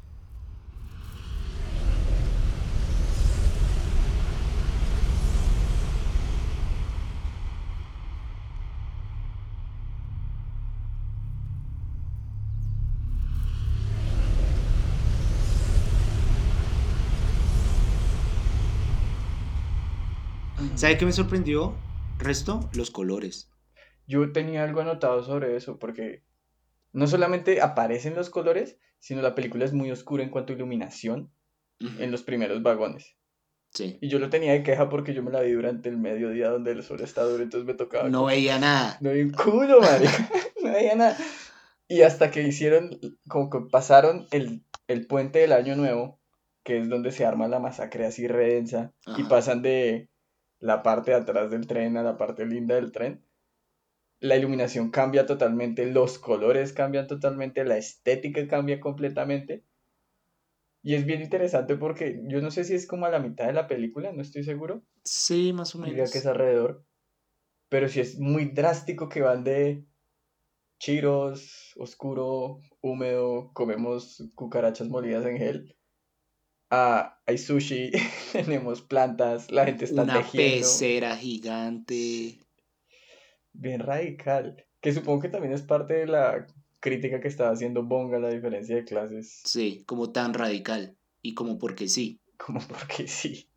¿Sabe 20.76 20.96
qué 20.98 21.04
me 21.06 21.12
sorprendió? 21.12 21.84
Resto, 22.18 22.70
los 22.72 22.90
colores. 22.90 23.47
Yo 24.08 24.32
tenía 24.32 24.64
algo 24.64 24.80
anotado 24.80 25.22
sobre 25.22 25.54
eso, 25.56 25.78
porque 25.78 26.24
no 26.92 27.06
solamente 27.06 27.60
aparecen 27.60 28.16
los 28.16 28.30
colores, 28.30 28.78
sino 28.98 29.22
la 29.22 29.36
película 29.36 29.64
es 29.64 29.72
muy 29.72 29.90
oscura 29.92 30.24
en 30.24 30.30
cuanto 30.30 30.52
a 30.52 30.56
iluminación 30.56 31.30
en 31.80 32.10
los 32.10 32.24
primeros 32.24 32.60
vagones. 32.62 33.14
Sí. 33.72 33.98
Y 34.00 34.08
yo 34.08 34.18
lo 34.18 34.30
tenía 34.30 34.52
de 34.52 34.64
queja 34.64 34.88
porque 34.88 35.14
yo 35.14 35.22
me 35.22 35.30
la 35.30 35.42
vi 35.42 35.52
durante 35.52 35.88
el 35.90 35.96
mediodía 35.98 36.48
donde 36.48 36.72
el 36.72 36.82
sol 36.82 37.00
está 37.02 37.22
duro, 37.22 37.42
entonces 37.42 37.66
me 37.66 37.74
tocaba. 37.74 38.08
No 38.08 38.18
como- 38.18 38.26
veía 38.28 38.58
nada. 38.58 38.96
No 39.00 39.12
vi 39.12 39.20
un 39.22 39.30
culo, 39.30 39.80
marica. 39.80 40.10
No 40.64 40.72
veía 40.72 40.96
nada. 40.96 41.16
Y 41.86 42.02
hasta 42.02 42.30
que 42.32 42.42
hicieron, 42.42 42.98
como 43.28 43.48
que 43.50 43.60
pasaron 43.70 44.26
el, 44.32 44.64
el 44.88 45.06
puente 45.06 45.38
del 45.38 45.52
Año 45.52 45.76
Nuevo, 45.76 46.18
que 46.64 46.78
es 46.78 46.88
donde 46.88 47.12
se 47.12 47.24
arma 47.24 47.46
la 47.46 47.60
masacre 47.60 48.06
así 48.06 48.26
redensa, 48.26 48.92
y 49.16 49.22
pasan 49.24 49.62
de 49.62 50.08
la 50.58 50.82
parte 50.82 51.12
de 51.12 51.18
atrás 51.18 51.50
del 51.50 51.66
tren 51.68 51.96
a 51.96 52.02
la 52.02 52.16
parte 52.16 52.44
linda 52.44 52.74
del 52.74 52.90
tren. 52.90 53.22
La 54.20 54.36
iluminación 54.36 54.90
cambia 54.90 55.26
totalmente, 55.26 55.86
los 55.86 56.18
colores 56.18 56.72
cambian 56.72 57.06
totalmente, 57.06 57.64
la 57.64 57.76
estética 57.78 58.46
cambia 58.48 58.80
completamente. 58.80 59.64
Y 60.82 60.94
es 60.94 61.04
bien 61.04 61.22
interesante 61.22 61.76
porque 61.76 62.20
yo 62.28 62.40
no 62.40 62.50
sé 62.50 62.64
si 62.64 62.74
es 62.74 62.86
como 62.86 63.06
a 63.06 63.10
la 63.10 63.18
mitad 63.20 63.46
de 63.46 63.52
la 63.52 63.66
película, 63.68 64.12
no 64.12 64.22
estoy 64.22 64.42
seguro. 64.44 64.82
Sí, 65.04 65.52
más 65.52 65.74
o 65.74 65.78
Diría 65.78 65.94
menos. 65.94 66.12
que 66.12 66.18
es 66.18 66.26
alrededor. 66.26 66.84
Pero 67.68 67.88
sí 67.88 68.00
es 68.00 68.18
muy 68.18 68.46
drástico 68.46 69.08
que 69.08 69.20
van 69.20 69.44
de 69.44 69.84
chiros, 70.78 71.72
oscuro, 71.76 72.60
húmedo, 72.80 73.50
comemos 73.52 74.22
cucarachas 74.34 74.88
molidas 74.88 75.26
en 75.26 75.36
gel. 75.38 75.76
A 76.70 77.18
hay 77.26 77.38
sushi, 77.38 77.90
tenemos 78.32 78.82
plantas, 78.82 79.50
la 79.50 79.64
gente 79.64 79.84
está 79.86 80.02
Una 80.02 80.14
tejiendo. 80.18 80.58
pecera 80.66 81.16
gigante. 81.16 82.38
Bien 83.58 83.80
radical. 83.80 84.64
Que 84.80 84.92
supongo 84.92 85.20
que 85.22 85.28
también 85.28 85.52
es 85.52 85.62
parte 85.62 85.94
de 85.94 86.06
la 86.06 86.46
crítica 86.80 87.20
que 87.20 87.26
estaba 87.26 87.50
haciendo 87.50 87.82
Bonga, 87.82 88.20
la 88.20 88.30
diferencia 88.30 88.76
de 88.76 88.84
clases. 88.84 89.42
Sí, 89.44 89.82
como 89.84 90.12
tan 90.12 90.32
radical. 90.32 90.96
Y 91.22 91.34
como 91.34 91.58
porque 91.58 91.88
sí. 91.88 92.20
Como 92.38 92.60
porque 92.60 93.08
sí. 93.08 93.48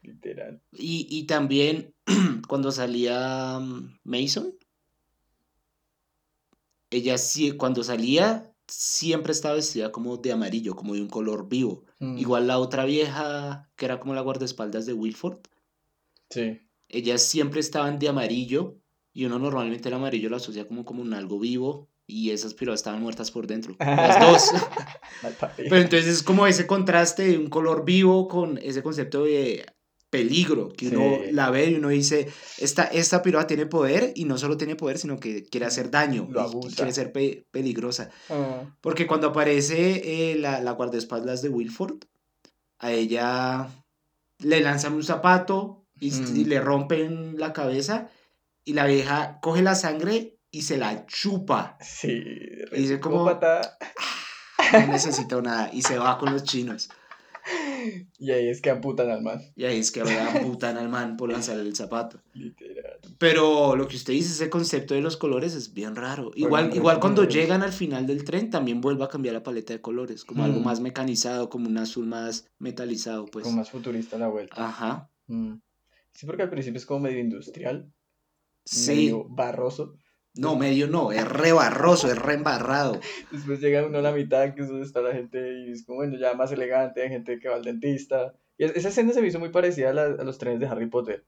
Literal. 0.00 0.62
Y, 0.72 1.06
y 1.10 1.26
también 1.26 1.94
cuando 2.48 2.72
salía 2.72 3.58
mm, 3.60 3.98
Mason, 4.04 4.54
ella 6.90 7.18
sí, 7.18 7.52
cuando 7.52 7.82
salía, 7.84 8.50
siempre 8.66 9.32
estaba 9.32 9.56
vestida 9.56 9.92
como 9.92 10.16
de 10.16 10.32
amarillo, 10.32 10.74
como 10.74 10.94
de 10.94 11.02
un 11.02 11.08
color 11.08 11.48
vivo. 11.50 11.84
Mm, 11.98 12.16
Igual 12.16 12.46
la 12.46 12.58
otra 12.58 12.86
vieja, 12.86 13.68
que 13.76 13.84
era 13.84 14.00
como 14.00 14.14
la 14.14 14.22
guardaespaldas 14.22 14.86
de 14.86 14.94
Wilford, 14.94 15.40
Sí. 16.30 16.60
ellas 16.88 17.22
siempre 17.22 17.60
estaban 17.60 17.98
de 17.98 18.08
amarillo 18.08 18.78
y 19.14 19.24
uno 19.24 19.38
normalmente 19.38 19.88
el 19.88 19.94
amarillo 19.94 20.28
lo 20.28 20.36
asocia 20.36 20.66
como, 20.66 20.84
como 20.84 21.00
un 21.00 21.14
algo 21.14 21.38
vivo 21.38 21.88
y 22.06 22.30
esas 22.30 22.52
piroas 22.52 22.80
estaban 22.80 23.00
muertas 23.00 23.30
por 23.30 23.46
dentro. 23.46 23.76
Las 23.80 24.20
dos. 24.20 24.50
Pero 25.56 25.76
entonces 25.76 26.06
es 26.06 26.22
como 26.22 26.46
ese 26.46 26.66
contraste 26.66 27.22
de 27.28 27.38
un 27.38 27.48
color 27.48 27.84
vivo 27.86 28.28
con 28.28 28.58
ese 28.58 28.82
concepto 28.82 29.24
de 29.24 29.64
peligro, 30.10 30.68
que 30.72 30.88
uno 30.88 31.18
Sí. 31.24 31.32
la 31.32 31.50
ve 31.50 31.70
y 31.70 31.74
uno 31.74 31.88
dice, 31.88 32.28
esta, 32.58 32.84
esta 32.84 33.20
piroa 33.22 33.46
tiene 33.48 33.66
poder 33.66 34.12
y 34.14 34.26
no 34.26 34.38
solo 34.38 34.56
tiene 34.56 34.76
poder, 34.76 34.98
sino 34.98 35.18
que 35.18 35.42
quiere 35.44 35.66
hacer 35.66 35.90
daño, 35.90 36.28
Lo 36.30 36.48
y 36.68 36.72
quiere 36.74 36.92
ser 36.92 37.10
pe- 37.10 37.46
peligrosa. 37.50 38.10
Ah, 38.30 38.62
Porque 38.80 39.06
cuando 39.08 39.28
aparece 39.28 40.32
eh, 40.32 40.36
la, 40.36 40.60
la 40.60 40.70
guardaespaldas 40.72 41.42
de 41.42 41.48
Wilford, 41.48 41.96
a 42.78 42.92
ella 42.92 43.68
le 44.38 44.60
lanzan 44.60 44.92
un 44.94 45.02
zapato 45.02 45.84
y, 45.98 46.10
Mm. 46.12 46.36
y 46.36 46.44
le 46.44 46.60
rompen 46.60 47.38
la 47.38 47.52
cabeza 47.52 48.08
y 48.64 48.72
la 48.74 48.86
vieja 48.86 49.38
coge 49.42 49.62
la 49.62 49.74
sangre 49.74 50.38
y 50.50 50.62
se 50.62 50.76
la 50.78 51.06
chupa. 51.06 51.76
sí. 51.80 52.22
Y 52.72 52.80
dice 52.80 53.00
como- 53.00 53.18
psicópata. 53.28 53.76
No 54.72 54.86
necesita 54.86 55.40
nada 55.42 55.70
y 55.72 55.82
se 55.82 55.98
va 55.98 56.16
con 56.18 56.32
los 56.32 56.44
chinos. 56.44 56.88
Y 58.18 58.30
ahí 58.30 58.48
es 58.48 58.62
que 58.62 58.70
amputan 58.70 59.10
al 59.10 59.20
man. 59.22 59.38
Y 59.54 59.64
ahí 59.64 59.78
es 59.78 59.90
que 59.92 60.00
ahora 60.00 60.32
putan 60.42 60.78
al 60.78 60.88
man 60.88 61.16
por 61.18 61.30
lanzar 61.30 61.58
el 61.58 61.76
zapato. 61.76 62.18
Literal. 62.32 62.98
Pero 63.18 63.76
lo 63.76 63.86
que 63.86 63.96
usted 63.96 64.14
dice, 64.14 64.30
ese 64.32 64.48
concepto 64.48 64.94
de 64.94 65.02
los 65.02 65.18
colores 65.18 65.54
es 65.54 65.74
bien 65.74 65.94
raro. 65.94 66.30
Igual, 66.34 66.64
Bueno, 66.66 66.76
igual 66.76 67.00
cuando 67.00 67.24
llegan 67.24 67.62
al 67.62 67.72
final 67.72 68.06
del 68.06 68.24
tren 68.24 68.48
también 68.48 68.80
vuelve 68.80 69.04
a 69.04 69.08
cambiar 69.08 69.34
la 69.34 69.42
paleta 69.42 69.74
de 69.74 69.82
colores, 69.82 70.24
como 70.24 70.44
algo 70.44 70.60
Mm. 70.60 70.64
más 70.64 70.80
mecanizado, 70.80 71.50
como 71.50 71.68
un 71.68 71.76
azul 71.76 72.06
más 72.06 72.48
metalizado, 72.58 73.26
pues. 73.26 73.42
Como 73.44 73.58
más 73.58 73.70
futurista 73.70 74.16
la 74.16 74.28
vuelta. 74.28 74.54
Ajá. 74.66 75.10
Mm. 75.26 75.56
Sí, 76.14 76.24
porque 76.26 76.42
al 76.44 76.50
principio 76.50 76.78
es 76.78 76.86
como 76.86 77.00
medio 77.00 77.18
industrial, 77.18 77.92
Sí. 78.64 78.90
medio 78.94 79.24
barroso. 79.28 79.94
No, 80.36 80.56
medio 80.56 80.88
no, 80.88 81.12
es 81.12 81.28
re 81.28 81.52
barroso, 81.52 82.08
es 82.10 82.18
re 82.18 82.34
embarrado. 82.34 82.98
Después 83.30 83.60
llega 83.60 83.86
uno 83.86 83.98
a 83.98 84.02
la 84.02 84.12
mitad, 84.12 84.54
que 84.54 84.62
es 84.62 84.68
donde 84.68 84.84
está 84.84 85.00
la 85.00 85.12
gente, 85.12 85.60
y 85.60 85.70
es 85.72 85.84
como, 85.84 85.98
bueno, 85.98 86.18
ya 86.18 86.34
más 86.34 86.50
elegante, 86.50 87.02
hay 87.02 87.08
gente 87.08 87.38
que 87.38 87.48
va 87.48 87.54
al 87.56 87.62
dentista. 87.64 88.34
Y 88.58 88.64
es- 88.64 88.74
esa 88.76 88.88
escena 88.88 89.12
se 89.12 89.20
me 89.22 89.28
hizo 89.28 89.38
muy 89.38 89.50
parecida 89.50 89.90
a, 89.90 89.92
la- 89.94 90.02
a 90.20 90.24
los 90.24 90.38
trenes 90.38 90.58
de 90.60 90.66
Harry 90.66 90.86
Potter. 90.88 91.24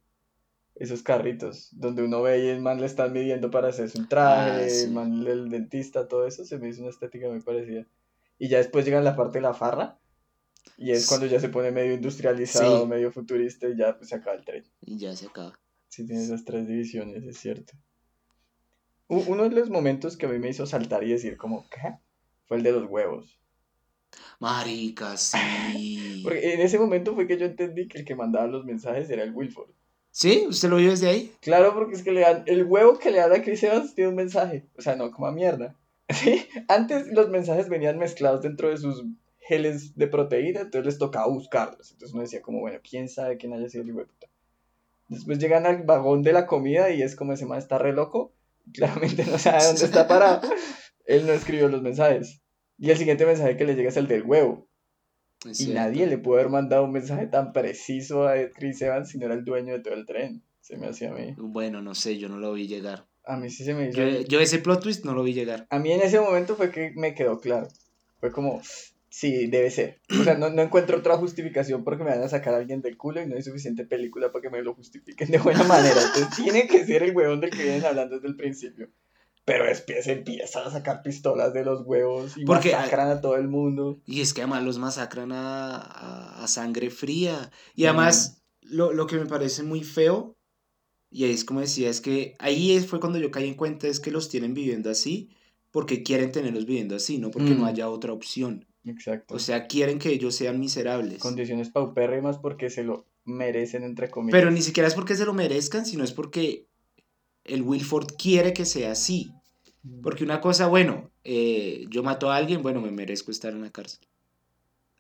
Esos 0.75 1.03
carritos, 1.03 1.69
donde 1.73 2.03
uno 2.03 2.21
ve 2.21 2.45
y 2.45 2.49
el 2.49 2.61
man 2.61 2.81
le 2.81 2.87
están 2.87 3.13
midiendo 3.13 3.51
para 3.51 3.69
hacerse 3.69 3.99
un 3.99 4.09
traje, 4.09 4.65
Ah, 4.65 4.69
sí. 4.69 4.85
el 4.87 4.91
man, 4.91 5.27
el 5.27 5.49
dentista, 5.49 6.07
todo 6.09 6.27
eso, 6.27 6.45
se 6.45 6.59
me 6.59 6.69
hizo 6.69 6.83
una 6.83 6.91
estética 6.91 7.29
muy 7.29 7.41
parecida. 7.41 7.87
Y 8.39 8.49
ya 8.49 8.59
después 8.59 8.85
llega 8.85 9.01
la 9.01 9.17
parte 9.17 9.39
de 9.39 9.43
la 9.43 9.55
farra, 9.55 9.99
y 10.77 10.91
es 10.91 11.03
Sí. 11.03 11.09
cuando 11.09 11.27
ya 11.27 11.41
se 11.41 11.49
pone 11.49 11.71
medio 11.71 11.95
industrializado, 11.95 12.83
Sí. 12.83 12.87
medio 12.89 13.11
futurista, 13.13 13.69
y 13.69 13.77
ya 13.77 13.97
pues, 13.97 14.09
se 14.11 14.17
acaba 14.17 14.37
el 14.37 14.45
tren. 14.45 14.65
Y 14.83 14.99
ya 14.99 15.15
se 15.17 15.27
acaba. 15.29 15.59
Sí, 15.89 16.07
tiene 16.07 16.23
esas 16.23 16.45
tres 16.45 16.67
divisiones, 16.67 17.25
es 17.25 17.39
cierto. 17.39 17.73
Uno 19.09 19.45
de 19.45 19.51
los 19.51 19.71
momentos 19.71 20.17
que 20.17 20.27
a 20.27 20.29
mí 20.29 20.39
me 20.39 20.49
hizo 20.49 20.67
saltar 20.67 21.05
y 21.05 21.13
decir 21.13 21.37
como, 21.37 21.69
¿qué? 21.71 21.97
Fue 22.47 22.57
el 22.57 22.63
de 22.63 22.73
los 22.73 22.91
huevos. 22.91 23.39
Marica, 24.41 25.17
sí. 25.17 26.23
Porque 26.25 26.55
en 26.55 26.61
ese 26.61 26.79
momento 26.79 27.15
fue 27.15 27.27
que 27.27 27.39
yo 27.39 27.47
entendí 27.47 27.89
que 27.89 27.99
el 27.99 28.05
que 28.05 28.15
mandaba 28.15 28.47
los 28.47 28.65
mensajes 28.65 29.09
era 29.11 29.23
el 29.23 29.35
Wilford. 29.35 29.71
¿Sí? 30.11 30.47
¿Usted 30.49 30.71
lo 30.71 30.77
vio 30.77 30.91
desde 30.91 31.09
ahí? 31.09 31.33
Claro, 31.41 31.75
porque 31.75 31.95
es 31.95 32.03
que 32.03 32.11
le 32.11 32.23
dan, 32.23 32.43
el 32.47 32.65
huevo 32.65 32.99
que 32.99 33.11
le 33.11 33.19
dan 33.19 33.33
a 33.33 33.43
Chris 33.43 33.63
Evans 33.63 33.95
tiene 33.95 34.11
un 34.11 34.17
mensaje. 34.17 34.67
O 34.79 34.81
sea, 34.81 34.97
no, 34.97 35.11
como 35.11 35.27
a 35.27 35.33
mierda. 35.33 35.77
¿Sí? 36.09 36.49
Antes 36.69 37.09
los 37.09 37.29
mensajes 37.29 37.69
venían 37.69 37.99
mezclados 37.99 38.43
dentro 38.43 38.71
de 38.71 38.79
sus 38.79 39.05
geles 39.39 39.95
de 39.95 40.07
proteína, 40.09 40.61
entonces 40.63 40.87
les 40.87 40.99
tocaba 40.99 41.29
buscarlos. 41.29 41.93
Entonces 41.93 42.15
uno 42.15 42.23
decía 42.23 42.41
como, 42.41 42.61
bueno, 42.61 42.79
quién 42.83 43.09
sabe 43.09 43.37
quién 43.37 43.53
haya 43.53 43.69
sido 43.69 43.85
el 43.85 43.93
puta. 43.93 44.27
Después 45.09 45.39
llegan 45.39 45.67
al 45.67 45.85
vagón 45.85 46.23
de 46.23 46.33
la 46.33 46.47
comida 46.47 46.91
y 46.91 47.03
es 47.03 47.15
como 47.17 47.33
ese 47.33 47.47
man 47.47 47.59
está 47.59 47.79
re 47.79 47.93
loco. 47.93 48.35
Claramente 48.75 49.25
no 49.25 49.39
sabe 49.39 49.65
dónde 49.65 49.85
está 49.85 50.09
parado. 50.09 50.49
Él 51.05 51.27
no 51.27 51.33
escribió 51.33 51.69
los 51.69 51.83
mensajes. 51.83 52.41
Y 52.79 52.91
el 52.91 52.97
siguiente 52.99 53.25
mensaje 53.25 53.57
que 53.57 53.65
le 53.65 53.75
llega 53.75 53.89
es 53.89 53.97
el 53.97 54.09
del 54.09 54.25
huevo. 54.25 54.69
Es 55.49 55.61
Y 55.61 55.65
cierto. 55.67 55.75
nadie 55.83 56.07
le 56.07 56.19
pudo 56.19 56.35
haber 56.35 56.49
mandado 56.51 56.85
un 56.85 56.93
mensaje 56.93 57.27
tan 57.27 57.53
preciso 57.53 58.27
a 58.27 58.35
Chris 58.55 58.83
Evans 58.83 59.11
si 59.11 59.19
no 59.19 59.27
era 59.27 59.35
el 59.35 59.45
dueño 59.45 59.75
de 59.75 59.81
todo 59.81 59.95
el 59.95 60.05
tren. 60.07 60.43
Se 60.61 60.77
me 60.77 60.89
hacía 60.89 61.11
a 61.11 61.15
mí. 61.15 61.35
Bueno, 61.39 61.81
no 61.81 61.95
sé, 61.95 62.19
yo 62.19 62.29
no 62.29 62.39
lo 62.39 62.53
vi 62.53 62.67
llegar. 62.67 63.07
A 63.25 63.37
mí 63.37 63.51
sí 63.51 63.65
se 63.65 63.75
me 63.75 63.89
hizo. 63.89 63.99
Yo, 64.03 64.21
yo 64.23 64.41
ese 64.41 64.59
plot 64.59 64.83
twist 64.83 65.05
no 65.05 65.15
lo 65.15 65.23
vi 65.23 65.33
llegar. 65.33 65.67
A 65.71 65.79
mí 65.79 65.93
en 65.93 66.01
ese 66.01 66.19
momento 66.21 66.57
fue 66.57 66.71
que 66.73 66.93
me 66.97 67.15
quedó 67.15 67.39
claro. 67.41 67.69
Fue 68.19 68.33
como, 68.33 68.61
sí, 69.19 69.47
debe 69.47 69.71
ser. 69.71 70.01
O 70.21 70.25
sea, 70.25 70.37
no, 70.37 70.51
no 70.51 70.61
encuentro 70.63 70.99
otra 70.99 71.17
justificación 71.17 71.85
porque 71.85 72.05
me 72.05 72.11
van 72.11 72.23
a 72.23 72.29
sacar 72.29 72.53
a 72.55 72.59
alguien 72.59 72.83
del 72.83 72.97
culo 72.99 73.23
y 73.23 73.27
no 73.27 73.35
hay 73.35 73.43
suficiente 73.43 73.85
película 73.87 74.31
para 74.31 74.43
que 74.43 74.51
me 74.51 74.63
lo 74.63 74.75
justifiquen 74.75 75.31
de 75.31 75.39
buena 75.39 75.65
manera. 75.65 76.01
Entonces 76.01 76.37
tiene 76.37 76.67
que 76.67 76.85
ser 76.85 77.03
el 77.03 77.17
huevón 77.17 77.41
del 77.41 77.51
que 77.51 77.63
vienen 77.63 77.85
hablando 77.85 78.17
desde 78.17 78.29
el 78.29 78.37
principio. 78.37 78.91
Pero 79.47 79.65
después 79.65 80.07
empiezan 80.09 80.67
a 80.67 80.71
sacar 80.71 81.03
pistolas 81.03 81.55
de 81.55 81.65
los 81.65 81.87
huevos 81.87 82.37
y 82.37 82.45
Porque- 82.45 82.73
masacran 82.73 83.09
a 83.11 83.21
todo 83.21 83.37
el 83.37 83.47
mundo. 83.49 84.01
Y 84.05 84.21
es 84.21 84.35
que 84.35 84.43
además 84.43 84.65
los 84.65 84.79
masacran 84.79 85.31
a, 85.33 85.77
a- 85.77 86.43
a 86.45 86.49
sangre 86.49 86.91
fría. 86.91 87.51
Y 87.77 87.85
además, 87.87 88.43
lo, 88.63 88.93
lo 88.93 89.07
que 89.07 89.17
me 89.17 89.27
parece 89.27 89.63
muy 89.63 89.83
feo, 89.85 90.37
y 91.11 91.25
ahí 91.25 91.31
es 91.31 91.45
como 91.45 91.61
decía, 91.61 91.89
es 91.89 92.01
que 92.01 92.35
ahí 92.41 92.73
es- 92.73 92.87
fue 92.89 92.99
cuando 93.01 93.19
yo 93.21 93.31
caí 93.31 93.47
en 93.49 93.55
cuenta, 93.55 93.87
es 93.87 94.01
que 94.01 94.11
los 94.11 94.29
tienen 94.29 94.53
viviendo 94.53 94.91
así 94.91 95.31
porque 95.71 96.03
quieren 96.03 96.33
tenerlos 96.33 96.67
viviendo 96.67 96.97
así, 96.97 97.19
no 97.19 97.31
porque 97.31 97.51
no 97.51 97.67
haya 97.67 97.89
otra 97.89 98.13
opción. 98.13 98.67
Exacto. 98.87 99.35
O 99.35 99.39
sea, 99.39 99.67
quieren 99.67 99.99
que 99.99 100.11
ellos 100.11 100.35
sean 100.35 100.61
miserables. 100.61 101.19
Condiciones 101.19 101.71
paupérrimas 101.71 102.39
porque 102.39 102.71
se 102.71 102.85
lo 102.85 103.07
merecen, 103.25 103.83
entre 103.83 104.09
comillas. 104.09 104.39
Pero 104.39 104.51
ni 104.51 104.63
siquiera 104.63 104.89
es 104.89 104.95
porque 104.95 105.17
se 105.17 105.27
lo 105.27 105.35
merezcan, 105.35 105.85
sino 105.85 106.05
es 106.05 106.13
porque 106.13 106.67
el 107.45 107.63
Wilford 107.63 108.15
quiere 108.17 108.53
que 108.53 108.65
sea 108.65 108.93
así. 108.93 109.33
Porque 110.03 110.25
una 110.25 110.41
cosa, 110.41 110.67
bueno, 110.67 111.11
eh, 111.25 111.87
yo 111.91 112.03
mato 112.03 112.31
a 112.31 112.37
alguien, 112.37 112.63
bueno, 112.63 112.81
me 112.81 112.91
merezco 112.91 113.31
estar 113.31 113.53
en 113.53 113.63
la 113.63 113.71
cárcel. 113.71 114.01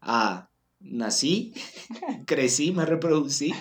Ah, 0.00 0.50
nací, 0.80 1.54
crecí, 2.26 2.72
me 2.72 2.84
reproducí 2.84 3.52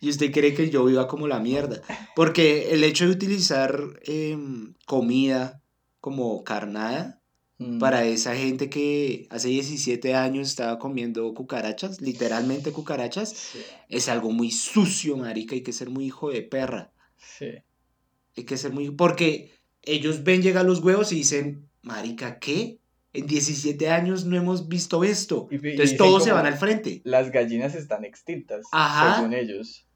y 0.00 0.08
usted 0.08 0.32
cree 0.32 0.54
que 0.54 0.70
yo 0.70 0.84
viva 0.84 1.06
como 1.06 1.28
la 1.28 1.40
mierda. 1.40 1.82
Porque 2.16 2.72
el 2.72 2.82
hecho 2.84 3.04
de 3.04 3.12
utilizar 3.12 4.00
em, 4.04 4.74
comida 4.86 5.62
como 6.00 6.42
carnada 6.42 7.21
Mm. 7.62 7.78
para 7.78 8.04
esa 8.04 8.34
gente 8.36 8.68
que 8.68 9.26
hace 9.30 9.48
17 9.48 10.14
años 10.14 10.48
estaba 10.48 10.78
comiendo 10.78 11.32
cucarachas, 11.34 12.00
literalmente 12.00 12.72
cucarachas, 12.72 13.30
Sí, 13.30 13.58
es 13.88 14.08
algo 14.08 14.30
muy 14.30 14.50
sucio, 14.50 15.16
marica, 15.16 15.54
hay 15.54 15.62
que 15.62 15.72
ser 15.72 15.90
muy 15.90 16.06
hijo 16.06 16.30
de 16.30 16.42
perra. 16.42 16.92
sí. 17.16 17.46
Hay 18.36 18.44
que 18.44 18.56
ser 18.56 18.72
muy... 18.72 18.90
Porque 18.90 19.52
ellos 19.82 20.24
ven 20.24 20.40
llegar 20.40 20.64
los 20.64 20.78
huevos 20.80 21.12
y 21.12 21.16
dicen, 21.16 21.68
marica, 21.82 22.38
¿qué? 22.38 22.78
En 23.12 23.26
17 23.26 23.90
años 23.90 24.24
no 24.24 24.38
hemos 24.38 24.68
visto 24.68 25.04
esto. 25.04 25.48
Y- 25.50 25.56
Entonces 25.56 25.98
todos 25.98 26.24
se 26.24 26.32
van 26.32 26.46
al 26.46 26.56
frente. 26.56 27.02
Las 27.04 27.30
gallinas 27.30 27.74
están 27.74 28.06
extintas, 28.06 28.64
Ajá. 28.72 29.16
según 29.16 29.34
ellos. 29.34 29.86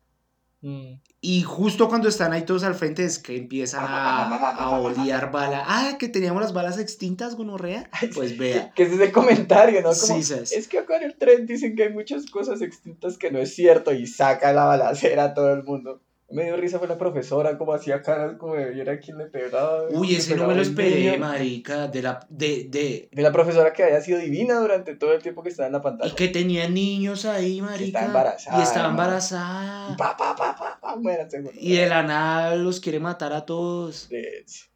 Mm. 0.67 0.99
Y 1.21 1.43
justo 1.43 1.89
cuando 1.89 2.09
están 2.09 2.33
ahí 2.33 2.43
todos 2.43 2.65
al 2.65 2.75
frente 2.75 3.05
es 3.05 3.21
que 3.21 3.37
empiezan 3.37 3.85
a, 3.87 4.27
a 4.59 4.71
olear 4.81 5.31
bala. 5.31 5.63
Ah, 5.65 5.97
que 5.97 6.09
teníamos 6.09 6.43
las 6.43 6.53
balas 6.53 6.79
extintas, 6.79 7.37
gonorrea. 7.37 7.89
Pues 8.15 8.37
vea. 8.37 8.73
Que 8.75 8.83
ese 8.83 8.97
es 8.97 9.01
el 9.01 9.13
comentario, 9.13 9.81
¿no? 9.81 9.91
Como, 9.91 9.95
Sí, 9.95 10.25
¿sabes? 10.25 10.51
es 10.53 10.67
que 10.67 10.81
acá 10.81 10.97
en 10.97 11.05
el 11.05 11.17
tren 11.17 11.47
dicen 11.47 11.77
que 11.77 11.85
hay 11.85 11.93
muchas 11.93 12.27
cosas 12.27 12.63
extintas 12.63 13.17
que 13.17 13.31
no 13.31 13.39
es 13.39 13.55
cierto 13.55 13.93
y 13.93 14.09
saca 14.09 14.53
la 14.53 14.65
balacera 14.65 15.25
a 15.25 15.35
todo 15.35 15.53
el 15.53 15.63
mundo. 15.63 16.01
Me 16.29 16.45
dio 16.45 16.57
risa 16.57 16.81
fue 16.81 16.89
la 16.89 16.99
profesora, 16.99 17.57
como 17.57 17.73
hacía 17.73 18.03
caras, 18.03 18.37
como 18.37 18.55
de 18.57 18.71
viera 18.71 18.99
quién 18.99 19.17
le 19.17 19.27
pegaba. 19.27 19.85
Uy, 19.91 20.17
ese 20.17 20.35
no 20.35 20.49
me 20.49 20.57
lo 20.57 20.63
esperé, 20.63 21.17
marica. 21.19 21.87
De 21.87 22.03
la... 22.03 22.27
De, 22.29 22.65
de... 22.69 23.09
De 23.13 23.23
la 23.23 23.31
profesora 23.31 23.73
que 23.73 23.85
había 23.85 24.01
sido 24.01 24.19
divina 24.19 24.59
durante 24.59 24.97
todo 24.97 25.13
el 25.13 25.23
tiempo 25.23 25.45
que 25.45 25.51
estaba 25.51 25.69
en 25.69 25.75
la 25.75 25.79
Y 25.79 25.83
pantalla. 25.83 26.15
que 26.17 26.27
tenía 26.29 26.69
niños 26.69 27.25
ahí, 27.27 27.63
marica. 27.63 28.05
embarazada, 28.05 28.59
Y 28.59 28.63
estaba 28.63 28.89
embarazada. 28.89 29.97
Pa, 29.97 30.17
pa, 30.17 30.35
pa, 30.35 30.57
pa, 30.57 30.79
pa, 30.81 30.97
muéranse, 30.97 31.41
güey. 31.43 31.55
Y 31.61 31.77
de 31.77 31.87
la 31.87 32.03
nada 32.03 32.57
los 32.57 32.81
quiere 32.81 32.99
matar 32.99 33.33
a 33.33 33.47
todos. 33.47 34.09
Denso. 34.09 34.67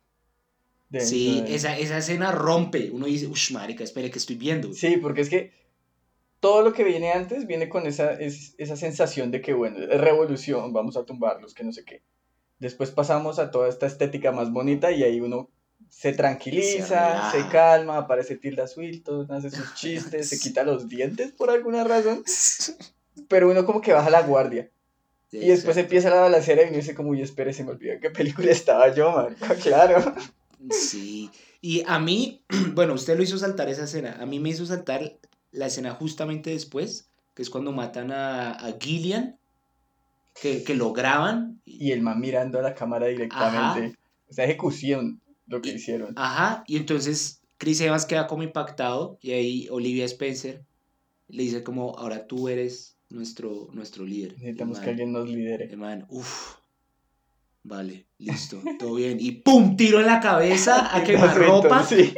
Denso, 0.89 1.09
Sí, 1.09 1.37
denso. 1.41 1.55
esa, 1.55 1.79
esa 1.79 1.99
escena 1.99 2.31
rompe. 2.31 2.91
Uno 2.93 3.07
dice, 3.07 3.27
uff, 3.27 3.51
marica, 3.51 3.83
espere 3.83 4.09
que 4.11 4.19
estoy 4.19 4.37
viendo. 4.37 4.73
Sí, 4.73 4.99
porque 4.99 5.23
es 5.23 5.29
que 5.29 5.53
todo 6.41 6.63
lo 6.63 6.73
que 6.73 6.85
viene 6.85 7.13
antes 7.13 7.47
viene 7.47 7.69
con 7.69 7.87
esa, 7.87 8.13
es- 8.15 8.55
esa 8.59 8.77
sensación 8.77 9.31
de 9.31 9.41
que, 9.43 9.53
bueno, 9.53 9.79
es 9.79 10.01
revolución, 10.01 10.73
vamos 10.73 10.97
a 10.97 11.05
tumbarlos, 11.05 11.55
que 11.55 11.65
no 11.65 11.73
sé 11.73 11.85
qué. 11.85 12.03
Después 12.59 12.91
pasamos 12.91 13.39
a 13.39 13.51
toda 13.51 13.69
esta 13.69 13.87
estética 13.87 14.33
más 14.33 14.51
bonita 14.51 14.91
y 14.91 15.03
ahí 15.03 15.21
uno 15.21 15.49
se 15.89 16.13
tranquiliza, 16.13 17.31
se, 17.31 17.49
calma, 17.49 17.97
aparece 17.99 18.37
Tilda 18.37 18.67
Swinton, 18.67 19.31
hace 19.33 19.51
sus 19.51 19.75
chistes, 19.75 20.29
se 20.29 20.39
quita 20.39 20.63
los 20.65 20.89
dientes 20.89 21.33
por 21.33 21.51
alguna 21.51 21.85
razón, 21.85 22.23
pero 23.29 23.51
uno 23.51 23.65
como 23.65 23.81
que 23.81 23.93
baja 23.93 24.11
la 24.11 24.23
guardia. 24.23 24.71
Y 25.33 25.47
después 25.47 25.77
empieza 25.77 26.11
la 26.11 26.21
balacera 26.23 26.63
y 26.65 26.69
uno 26.69 26.77
dice 26.77 26.95
como, 26.95 27.11
uy, 27.11 27.23
espere, 27.23 27.53
se 27.53 27.63
me 27.63 27.71
olvidó 27.71 27.93
en 27.93 28.01
qué 28.01 28.11
película 28.11 28.51
estaba 28.51 28.93
yo, 28.93 29.29
claro. 29.63 30.15
Sí. 30.71 31.31
Y 31.61 31.83
a 31.87 31.99
mí, 31.99 32.43
bueno, 32.75 32.95
usted 32.95 33.17
lo 33.17 33.23
hizo 33.23 33.39
saltar 33.39 33.69
esa 33.69 33.85
escena. 33.85 34.17
A 34.21 34.27
mí 34.27 34.41
me 34.41 34.49
hizo 34.49 34.67
saltar 34.67 35.19
la 35.53 35.67
escena 35.67 35.93
justamente 35.93 36.51
después, 36.51 37.11
que 37.35 37.43
es 37.43 37.51
cuando 37.51 37.73
matan 37.73 38.13
a, 38.13 38.53
a 38.53 38.75
Gillian, 38.81 39.37
que, 40.41 40.63
que 40.65 40.75
lo 40.75 40.93
graban. 40.93 41.61
Y 41.65 41.93
el 41.93 42.03
man 42.03 42.21
mirando 42.21 42.59
a 42.59 42.63
la 42.63 42.75
cámara 42.75 43.07
directamente. 43.09 43.97
O 44.29 44.33
sea, 44.33 44.45
ejecución 44.45 45.21
lo 45.47 45.61
que 45.61 45.71
Y- 45.71 45.75
hicieron. 45.75 46.13
Ajá, 46.17 46.63
y 46.67 46.77
entonces 46.77 47.43
Chris 47.59 47.81
Evans 47.81 48.07
queda 48.07 48.27
como 48.27 48.43
impactado 48.43 49.19
y 49.21 49.33
ahí 49.33 49.69
Olivia 49.71 50.05
Spencer 50.05 50.65
le 51.29 51.43
dice 51.43 51.63
como, 51.63 51.97
ahora 51.99 52.27
tú 52.27 52.49
eres 52.49 52.97
nuestro, 53.09 53.69
nuestro 53.73 54.05
líder. 54.05 54.35
Necesitamos 54.35 54.79
que 54.79 54.91
alguien 54.91 55.13
nos 55.13 55.29
lidere. 55.29 55.65
el 55.65 55.77
man, 55.77 56.07
uff, 56.09 56.55
vale, 57.63 58.09
listo, 58.19 58.63
todo 58.79 58.95
bien. 58.95 59.19
Y 59.21 59.33
¡pum! 59.33 59.77
Tiro 59.77 60.01
en 60.01 60.07
la 60.07 60.21
cabeza 60.21 60.95
a 60.95 61.03
quemarropa, 61.05 61.85
Sí, 61.85 62.15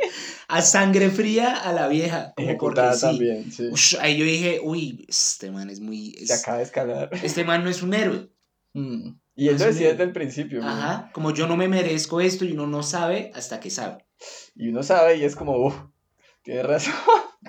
a 0.48 0.62
sangre 0.62 1.10
fría 1.10 1.56
a 1.56 1.72
la 1.72 1.88
vieja. 1.88 2.32
Como 2.36 2.56
porque 2.58 2.94
sí. 2.94 3.00
también, 3.00 3.52
sí. 3.52 3.68
Ush, 3.70 3.96
ahí 4.00 4.16
yo 4.18 4.24
dije, 4.24 4.60
uy, 4.62 5.04
este 5.08 5.50
man 5.50 5.70
es 5.70 5.80
muy... 5.80 6.12
Se 6.12 6.34
acaba 6.34 6.58
de 6.58 6.64
escalar. 6.64 7.10
este 7.22 7.44
man 7.44 7.64
no 7.64 7.70
es 7.70 7.82
un 7.82 7.94
héroe. 7.94 8.30
Mm. 8.74 9.10
Y 9.34 9.48
él 9.48 9.58
lo 9.58 9.64
decía 9.64 9.90
desde 9.90 10.04
el 10.04 10.12
principio. 10.12 10.62
Ajá, 10.62 11.10
como 11.12 11.32
yo 11.32 11.46
no 11.46 11.56
me 11.56 11.68
merezco 11.68 12.20
esto 12.20 12.44
y 12.44 12.52
uno 12.52 12.66
no 12.66 12.82
sabe 12.82 13.30
hasta 13.34 13.60
que 13.60 13.70
sabe. 13.70 14.04
Y 14.54 14.68
uno 14.68 14.82
sabe 14.82 15.16
y 15.16 15.24
es 15.24 15.36
como, 15.36 15.56
uff, 15.56 15.74
tienes 16.42 16.66
razón. 16.66 16.94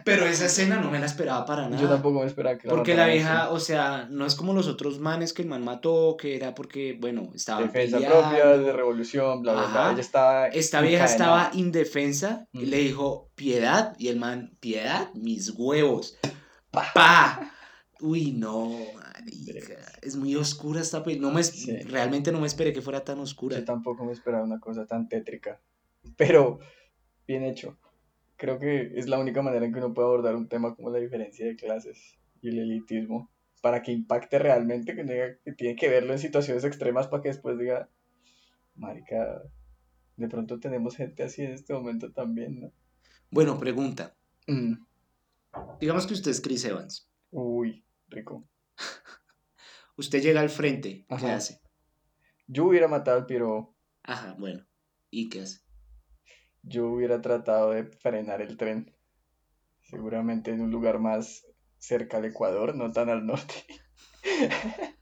Pero 0.06 0.25
esa 0.25 0.47
escena 0.47 0.79
no 0.79 0.89
me 0.89 0.99
la 0.99 1.06
esperaba 1.06 1.45
para 1.45 1.69
nada. 1.69 1.79
Yo 1.82 1.88
tampoco 1.88 2.19
me 2.21 2.25
esperaba 2.25 2.58
que 2.58 2.67
Porque 2.67 2.95
la 2.95 3.06
vieja, 3.08 3.51
o 3.51 3.60
sea, 3.60 4.08
no 4.10 4.25
es 4.25 4.34
como 4.34 4.53
los 4.53 4.67
otros 4.67 4.99
manes 4.99 5.34
que 5.34 5.43
el 5.43 5.47
man 5.47 5.63
mató, 5.63 6.17
que 6.17 6.36
era 6.36 6.56
porque, 6.56 6.97
bueno, 6.99 7.29
estaban 7.36 7.67
Defensa 7.67 7.97
peleando. 7.97 8.19
propia, 8.21 8.58
de 8.58 8.73
revolución, 8.73 9.41
bla, 9.43 9.53
bla, 9.53 9.67
bla. 9.67 9.91
Ella 9.91 10.01
estaba. 10.01 10.47
Esta 10.47 10.82
vieja 10.82 11.06
estaba 11.06 11.51
indefensa 11.53 12.47
y 12.53 12.65
Mm. 12.65 12.69
le 12.69 12.77
dijo, 12.77 13.29
piedad, 13.36 13.95
y 13.99 14.08
el 14.08 14.17
man, 14.17 14.58
piedad, 14.60 15.10
mis 15.13 15.51
huevos. 15.56 16.17
Pa. 16.71 16.86
Pa. 16.93 17.51
Uy, 18.01 18.32
no, 18.32 18.71
marica. 18.95 19.75
Es 20.01 20.15
muy 20.15 20.36
oscura 20.36 20.82
esta 20.82 21.03
película. 21.03 21.29
No 21.29 21.36
me, 21.36 21.43
Sí. 21.43 21.71
Realmente 21.84 22.32
no 22.32 22.39
me 22.39 22.47
esperé 22.47 22.73
que 22.73 22.82
fuera 22.82 23.03
tan 23.03 23.19
oscura. 23.19 23.58
Yo 23.60 23.63
tampoco 23.63 24.03
me 24.03 24.12
esperaba 24.12 24.43
una 24.43 24.60
cosa 24.60 24.86
tan 24.88 25.08
tétrica. 25.08 25.62
Pero, 26.17 26.60
bien 27.27 27.43
hecho. 27.43 27.77
Creo 28.43 28.60
que 28.60 28.91
es 28.99 29.08
la 29.08 29.19
única 29.19 29.41
manera 29.41 29.65
en 29.65 29.71
que 29.71 29.79
uno 29.79 29.93
puede 29.93 30.06
abordar 30.06 30.36
un 30.36 30.49
tema 30.49 30.75
como 30.75 30.89
la 30.89 30.99
diferencia 30.99 31.45
de 31.45 31.56
clases 31.56 32.19
y 32.41 32.49
el 32.49 32.60
elitismo. 32.60 33.32
Para 33.62 33.82
que 33.82 33.93
impacte 33.93 34.38
realmente, 34.38 34.95
que, 34.95 35.06
diga 35.06 35.38
que 35.45 35.53
tiene 35.53 35.77
que 35.77 35.88
verlo 35.88 36.12
en 36.12 36.19
situaciones 36.19 36.65
extremas 36.65 37.08
para 37.08 37.23
que 37.23 37.29
después 37.29 37.58
diga, 37.58 37.89
marica, 38.75 39.43
de 40.17 40.27
pronto 40.27 40.60
tenemos 40.60 40.97
gente 40.97 41.23
así 41.23 41.41
en 41.41 41.53
este 41.53 41.73
momento 41.73 42.12
también, 42.12 42.60
¿no? 42.60 42.73
Bueno, 43.32 43.58
pregunta. 43.58 44.13
Mm, 44.47 44.73
Digamos 45.79 46.06
que 46.06 46.13
usted 46.13 46.32
es 46.32 46.41
Chris 46.41 46.65
Evans. 46.65 47.10
Uy, 47.32 47.86
rico. 48.10 48.45
Usted 49.95 50.21
llega 50.21 50.41
al 50.41 50.49
frente. 50.49 51.06
¿Qué 51.17 51.27
hace? 51.27 51.62
Yo 52.47 52.65
hubiera 52.65 52.89
matado 52.89 53.19
al 53.19 53.25
piro. 53.25 53.73
Ajá, 54.03 54.36
bueno. 54.38 54.65
¿Y 55.10 55.29
qué 55.29 55.43
hace? 55.43 55.62
Yo 56.63 56.88
hubiera 56.88 57.21
tratado 57.21 57.71
de 57.71 57.84
frenar 57.84 58.41
el 58.41 58.58
tren. 58.58 58.93
Seguramente 59.82 60.52
en 60.52 60.62
un 60.62 60.71
lugar 60.71 60.99
más 60.99 61.45
cerca 61.78 62.17
al 62.17 62.26
Ecuador, 62.26 62.76
no 62.76 62.91
tan 62.91 63.10
al 63.10 63.26
norte. 63.26 63.54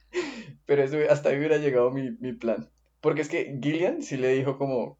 Pero 0.65 0.83
eso, 0.83 0.97
hasta 1.09 1.29
ahí 1.29 1.37
hubiera 1.37 1.57
llegado 1.57 1.91
mi, 1.91 2.11
mi 2.19 2.33
plan. 2.33 2.69
Porque 2.99 3.21
es 3.21 3.29
que 3.29 3.59
Gillian 3.61 4.01
sí 4.01 4.17
le 4.17 4.29
dijo 4.29 4.57
como, 4.57 4.99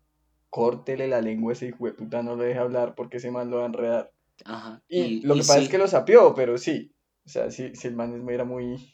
córtele 0.50 1.08
la 1.08 1.22
lengua 1.22 1.52
a 1.52 1.54
ese 1.54 1.68
hijo 1.68 1.86
de 1.86 1.94
puta, 1.94 2.22
no 2.22 2.36
lo 2.36 2.44
deje 2.44 2.60
hablar 2.60 2.94
porque 2.94 3.18
ese 3.18 3.32
man 3.32 3.50
lo 3.50 3.58
va 3.58 3.64
a 3.64 3.68
enredar. 3.68 4.12
Ajá. 4.46 4.84
Y, 4.88 5.22
lo 5.22 5.36
que 5.36 5.40
pasa 5.40 5.60
es 5.60 5.70
que 5.70 5.78
lo 5.78 5.88
sapió, 5.88 6.36
pero 6.36 6.58
sí. 6.58 6.94
O 7.26 7.30
sea, 7.30 7.52
si, 7.52 7.74
si 7.76 7.88
el 7.88 7.96
man 7.96 8.28
era 8.30 8.44
muy 8.44 8.94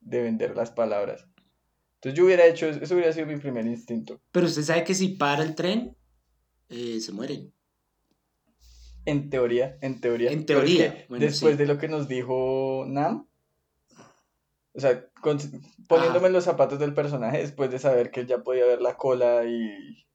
de 0.00 0.22
vender 0.22 0.56
las 0.56 0.70
palabras. 0.70 1.26
Entonces 1.96 2.18
yo 2.18 2.26
hubiera 2.26 2.44
hecho, 2.44 2.66
eso 2.66 2.94
hubiera 2.94 3.12
sido 3.12 3.26
mi 3.26 3.36
primer 3.36 3.66
instinto. 3.66 4.20
Pero 4.32 4.46
usted 4.46 4.62
sabe 4.62 4.84
que 4.84 4.94
si 4.94 5.08
para 5.10 5.42
el 5.42 5.54
tren, 5.54 5.96
eh, 6.68 7.00
se 7.00 7.12
mueren. 7.12 7.52
En 9.06 9.28
teoría, 9.28 9.76
en 9.82 10.00
teoría. 10.00 10.30
En 10.30 10.46
teoría, 10.46 11.04
bueno, 11.08 11.24
después 11.24 11.52
sí. 11.56 11.58
de 11.58 11.66
lo 11.66 11.78
que 11.78 11.88
nos 11.88 12.08
dijo 12.08 12.84
Nam, 12.88 13.26
o 14.72 14.80
sea, 14.80 15.06
con- 15.20 15.38
poniéndome 15.88 16.28
en 16.28 16.32
los 16.32 16.44
zapatos 16.44 16.78
del 16.78 16.94
personaje, 16.94 17.38
después 17.38 17.70
de 17.70 17.78
saber 17.78 18.10
que 18.10 18.20
él 18.20 18.26
ya 18.26 18.38
podía 18.42 18.64
ver 18.64 18.80
la 18.80 18.96
cola 18.96 19.44
y 19.44 20.06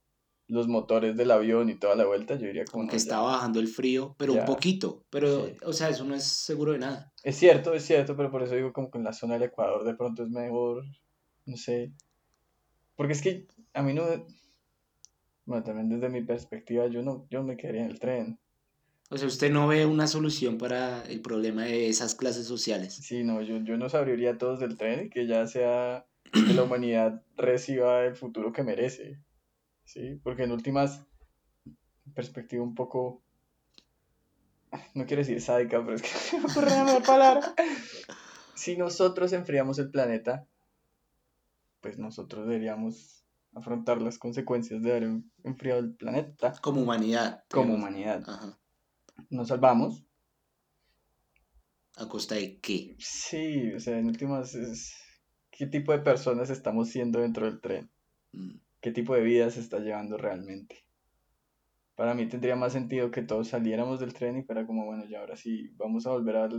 los 0.48 0.68
motores 0.68 1.16
del 1.16 1.30
avión 1.30 1.70
y 1.70 1.76
toda 1.76 1.96
la 1.96 2.06
vuelta, 2.08 2.34
yo 2.34 2.48
diría 2.48 2.66
como 2.66 2.82
Como 2.82 2.92
no, 2.92 2.98
estaba 2.98 3.32
bajando 3.34 3.60
el 3.60 3.68
frío, 3.68 4.16
pero 4.18 4.34
Ya. 4.34 4.40
un 4.42 4.46
poquito. 4.48 5.04
Pero, 5.12 5.46
Sí. 5.46 5.54
o 5.64 5.72
sea, 5.74 5.90
eso 5.90 6.04
no 6.06 6.16
es 6.16 6.24
seguro 6.24 6.72
de 6.72 6.80
nada. 6.80 7.14
Es 7.24 7.36
cierto, 7.38 7.74
es 7.76 7.86
cierto, 7.86 8.18
pero 8.18 8.32
por 8.32 8.42
eso 8.42 8.56
digo 8.56 8.74
como 8.74 8.90
que 8.90 8.98
en 8.98 9.04
la 9.04 9.14
zona 9.14 9.36
del 9.36 9.44
Ecuador 9.44 9.84
de 9.86 9.94
pronto 9.94 10.24
es 10.24 10.30
mejor, 10.32 10.84
no 11.46 11.56
sé. 11.56 11.92
Porque 12.96 13.14
es 13.14 13.22
que 13.22 13.46
a 13.74 13.84
mí 13.84 13.94
no, 13.94 14.04
bueno, 15.50 15.64
también 15.64 15.90
desde 15.90 16.10
mi 16.10 16.22
perspectiva, 16.22 16.86
yo 16.86 17.02
no, 17.02 17.26
yo 17.32 17.42
me 17.42 17.58
quedaría 17.58 17.82
en 17.82 17.90
el 17.90 18.00
tren. 18.00 18.40
O 19.10 19.18
sea, 19.18 19.28
usted 19.28 19.52
no 19.52 19.68
ve 19.68 19.88
una 19.88 20.06
solución 20.06 20.60
para 20.60 21.02
el 21.06 21.22
problema 21.22 21.64
de 21.64 21.90
esas 21.90 22.14
clases 22.14 22.46
sociales. 22.46 22.94
Sí, 22.94 23.24
no, 23.24 23.42
yo, 23.42 23.58
yo 23.58 23.76
nos 23.76 23.96
abriría 23.96 24.34
a 24.34 24.38
todos 24.38 24.60
del 24.60 24.78
tren 24.78 25.08
y 25.08 25.10
que 25.10 25.26
ya 25.26 25.48
sea 25.48 26.06
que 26.32 26.54
la 26.54 26.62
humanidad 26.62 27.24
reciba 27.36 28.06
el 28.06 28.16
futuro 28.16 28.54
que 28.54 28.62
merece. 28.62 29.24
Sí, 29.86 30.20
porque 30.24 30.44
en 30.44 30.52
últimas, 30.52 31.04
perspectiva 32.14 32.62
un 32.62 32.76
poco, 32.76 33.24
no 34.94 35.08
quiero 35.08 35.22
decir 35.22 35.42
sádica, 35.42 35.84
pero 35.84 35.96
es 35.96 36.04
que 36.04 36.38
me 36.38 36.46
ocurre 36.46 36.68
una 36.68 36.84
mejor 36.84 37.04
palabra. 37.04 37.56
Si 38.56 38.76
nosotros 38.76 39.32
enfriamos 39.32 39.80
el 39.80 39.90
planeta, 39.90 40.46
pues 41.80 41.98
nosotros 41.98 42.46
deberíamos 42.46 43.19
afrontar 43.54 44.02
las 44.02 44.18
consecuencias 44.18 44.82
de 44.82 44.92
haber 44.92 45.10
enfriado 45.44 45.80
el 45.82 45.94
planeta 45.96 46.54
Como 46.62 46.82
humanidad. 46.82 47.44
como 47.50 47.66
digamos. 47.74 47.90
humanidad. 47.90 48.24
Ajá. 48.30 48.60
Nos 49.30 49.48
salvamos, 49.50 50.06
¿A 51.98 52.08
costa 52.08 52.36
de 52.36 52.60
qué? 52.60 52.96
Sí, 53.00 53.74
o 53.74 53.80
sea, 53.80 53.98
en 54.00 54.06
últimas 54.08 54.56
es 54.56 54.96
qué 55.52 55.68
tipo 55.68 55.92
de 55.92 56.00
personas 56.00 56.50
estamos 56.50 56.90
siendo 56.90 57.20
dentro 57.20 57.46
del 57.46 57.60
tren, 57.60 57.90
Mm. 58.32 58.60
qué 58.80 58.92
tipo 58.92 59.16
de 59.16 59.22
vida 59.22 59.50
se 59.50 59.60
está 59.60 59.80
llevando 59.80 60.16
realmente. 60.18 60.86
Para 61.96 62.14
mí 62.14 62.28
tendría 62.30 62.56
más 62.56 62.72
sentido 62.72 63.12
que 63.12 63.24
todos 63.24 63.50
saliéramos 63.50 64.00
del 64.00 64.14
tren 64.14 64.38
y 64.38 64.44
fuera 64.44 64.66
como, 64.66 64.86
bueno, 64.86 65.04
ya 65.10 65.20
ahora 65.20 65.36
sí, 65.36 65.70
vamos 65.76 66.06
a 66.08 66.12
volver 66.12 66.38
a, 66.38 66.50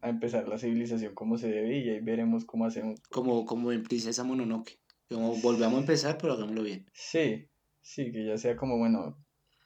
a 0.00 0.08
empezar 0.08 0.48
la 0.48 0.58
civilización 0.58 1.14
como 1.14 1.38
se 1.38 1.48
debe 1.48 1.78
y 1.78 1.90
ahí 1.90 2.00
veremos 2.00 2.44
cómo 2.44 2.64
hacemos. 2.64 2.98
Como, 3.10 3.44
como 3.44 3.70
en 3.70 3.84
Princesa 3.84 4.24
Mononoke. 4.24 4.80
Como 5.12 5.36
volvamos 5.36 5.78
a 5.78 5.80
empezar, 5.80 6.18
pero 6.18 6.34
hagámoslo 6.34 6.62
bien. 6.62 6.86
Sí, 6.92 7.48
sí, 7.80 8.10
que 8.12 8.24
ya 8.26 8.38
sea 8.38 8.56
como, 8.56 8.78
bueno, 8.78 9.16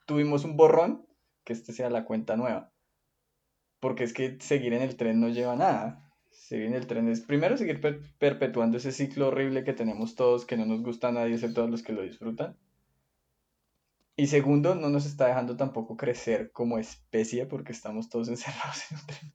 tuvimos 0.07 0.45
un 0.45 0.57
borrón, 0.57 1.07
que 1.45 1.53
este 1.53 1.73
sea 1.73 1.91
la 1.91 2.05
cuenta 2.05 2.37
nueva. 2.37 2.73
Porque 3.81 4.05
es 4.05 4.13
que 4.13 4.39
seguir 4.41 4.73
en 4.73 4.83
el 4.83 4.97
tren 4.97 5.21
no 5.21 5.29
lleva 5.29 5.53
a 5.53 5.57
nada. 5.57 6.13
Seguir 6.31 6.67
en 6.67 6.75
el 6.75 6.87
tren 6.87 7.09
es 7.09 7.21
primero 7.21 7.57
seguir 7.57 7.81
per- 7.81 8.01
perpetuando 8.19 8.77
ese 8.79 8.93
ciclo 8.93 9.29
horrible 9.29 9.65
que 9.65 9.73
tenemos 9.73 10.15
todos, 10.15 10.45
que 10.47 10.57
no 10.57 10.67
nos 10.67 10.83
gusta 10.83 11.09
a 11.09 11.13
nadie 11.13 11.35
excepto 11.35 11.65
a 11.65 11.69
los 11.69 11.83
que 11.83 11.93
lo 11.93 12.03
disfrutan. 12.03 12.57
Y 14.17 14.29
segundo, 14.29 14.75
no 14.75 14.89
nos 14.89 15.05
está 15.07 15.27
dejando 15.27 15.57
tampoco 15.57 15.97
crecer 15.97 16.51
como 16.53 16.79
especie 16.79 17.47
porque 17.47 17.73
estamos 17.73 18.09
todos 18.09 18.29
encerrados 18.29 18.91
en 18.91 18.99
un 18.99 19.07
tren. 19.07 19.33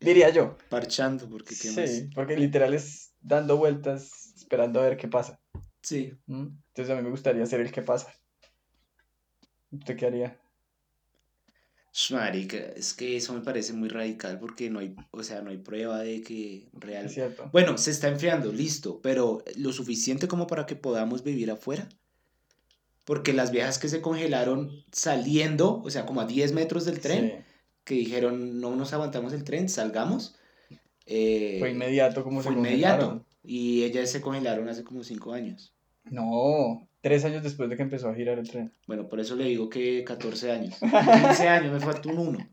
Diría 0.00 0.30
yo. 0.30 0.56
Parchando, 0.68 1.28
porque 1.28 1.54
qué 1.60 1.70
más. 1.70 1.90
Sí, 1.90 2.10
porque 2.14 2.36
literal 2.36 2.74
es 2.74 3.14
dando 3.20 3.56
vueltas, 3.56 4.21
esperando 4.52 4.80
a 4.80 4.84
ver 4.84 4.98
qué 4.98 5.08
pasa. 5.08 5.40
Sí. 5.80 6.12
¿Mm? 6.26 6.48
Entonces 6.68 6.90
a 6.90 6.96
mí 6.96 7.02
me 7.02 7.08
gustaría 7.10 7.46
ser 7.46 7.60
el 7.60 7.72
que 7.72 7.80
pasa. 7.80 8.12
¿Usted 9.70 9.96
qué 9.96 10.06
haría? 10.06 10.38
Marica, 12.10 12.56
es 12.58 12.92
que 12.94 13.16
eso 13.16 13.32
me 13.34 13.40
parece 13.40 13.72
muy 13.72 13.88
radical 13.88 14.38
porque 14.38 14.68
no 14.70 14.78
hay, 14.80 14.94
o 15.10 15.22
sea, 15.22 15.40
no 15.42 15.50
hay 15.50 15.58
prueba 15.58 16.00
de 16.00 16.22
que 16.22 16.68
Es 16.74 16.80
real. 16.80 17.08
cierto. 17.10 17.48
Bueno, 17.52 17.76
se 17.78 17.90
está 17.90 18.08
enfriando, 18.08 18.52
listo, 18.52 19.00
pero 19.02 19.42
lo 19.56 19.72
suficiente 19.72 20.28
como 20.28 20.46
para 20.46 20.66
que 20.66 20.76
podamos 20.76 21.22
vivir 21.24 21.50
afuera. 21.50 21.88
Porque 23.04 23.32
las 23.32 23.50
viejas 23.50 23.78
que 23.78 23.88
se 23.88 24.00
congelaron 24.02 24.84
saliendo, 24.92 25.82
o 25.82 25.90
sea, 25.90 26.04
como 26.06 26.20
a 26.20 26.26
10 26.26 26.52
metros 26.52 26.84
del 26.84 27.00
tren, 27.00 27.32
Sí. 27.38 27.44
que 27.84 27.94
dijeron 27.94 28.60
no 28.60 28.76
nos 28.76 28.92
aguantamos 28.92 29.32
el 29.32 29.44
tren, 29.44 29.68
salgamos. 29.70 30.36
eh, 31.06 31.56
Fue 31.58 31.70
inmediato 31.70 32.22
como 32.22 32.40
fue 32.42 32.52
se 32.52 32.58
inmediato. 32.58 33.24
Y 33.42 33.82
ellas 33.84 34.10
se 34.10 34.20
congelaron 34.20 34.68
hace 34.68 34.84
como 34.84 35.02
5 35.02 35.32
años. 35.32 35.74
No, 36.04 36.88
tres 37.00 37.24
años 37.24 37.42
después 37.42 37.68
de 37.70 37.76
que 37.76 37.82
empezó 37.82 38.08
a 38.08 38.14
girar 38.14 38.38
el 38.38 38.48
tren. 38.48 38.72
Bueno, 38.86 39.08
por 39.08 39.20
eso 39.20 39.36
le 39.36 39.44
digo 39.44 39.68
que 39.68 40.04
14 40.04 40.50
años. 40.52 40.74
15 40.80 41.48
años, 41.48 41.72
me 41.72 41.80
falta 41.80 42.08
un 42.08 42.18
1. 42.18 42.48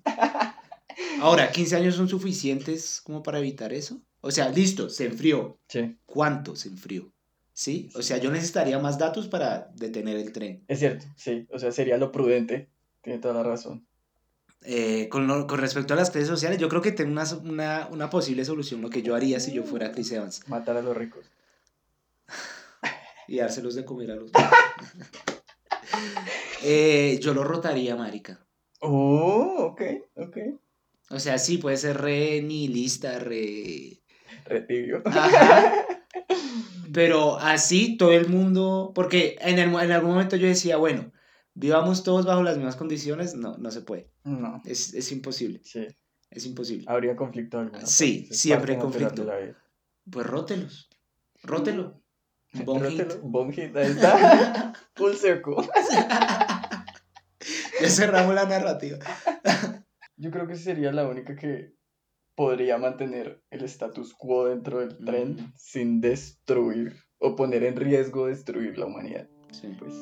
Ahora, 1.21 1.51
¿15 1.51 1.77
años 1.77 1.95
son 1.95 2.07
suficientes 2.07 3.01
como 3.01 3.23
para 3.23 3.39
evitar 3.39 3.73
eso? 3.73 4.01
O 4.21 4.31
sea, 4.31 4.49
listo, 4.49 4.89
se 4.89 5.05
enfrió. 5.05 5.59
Sí, 5.67 5.97
¿Cuánto 6.05 6.55
se 6.55 6.69
enfrió? 6.69 7.11
¿Sí? 7.53 7.89
O 7.95 8.01
sea, 8.01 8.17
yo 8.17 8.31
necesitaría 8.31 8.79
más 8.79 8.97
datos 8.97 9.27
para 9.27 9.69
detener 9.75 10.17
el 10.17 10.31
tren. 10.31 10.63
es 10.67 10.79
cierto, 10.79 11.05
sí. 11.15 11.45
O 11.51 11.59
sea, 11.59 11.71
sería 11.71 11.97
lo 11.97 12.11
prudente. 12.11 12.69
Tiene 13.01 13.19
toda 13.19 13.33
la 13.33 13.43
razón. 13.43 13.85
Eh, 14.63 15.07
con, 15.09 15.25
lo- 15.27 15.47
con 15.47 15.59
respecto 15.59 15.93
a 15.93 15.97
las 15.97 16.13
redes 16.13 16.27
sociales, 16.27 16.57
yo 16.59 16.67
creo 16.67 16.81
que 16.81 16.91
tengo 16.91 17.11
una, 17.11 17.23
una, 17.43 17.87
una 17.91 18.09
posible 18.09 18.43
solución, 18.43 18.81
lo 18.81 18.89
que 18.89 19.01
yo 19.01 19.15
haría 19.15 19.39
si 19.39 19.53
yo 19.53 19.63
fuera 19.63 19.91
Chris 19.91 20.11
Evans, 20.11 20.41
Matar 20.47 20.75
a 20.77 20.81
los 20.81 20.95
ricos. 20.97 21.25
y 23.27 23.37
dárselos 23.37 23.75
de 23.75 23.85
comer 23.85 24.11
a 24.11 24.15
los 24.15 24.31
Eh, 26.63 27.19
yo 27.21 27.33
lo 27.33 27.43
rotaría, 27.43 27.95
marica. 27.95 28.45
Oh, 28.81 29.71
ok, 29.71 29.81
ok. 30.15 30.37
O 31.11 31.19
sea, 31.19 31.37
sí, 31.39 31.57
puede 31.57 31.77
ser 31.77 31.99
re 32.01 32.41
nihilista, 32.41 33.17
re... 33.19 34.01
Retibio. 34.45 35.01
Ajá. 35.05 35.73
Pero 36.93 37.37
así 37.39 37.97
todo 37.97 38.11
el 38.11 38.27
mundo, 38.27 38.91
porque 38.95 39.37
en, 39.41 39.57
el, 39.59 39.69
en 39.69 39.91
algún 39.91 40.11
momento 40.11 40.35
yo 40.35 40.47
decía, 40.47 40.77
bueno, 40.77 41.11
vivamos 41.59 42.03
todos 42.03 42.25
bajo 42.25 42.41
las 42.43 42.55
mismas 42.57 42.75
condiciones, 42.75 43.35
no, 43.35 43.57
no 43.57 43.69
se 43.71 43.81
puede, 43.81 44.11
No, 44.23 44.61
es, 44.65 44.93
es 44.93 45.11
imposible, 45.11 45.61
sí. 45.63 45.85
es 46.31 46.45
imposible. 46.45 46.85
Habría 46.87 47.15
conflicto 47.15 47.59
alguno. 47.59 47.85
Sí, 47.85 48.25
pues, 48.27 48.31
es 48.31 48.41
siempre 48.41 48.73
hay 48.73 48.79
conflicto. 48.79 49.27
Pues 50.11 50.25
rótelos, 50.25 50.89
rótelo. 51.43 52.01
Bomb 52.65 52.83
hit. 52.85 53.13
Bomb 53.21 53.51
hit, 53.51 53.75
ahí 53.75 53.91
está. 53.91 54.73
Full 54.95 55.13
circle. 55.13 55.55
Ya 57.81 57.89
cerramos 57.89 58.35
la 58.35 58.45
narrativa. 58.45 58.97
Yo 60.17 60.31
creo 60.31 60.47
que 60.47 60.55
sería 60.55 60.91
la 60.91 61.07
única 61.07 61.35
que 61.37 61.73
podría 62.35 62.77
mantener 62.77 63.41
el 63.49 63.63
status 63.63 64.13
quo 64.13 64.47
dentro 64.47 64.79
del 64.79 64.97
tren 64.97 65.35
Mm. 65.35 65.53
sin 65.55 66.01
destruir 66.01 66.97
o 67.19 67.35
poner 67.37 67.63
en 67.63 67.77
riesgo 67.77 68.27
destruir 68.27 68.77
la 68.77 68.87
humanidad. 68.87 69.29
Sí. 69.51 69.67
Pues 69.79 69.93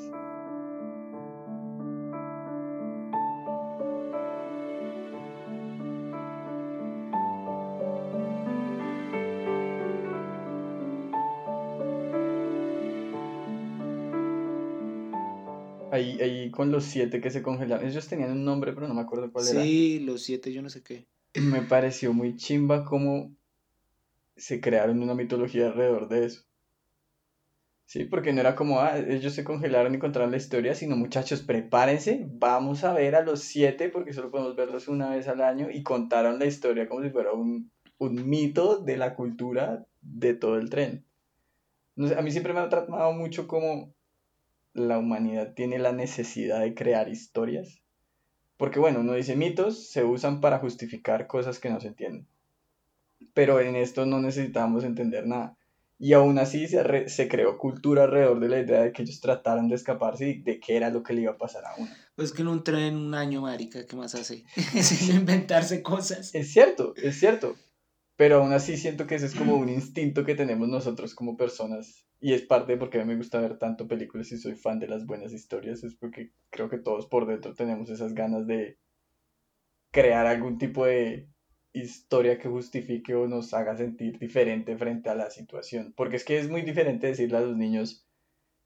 ahí, 15.98 16.22
ahí 16.22 16.52
con 16.52 16.72
los 16.72 16.86
siete 16.86 17.22
que 17.22 17.30
se 17.30 17.42
congelaron, 17.42 17.88
ellos 17.88 18.08
tenían 18.08 18.32
un 18.32 18.46
nombre, 18.46 18.74
pero 18.74 18.88
no 18.88 18.94
me 18.94 19.02
acuerdo 19.02 19.32
cuál 19.32 19.48
era. 19.48 19.62
Sí, 19.62 20.00
los 20.00 20.24
siete, 20.24 20.52
yo 20.54 20.62
no 20.62 20.70
sé 20.70 20.84
qué. 20.84 21.06
Me 21.36 21.62
pareció 21.62 22.14
muy 22.14 22.36
chimba 22.36 22.86
cómo 22.86 23.36
se 24.36 24.62
crearon 24.62 25.02
una 25.02 25.16
mitología 25.16 25.68
alrededor 25.68 26.08
de 26.08 26.26
eso. 26.26 26.44
Sí, 27.86 28.04
porque 28.04 28.34
no 28.34 28.42
era 28.42 28.54
como, 28.56 28.82
ah, 28.82 28.98
ellos 28.98 29.34
se 29.34 29.46
congelaron 29.46 29.96
y 29.96 30.00
contaron 30.00 30.30
la 30.30 30.38
historia, 30.38 30.76
sino 30.76 30.98
muchachos, 30.98 31.42
prepárense, 31.42 32.28
vamos 32.30 32.84
a 32.84 32.92
ver 32.92 33.16
a 33.16 33.22
los 33.22 33.44
siete, 33.44 33.88
porque 33.88 34.12
solo 34.12 34.30
podemos 34.30 34.58
verlos 34.58 34.90
una 34.90 35.10
vez 35.10 35.30
al 35.30 35.42
año, 35.42 35.70
y 35.72 35.84
contaron 35.84 36.38
la 36.38 36.46
historia 36.46 36.90
como 36.90 37.02
si 37.02 37.12
fuera 37.12 37.32
un, 37.32 37.72
un 37.98 38.30
mito 38.30 38.80
de 38.80 38.98
la 38.98 39.16
cultura 39.16 39.86
de 40.02 40.34
todo 40.34 40.58
el 40.58 40.70
tren. 40.70 41.06
No 41.96 42.10
sé, 42.10 42.16
a 42.16 42.22
mí 42.22 42.32
siempre 42.32 42.54
me 42.54 42.60
ha 42.60 42.68
tratado 42.68 43.14
mucho 43.14 43.48
como 43.48 43.96
la 44.78 45.00
humanidad 45.00 45.54
tiene 45.56 45.80
la 45.80 45.92
necesidad 45.92 46.62
de 46.62 46.76
crear 46.76 47.10
historias. 47.10 47.82
Porque 48.58 48.80
bueno, 48.80 49.00
uno 49.00 49.14
dice 49.14 49.36
mitos 49.36 49.90
se 49.90 50.04
usan 50.04 50.40
para 50.40 50.60
justificar 50.60 51.28
cosas 51.28 51.60
que 51.60 51.70
no 51.70 51.80
se 51.80 51.88
entienden. 51.88 52.28
Pero 53.34 53.60
en 53.60 53.76
esto 53.76 54.06
no 54.06 54.20
necesitábamos 54.20 54.84
entender 54.84 55.26
nada. 55.26 55.58
Y 56.00 56.14
aún 56.14 56.38
así 56.38 56.68
se, 56.68 57.10
se 57.10 57.28
creó 57.28 57.58
cultura 57.58 58.04
alrededor 58.04 58.40
de 58.40 58.50
la 58.50 58.60
idea 58.60 58.82
de 58.84 58.92
que 58.92 59.02
ellos 59.02 59.20
trataran 59.20 59.68
de 59.68 59.76
escaparse 59.76 60.30
y 60.30 60.42
de 60.44 60.60
qué 60.60 60.78
era 60.78 60.92
lo 60.92 61.02
que 61.02 61.14
le 61.14 61.22
iba 61.22 61.32
a 61.32 61.38
pasar 61.38 61.66
a 61.66 61.74
uno. 61.76 61.90
Pues 62.16 62.32
que 62.32 62.44
no 62.44 62.54
entré 62.54 62.88
en 62.88 62.98
un 62.98 63.16
año, 63.16 63.42
marica, 63.42 63.84
¿qué 63.88 63.96
más 63.96 64.14
hace? 64.14 64.44
Sin 64.56 65.16
inventarse 65.16 65.82
cosas. 65.82 66.36
Es 66.36 66.52
cierto, 66.52 66.94
es 66.98 67.20
cierto. 67.20 67.56
Pero 68.18 68.38
aún 68.38 68.52
así 68.52 68.78
siento 68.78 69.06
que 69.06 69.16
ese 69.16 69.28
es 69.28 69.36
como 69.36 69.56
un 69.56 69.70
instinto 69.70 70.26
que 70.26 70.34
tenemos 70.34 70.68
nosotros 70.68 71.14
como 71.14 71.38
personas. 71.38 72.08
Y 72.20 72.34
es 72.34 72.42
parte 72.42 72.72
de 72.72 72.80
porque 72.80 73.00
a 73.00 73.06
mí 73.06 73.10
me 73.10 73.18
gusta 73.18 73.40
ver 73.40 73.60
tanto 73.60 73.88
películas 73.88 74.32
y 74.32 74.40
soy 74.40 74.56
fan 74.56 74.80
de 74.80 74.88
las 74.88 75.06
buenas 75.06 75.34
historias. 75.34 75.84
Es 75.84 75.96
porque 75.96 76.32
creo 76.50 76.68
que 76.68 76.80
todos 76.80 77.06
por 77.06 77.28
dentro 77.28 77.54
tenemos 77.54 77.92
esas 77.92 78.16
ganas 78.16 78.48
de 78.48 78.80
crear 79.92 80.26
algún 80.26 80.58
tipo 80.58 80.86
de 80.88 81.30
historia 81.74 82.40
que 82.40 82.50
justifique 82.50 83.14
o 83.14 83.28
nos 83.28 83.54
haga 83.54 83.78
sentir 83.78 84.18
diferente 84.18 84.76
frente 84.78 85.10
a 85.12 85.16
la 85.16 85.30
situación. 85.30 85.94
Porque 85.96 86.16
es 86.16 86.26
que 86.26 86.40
es 86.40 86.50
muy 86.50 86.64
diferente 86.64 87.06
decirle 87.06 87.38
a 87.38 87.42
los 87.42 87.56
niños, 87.56 88.08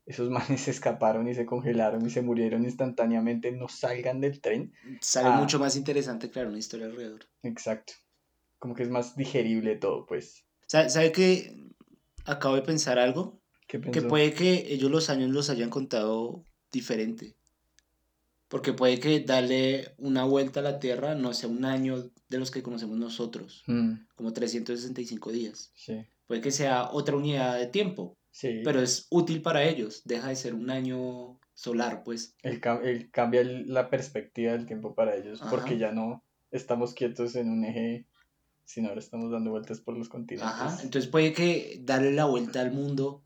esos 0.06 0.30
manes 0.30 0.62
se 0.62 0.72
escaparon 0.72 1.28
y 1.28 1.36
se 1.36 1.45
congelaron 1.45 2.06
y 2.06 2.10
se 2.10 2.22
murieron 2.22 2.64
instantáneamente, 2.64 3.52
no 3.52 3.68
salgan 3.68 4.22
del 4.22 4.39
tren. 4.39 4.72
Sale 5.02 5.32
mucho 5.32 5.60
más 5.60 5.76
interesante, 5.76 6.30
claro, 6.30 6.47
una 6.47 6.60
historia 6.60 6.86
alrededor. 6.86 7.26
Exacto 7.43 7.91
como 8.62 8.76
que 8.76 8.84
es 8.84 8.91
más 8.91 9.16
digerible 9.16 9.76
todo, 9.76 10.05
pues. 10.05 10.45
¿Sabe, 10.68 10.91
¿sabe 10.91 11.12
que 11.12 11.68
acabo 12.26 12.55
de 12.55 12.62
pensar 12.62 12.99
algo? 12.99 13.41
que 13.68 13.80
puede 13.80 14.34
que 14.34 14.66
ellos 14.68 14.91
los 14.91 15.09
años 15.09 15.30
los 15.30 15.49
hayan 15.49 15.70
contado 15.70 16.45
diferente. 16.74 17.38
Porque 18.49 18.74
puede 18.74 18.99
que 18.99 19.22
darle 19.22 19.95
una 19.97 20.26
vuelta 20.26 20.59
a 20.59 20.64
la 20.64 20.80
Tierra 20.80 21.16
no 21.16 21.34
sea 21.34 21.49
un 21.49 21.64
año 21.64 22.12
de 22.28 22.38
los 22.38 22.51
que 22.51 22.62
conocemos 22.62 22.97
nosotros, 22.97 23.64
mm. 23.68 23.93
como 24.14 24.34
365 24.34 25.32
días. 25.32 25.72
Sí. 25.74 26.05
Puede 26.28 26.41
que 26.41 26.51
sea 26.51 26.91
otra 26.91 27.16
unidad 27.16 27.57
de 27.57 27.68
tiempo, 27.68 28.18
sí. 28.30 28.59
pero 28.66 28.82
es 28.82 29.07
útil 29.09 29.41
para 29.41 29.64
ellos, 29.64 30.01
deja 30.03 30.28
de 30.28 30.36
ser 30.36 30.53
un 30.53 30.70
año 30.70 31.39
solar, 31.53 32.03
pues. 32.03 32.36
El, 32.43 32.59
cambia 33.09 33.43
la 33.43 33.89
perspectiva 33.89 34.51
del 34.51 34.66
tiempo 34.66 34.93
para 34.93 35.16
ellos, 35.16 35.41
porque 35.49 35.78
ya 35.78 35.93
no 35.93 36.22
estamos 36.51 36.93
quietos 36.93 37.36
en 37.38 37.49
un 37.49 37.64
eje 37.64 38.05
si 38.72 38.82
no, 38.82 38.88
ahora 38.88 39.01
estamos 39.01 39.32
dando 39.32 39.51
vueltas 39.51 39.82
por 39.82 39.97
los 39.97 40.07
continentes. 40.07 40.47
Ajá, 40.49 40.82
entonces 40.82 41.11
puede 41.11 41.34
que 41.34 41.82
darle 41.84 42.13
la 42.13 42.26
vuelta 42.26 42.61
al 42.61 42.72
mundo 42.72 43.26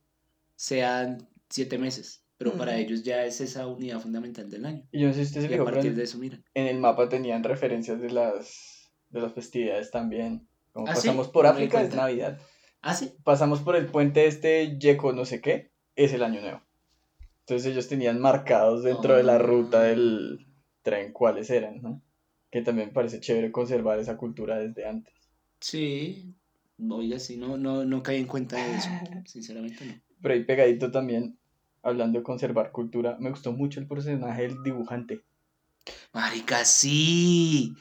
sean 0.56 1.30
siete 1.50 1.78
meses, 1.78 2.26
pero 2.38 2.54
para 2.54 2.78
ellos 2.78 3.04
ya 3.04 3.26
es 3.26 3.42
esa 3.42 3.68
unidad 3.68 4.00
fundamental 4.00 4.50
del 4.50 4.66
año. 4.66 4.88
Y 4.92 5.02
yo 5.02 5.08
no 5.08 5.14
sé 5.14 5.26
si 5.26 5.54
a 5.54 5.64
partir 5.64 5.94
de 5.94 6.04
eso, 6.04 6.18
miren. 6.18 6.44
En 6.56 6.66
el 6.66 6.80
mapa 6.80 7.10
tenían 7.10 7.44
referencias 7.44 8.02
de 8.02 8.10
las, 8.10 8.92
de 9.10 9.22
las 9.22 9.34
festividades 9.34 9.92
también. 9.92 10.48
Como 10.72 10.88
¿Ah, 10.88 10.94
pasamos 10.96 11.28
por 11.28 11.46
África, 11.46 11.82
es 11.82 11.94
Navidad. 11.94 12.40
Ah, 12.82 12.96
sí. 12.96 13.14
Pasamos 13.24 13.62
por 13.62 13.76
el 13.76 13.86
puente 13.86 14.26
este 14.26 14.80
Yeco 14.80 15.14
no 15.14 15.26
sé 15.26 15.42
qué, 15.42 15.72
es 15.96 16.12
el 16.12 16.24
año 16.24 16.42
nuevo. 16.42 16.62
Entonces 17.42 17.72
ellos 17.72 17.88
tenían 17.88 18.20
marcados 18.20 18.84
dentro 18.84 19.16
de 19.16 19.24
la 19.24 19.38
ruta 19.38 19.84
del 19.84 20.40
ah. 20.42 20.52
tren 20.82 21.14
cuáles 21.14 21.52
eran, 21.52 21.84
¿no? 21.84 22.02
Que 22.50 22.64
también 22.64 22.94
parece 22.94 23.20
chévere 23.20 23.52
conservar 23.52 24.00
esa 24.00 24.18
cultura 24.18 24.58
desde 24.58 24.88
antes. 24.88 25.15
Sí, 25.68 26.36
oiga, 26.92 27.18
sí, 27.18 27.38
no, 27.38 27.58
no, 27.58 27.86
no 27.86 28.04
caí 28.04 28.18
en 28.18 28.28
cuenta 28.28 28.56
de 28.56 28.76
eso, 28.76 28.88
sinceramente 29.26 29.84
no. 29.84 29.94
Pero 30.22 30.36
ahí 30.36 30.44
pegadito 30.44 30.92
también, 30.92 31.40
hablando 31.82 32.20
de 32.20 32.24
conservar 32.24 32.72
cultura, 32.72 33.18
me 33.20 33.32
gustó 33.32 33.52
mucho 33.52 33.80
el 33.80 33.88
personaje 33.88 34.44
del 34.44 34.62
dibujante. 34.62 35.24
Marica, 36.14 36.64
sí. 36.66 37.74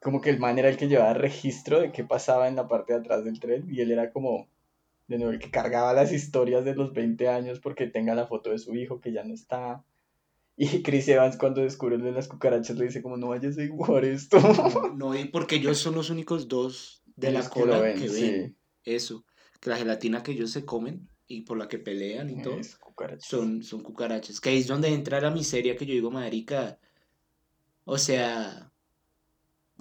Como 0.00 0.20
que 0.20 0.30
el 0.30 0.38
man 0.38 0.60
era 0.60 0.68
el 0.68 0.76
que 0.76 0.86
llevaba 0.86 1.12
registro 1.14 1.80
de 1.80 1.90
qué 1.90 2.04
pasaba 2.04 2.46
en 2.46 2.54
la 2.54 2.68
parte 2.68 2.92
de 2.92 3.00
atrás 3.00 3.24
del 3.24 3.40
tren 3.40 3.66
y 3.68 3.80
él 3.80 3.90
era 3.90 4.12
como, 4.12 4.46
de 5.08 5.18
nuevo, 5.18 5.32
el 5.32 5.40
que 5.40 5.50
cargaba 5.50 5.92
las 5.92 6.12
historias 6.12 6.64
de 6.64 6.76
los 6.76 6.92
20 6.92 7.26
años 7.26 7.58
porque 7.58 7.88
tenga 7.88 8.14
la 8.14 8.28
foto 8.28 8.50
de 8.50 8.58
su 8.58 8.76
hijo 8.76 9.00
que 9.00 9.10
ya 9.10 9.24
no 9.24 9.34
está. 9.34 9.82
Y 10.56 10.84
Chris 10.84 11.08
Evans 11.08 11.36
cuando 11.36 11.62
descubre 11.62 11.98
de 11.98 12.12
las 12.12 12.28
cucarachas 12.28 12.76
le 12.76 12.84
dice 12.84 13.02
como 13.02 13.16
no 13.16 13.30
vayas 13.30 13.58
a 13.58 13.64
igual 13.64 14.04
esto. 14.04 14.38
No, 14.94 15.16
y 15.16 15.24
porque 15.24 15.56
ellos 15.56 15.78
son 15.78 15.96
los 15.96 16.10
únicos 16.10 16.46
dos 16.46 17.03
de 17.16 17.32
la 17.32 17.48
cola 17.48 17.94
que, 17.94 18.08
ven, 18.08 18.56
eso, 18.84 19.24
que 19.60 19.70
la 19.70 19.76
gelatina 19.76 20.22
que 20.22 20.32
ellos 20.32 20.50
se 20.50 20.64
comen 20.64 21.08
y 21.26 21.42
por 21.42 21.56
la 21.56 21.68
que 21.68 21.78
pelean 21.78 22.30
y 22.30 22.42
todo, 22.42 22.58
son, 23.18 23.62
son 23.62 23.82
cucarachas. 23.82 24.40
Que 24.40 24.50
ahí 24.50 24.58
es 24.58 24.66
donde 24.66 24.88
entra 24.88 25.20
la 25.20 25.30
miseria 25.30 25.76
que 25.76 25.86
yo 25.86 25.94
digo, 25.94 26.10
marica, 26.10 26.78
o 27.84 27.98
sea, 27.98 28.72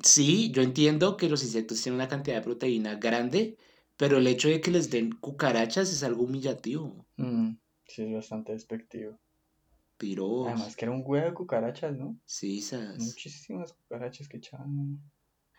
sí, 0.02 0.52
yo 0.52 0.62
entiendo 0.62 1.18
que 1.18 1.30
los 1.30 1.44
insectos 1.44 1.82
tienen 1.82 2.00
una 2.00 2.08
cantidad 2.08 2.38
de 2.38 2.44
proteína 2.44 2.96
grande, 2.96 3.58
pero 3.98 4.18
el 4.18 4.28
hecho 4.28 4.50
de 4.50 4.62
que 4.62 4.72
les 4.72 4.90
den 4.90 5.12
cucarachas 5.12 5.92
es 5.92 6.04
algo 6.04 6.24
humillativo. 6.24 7.06
Mm, 7.18 7.56
sí, 7.86 8.04
es 8.04 8.14
bastante 8.14 8.54
despectivo. 8.54 9.20
Piros. 9.98 10.48
Además 10.48 10.76
que 10.76 10.86
era 10.86 10.92
un 10.92 11.04
huevo 11.06 11.28
de 11.28 11.34
cucarachas, 11.34 11.98
¿no? 11.98 12.20
Sí, 12.26 12.60
esas. 12.60 12.98
Muchísimas 12.98 13.74
cucarachas 13.74 14.28
que 14.28 14.38
echaban. 14.38 15.00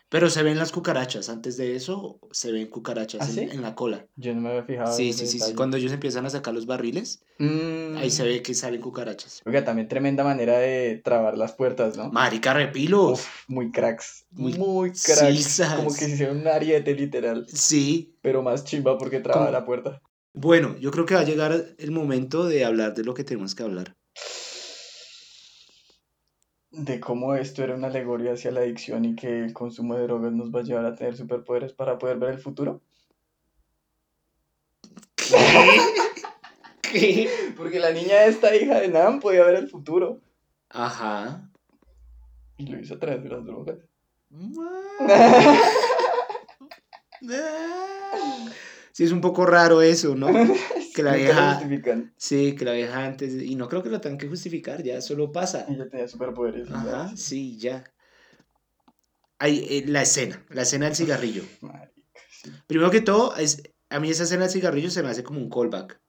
Pero 0.08 0.30
se 0.30 0.42
ven 0.42 0.58
las 0.58 0.70
cucarachas. 0.70 1.28
Antes 1.28 1.56
de 1.56 1.74
eso, 1.74 2.20
se 2.30 2.52
ven 2.52 2.68
cucarachas 2.68 3.36
¿Ah, 3.36 3.40
en, 3.40 3.62
la 3.62 3.74
cola. 3.74 4.06
Yo 4.16 4.34
no 4.34 4.42
me 4.42 4.50
había 4.50 4.64
fijado. 4.64 4.94
Sí, 4.94 5.12
sí, 5.12 5.26
sí, 5.26 5.40
sí, 5.40 5.54
Cuando 5.54 5.76
ellos 5.76 5.92
empiezan 5.92 6.24
a 6.26 6.30
sacar 6.30 6.54
los 6.54 6.66
barriles, 6.66 7.24
ahí 7.38 8.10
se 8.10 8.22
mm. 8.22 8.26
ve 8.26 8.42
que 8.42 8.54
salen 8.54 8.80
cucarachas. 8.80 9.42
Oiga, 9.44 9.64
también 9.64 9.88
tremenda 9.88 10.22
manera 10.22 10.58
de 10.58 11.00
trabar 11.04 11.36
las 11.36 11.52
puertas, 11.52 11.96
¿no? 11.96 12.10
Marica, 12.10 12.54
repilos. 12.54 13.24
muy 13.48 13.72
cracks. 13.72 14.26
Muy, 14.30 14.54
muy 14.54 14.92
cracks. 14.92 15.60
Como 15.76 15.94
que 15.94 16.08
hicieron 16.08 16.38
un 16.38 16.48
ariete, 16.48 16.94
literal. 16.94 17.46
Sí. 17.48 18.16
Pero 18.22 18.42
más 18.42 18.64
chimba 18.64 18.96
porque 18.98 19.20
traba 19.20 19.50
la 19.50 19.64
puerta. 19.64 20.00
Bueno, 20.32 20.76
yo 20.78 20.90
creo 20.90 21.06
que 21.06 21.14
va 21.14 21.20
a 21.20 21.24
llegar 21.24 21.74
el 21.78 21.90
momento 21.90 22.46
de 22.46 22.64
hablar 22.64 22.94
de 22.94 23.04
lo 23.04 23.14
que 23.14 23.24
tenemos 23.24 23.54
que 23.54 23.62
hablar 23.62 23.96
de 26.76 27.00
cómo 27.00 27.34
esto 27.34 27.62
era 27.62 27.74
una 27.74 27.86
alegoría 27.86 28.32
hacia 28.32 28.50
la 28.50 28.60
adicción 28.60 29.04
y 29.04 29.14
que 29.14 29.44
el 29.44 29.52
consumo 29.52 29.96
de 29.96 30.04
drogas 30.04 30.32
nos 30.32 30.54
va 30.54 30.60
a 30.60 30.64
llevar 30.64 30.86
a 30.86 30.94
tener 30.94 31.16
superpoderes 31.16 31.72
para 31.72 31.98
poder 31.98 32.18
ver 32.18 32.30
el 32.30 32.38
futuro? 32.38 32.80
¿Qué? 36.82 37.28
Porque 37.56 37.78
la 37.78 37.92
niña 37.92 38.24
esta 38.24 38.54
hija 38.54 38.80
de 38.80 38.88
Nam 38.88 39.20
podía 39.20 39.44
ver 39.44 39.56
el 39.56 39.68
futuro. 39.68 40.20
Ajá. 40.70 41.48
Y 42.56 42.66
lo 42.66 42.80
hizo 42.80 42.94
a 42.94 42.98
través 42.98 43.22
de 43.22 43.28
las 43.28 43.44
drogas. 43.44 43.78
sí, 48.94 49.04
es 49.04 49.10
un 49.10 49.20
poco 49.20 49.44
raro 49.44 49.82
eso, 49.82 50.14
¿no? 50.14 50.28
que 50.94 51.02
la 51.02 51.16
vieja. 51.16 51.60
Sí, 52.16 52.54
que 52.54 52.64
la 52.64 52.72
vieja 52.72 53.04
antes. 53.04 53.42
Y 53.42 53.56
no 53.56 53.68
creo 53.68 53.82
que 53.82 53.90
lo 53.90 54.00
tengan 54.00 54.18
que 54.18 54.28
justificar, 54.28 54.82
ya 54.82 55.02
solo 55.02 55.32
pasa. 55.32 55.66
Ella 55.68 55.88
tenía 55.88 56.06
superpoderes. 56.06 56.70
Ajá, 56.70 57.12
sí, 57.16 57.58
ya. 57.58 57.84
Hay, 59.40 59.66
eh, 59.68 59.84
la 59.88 60.02
escena, 60.02 60.42
la 60.48 60.62
escena 60.62 60.86
del 60.86 60.94
cigarrillo. 60.94 61.42
Primero 62.68 62.90
que 62.90 63.00
todo, 63.00 63.36
es, 63.36 63.64
a 63.90 63.98
mí 63.98 64.10
esa 64.10 64.22
escena 64.22 64.42
del 64.42 64.52
cigarrillo 64.52 64.90
se 64.90 65.02
me 65.02 65.10
hace 65.10 65.24
como 65.24 65.40
un 65.40 65.50
callback 65.50 66.00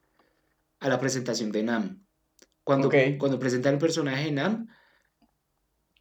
a 0.80 0.88
la 0.88 1.00
presentación 1.00 1.52
de 1.52 1.64
Nam. 1.64 2.06
Cuando, 2.64 2.90
cuando 3.18 3.40
presentan 3.40 3.74
el 3.74 3.80
personaje 3.80 4.26
de 4.26 4.32
Nam, 4.32 4.68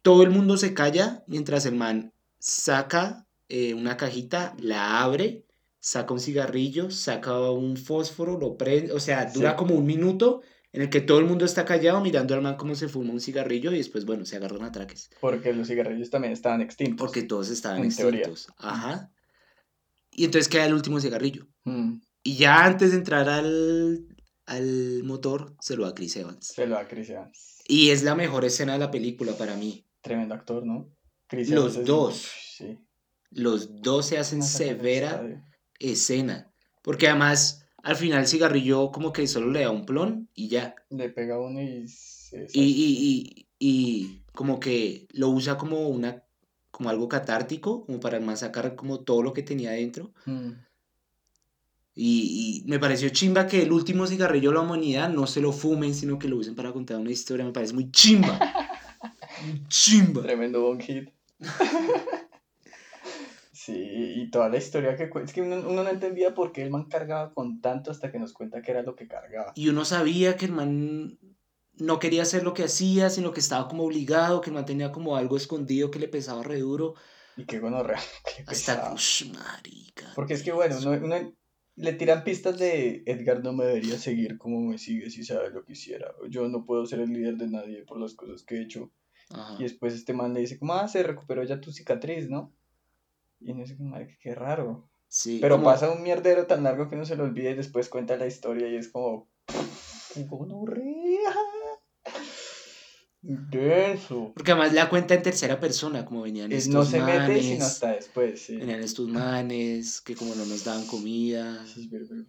todo 0.03 0.21
el 0.21 0.29
mundo 0.29 0.57
se 0.57 0.75
calla 0.75 1.23
mientras 1.25 1.65
el 1.65 1.75
man 1.75 2.13
saca 2.37 3.25
eh, 3.49 3.73
una 3.73 3.97
cajita, 3.97 4.55
la 4.59 5.01
abre 5.01 5.44
saca 5.85 6.15
un 6.15 6.19
cigarrillo, 6.19 6.89
saca 6.89 7.51
un 7.51 7.77
fósforo, 7.77 8.39
lo 8.39 8.57
prende, 8.57 8.91
o 8.91 8.99
sea, 8.99 9.25
dura 9.25 9.55
como 9.55 9.75
un 9.75 9.85
minuto 9.85 10.41
en 10.71 10.81
el 10.81 10.89
que 10.89 10.99
todo 10.99 11.19
el 11.19 11.25
mundo 11.25 11.45
está 11.45 11.63
callado 11.63 12.01
mirando 12.01 12.33
al 12.33 12.41
man 12.41 12.57
cómo 12.57 12.73
se 12.73 12.87
fuma 12.87 13.13
un 13.13 13.21
cigarrillo 13.21 13.71
y 13.71 13.77
después, 13.77 14.03
bueno, 14.03 14.25
se 14.25 14.35
agarran 14.35 14.63
a 14.63 14.71
traques. 14.71 15.11
Porque 15.21 15.53
los 15.53 15.67
cigarrillos 15.67 16.09
también 16.09 16.33
estaban 16.33 16.61
extintos. 16.61 16.97
Porque 16.97 17.21
todos 17.21 17.51
estaban 17.51 17.85
extintos. 17.85 18.47
Ajá. 18.57 19.11
Y 20.09 20.25
entonces 20.25 20.49
queda 20.49 20.65
el 20.65 20.73
último 20.73 20.99
cigarrillo. 20.99 21.47
Mm. 21.65 21.97
Y 22.23 22.35
ya 22.35 22.65
antes 22.65 22.89
de 22.89 22.97
entrar 22.97 23.29
al, 23.29 24.07
al 24.47 25.03
motor, 25.03 25.55
se 25.61 25.75
lo 25.75 25.85
da 25.85 25.93
Chris 25.93 26.15
Evans. 26.15 26.47
Se 26.47 26.65
lo 26.65 26.77
da 26.77 26.87
Chris 26.87 27.11
Evans. 27.11 27.61
Y 27.67 27.91
es 27.91 28.01
la 28.01 28.15
mejor 28.15 28.43
escena 28.43 28.73
de 28.73 28.79
la 28.79 28.89
película 28.89 29.33
para 29.33 29.55
mí. 29.55 29.85
Tremendo 30.01 30.33
actor, 30.33 30.65
¿no? 30.65 30.89
Chris 31.27 31.51
Los 31.51 31.85
dos. 31.85 32.27
Sí. 32.57 32.79
Los 33.29 33.83
dos 33.83 34.07
se 34.07 34.17
hacen 34.17 34.41
severa 34.41 35.21
escena. 35.79 36.51
Porque 36.81 37.07
además, 37.07 37.65
al 37.83 37.95
final 37.95 38.21
el 38.21 38.27
cigarrillo 38.27 38.91
como 38.91 39.13
que 39.13 39.27
solo 39.27 39.51
le 39.51 39.61
da 39.61 39.71
un 39.71 39.85
plon 39.85 40.29
y 40.33 40.47
ya. 40.49 40.75
Le 40.89 41.09
pega 41.09 41.39
uno 41.39 41.61
y 41.61 41.85
y, 42.53 43.47
y, 43.59 44.21
como 44.33 44.59
que 44.59 45.07
lo 45.11 45.29
usa 45.29 45.57
como 45.57 45.87
una 45.87 46.23
como 46.71 46.89
algo 46.89 47.07
catártico, 47.07 47.85
como 47.85 48.01
para 48.01 48.19
más 48.19 48.41
sacar 48.41 48.75
como 48.75 48.99
todo 48.99 49.23
lo 49.23 49.31
que 49.31 49.43
tenía 49.43 49.69
adentro. 49.69 50.11
Mm. 50.25 50.51
Y, 51.95 52.63
y 52.65 52.69
me 52.69 52.77
pareció 52.77 53.07
chimba 53.09 53.47
que 53.47 53.61
el 53.61 53.71
último 53.71 54.05
cigarrillo 54.05 54.49
de 54.49 54.55
la 54.55 54.61
humanidad 54.61 55.07
no 55.07 55.25
se 55.25 55.39
lo 55.39 55.53
fumen, 55.53 55.95
sino 55.95 56.19
que 56.19 56.27
lo 56.27 56.35
usen 56.35 56.53
para 56.53 56.73
contar 56.73 56.97
una 56.97 57.11
historia. 57.11 57.45
Me 57.45 57.53
parece 57.53 57.73
muy 57.73 57.89
chimba. 57.91 58.37
Muy 59.45 59.61
chimba. 59.69 60.23
Tremendo 60.23 60.61
bon 60.61 60.79
hit. 60.81 61.09
Sí, 63.65 63.73
y 63.73 64.29
toda 64.29 64.47
la 64.47 64.57
historia 64.57 64.95
que. 64.95 65.09
Es 65.23 65.33
que 65.33 65.41
uno, 65.41 65.55
uno 65.67 65.83
no 65.83 65.89
entendía 65.89 66.35
por 66.35 66.51
qué 66.51 66.61
el 66.61 66.69
man 66.69 66.83
cargaba 66.83 67.33
con 67.33 67.61
tanto 67.61 67.89
hasta 67.89 68.11
que 68.11 68.19
nos 68.19 68.31
cuenta 68.31 68.61
que 68.61 68.69
era 68.69 68.83
lo 68.83 68.95
que 68.95 69.07
cargaba. 69.07 69.53
Y 69.55 69.69
uno 69.69 69.85
sabía 69.85 70.37
que 70.37 70.45
el 70.45 70.51
man 70.51 71.17
no 71.73 71.97
quería 71.97 72.21
hacer 72.21 72.43
lo 72.43 72.53
que 72.53 72.65
hacía, 72.65 73.09
sino 73.09 73.31
que 73.31 73.39
estaba 73.39 73.67
como 73.67 73.85
obligado, 73.85 74.41
que 74.41 74.51
el 74.51 74.53
man 74.53 74.65
tenía 74.65 74.91
como 74.91 75.15
algo 75.15 75.35
escondido 75.35 75.89
que 75.89 75.97
le 75.97 76.07
pesaba 76.07 76.43
re 76.43 76.59
duro. 76.59 76.93
Y 77.37 77.45
qué 77.45 77.57
gonorrea. 77.57 77.97
Hasta, 78.45 78.75
pesado. 78.75 78.93
ush, 78.93 79.31
marica. 79.33 80.11
Porque 80.13 80.35
es 80.35 80.43
que, 80.43 80.51
bueno, 80.51 80.77
uno, 80.77 80.91
uno- 80.91 81.33
le 81.75 81.93
tiran 81.93 82.23
pistas 82.23 82.59
de 82.59 83.01
Edgar 83.07 83.43
no 83.43 83.51
me 83.51 83.65
debería 83.65 83.97
seguir 83.97 84.37
como 84.37 84.61
me 84.61 84.77
sigue 84.77 85.09
si 85.09 85.23
sabe 85.23 85.49
lo 85.49 85.65
que 85.65 85.73
hiciera. 85.73 86.13
Yo 86.29 86.47
no 86.49 86.65
puedo 86.65 86.85
ser 86.85 86.99
el 86.99 87.11
líder 87.11 87.37
de 87.37 87.47
nadie 87.47 87.81
por 87.83 87.99
las 87.99 88.13
cosas 88.13 88.43
que 88.43 88.57
he 88.57 88.61
hecho. 88.61 88.91
Ajá. 89.31 89.55
Y 89.57 89.63
después 89.63 89.95
este 89.95 90.13
man 90.13 90.35
le 90.35 90.41
dice, 90.41 90.59
como, 90.59 90.73
ah, 90.75 90.87
se 90.87 91.01
recuperó 91.01 91.43
ya 91.43 91.59
tu 91.59 91.71
cicatriz, 91.71 92.29
¿no? 92.29 92.53
Y 93.45 93.51
uno 93.51 93.61
dice, 93.61 93.75
madre, 93.79 94.17
qué 94.21 94.33
raro. 94.33 94.89
Sí, 95.07 95.37
Pero 95.39 95.55
como- 95.57 95.65
pasa 95.69 95.91
un 95.91 96.01
mierdero 96.01 96.47
tan 96.47 96.63
largo 96.63 96.89
que 96.89 96.95
uno 96.95 97.05
se 97.05 97.15
lo 97.15 97.23
olvida 97.25 97.51
y 97.51 97.55
después 97.55 97.89
cuenta 97.89 98.17
la 98.17 98.25
historia 98.25 98.67
y 98.67 98.75
es 98.75 98.87
como. 98.89 99.29
¡Qué 100.13 100.23
gonorrea! 100.23 101.31
Denso. 103.21 104.31
Porque 104.35 104.51
además 104.51 104.73
la 104.73 104.89
cuenta 104.89 105.13
en 105.13 105.21
tercera 105.23 105.59
persona, 105.59 106.05
como 106.05 106.21
venían 106.23 106.51
Es, 106.51 106.65
estos 106.67 106.73
no 106.73 106.85
se 106.85 106.99
mete 107.01 107.17
manes, 107.19 107.45
sino 107.45 107.65
hasta 107.65 107.91
después, 107.93 108.41
sí. 108.41 108.57
venían 108.57 108.81
estos 108.81 109.07
manes, 109.07 110.01
que 110.01 110.15
como 110.15 110.33
no 110.35 110.45
nos 110.45 110.63
daban 110.63 110.85
comida. 110.87 111.65
Sí, 111.67 111.87
pero- 111.91 112.05
pero- 112.07 112.23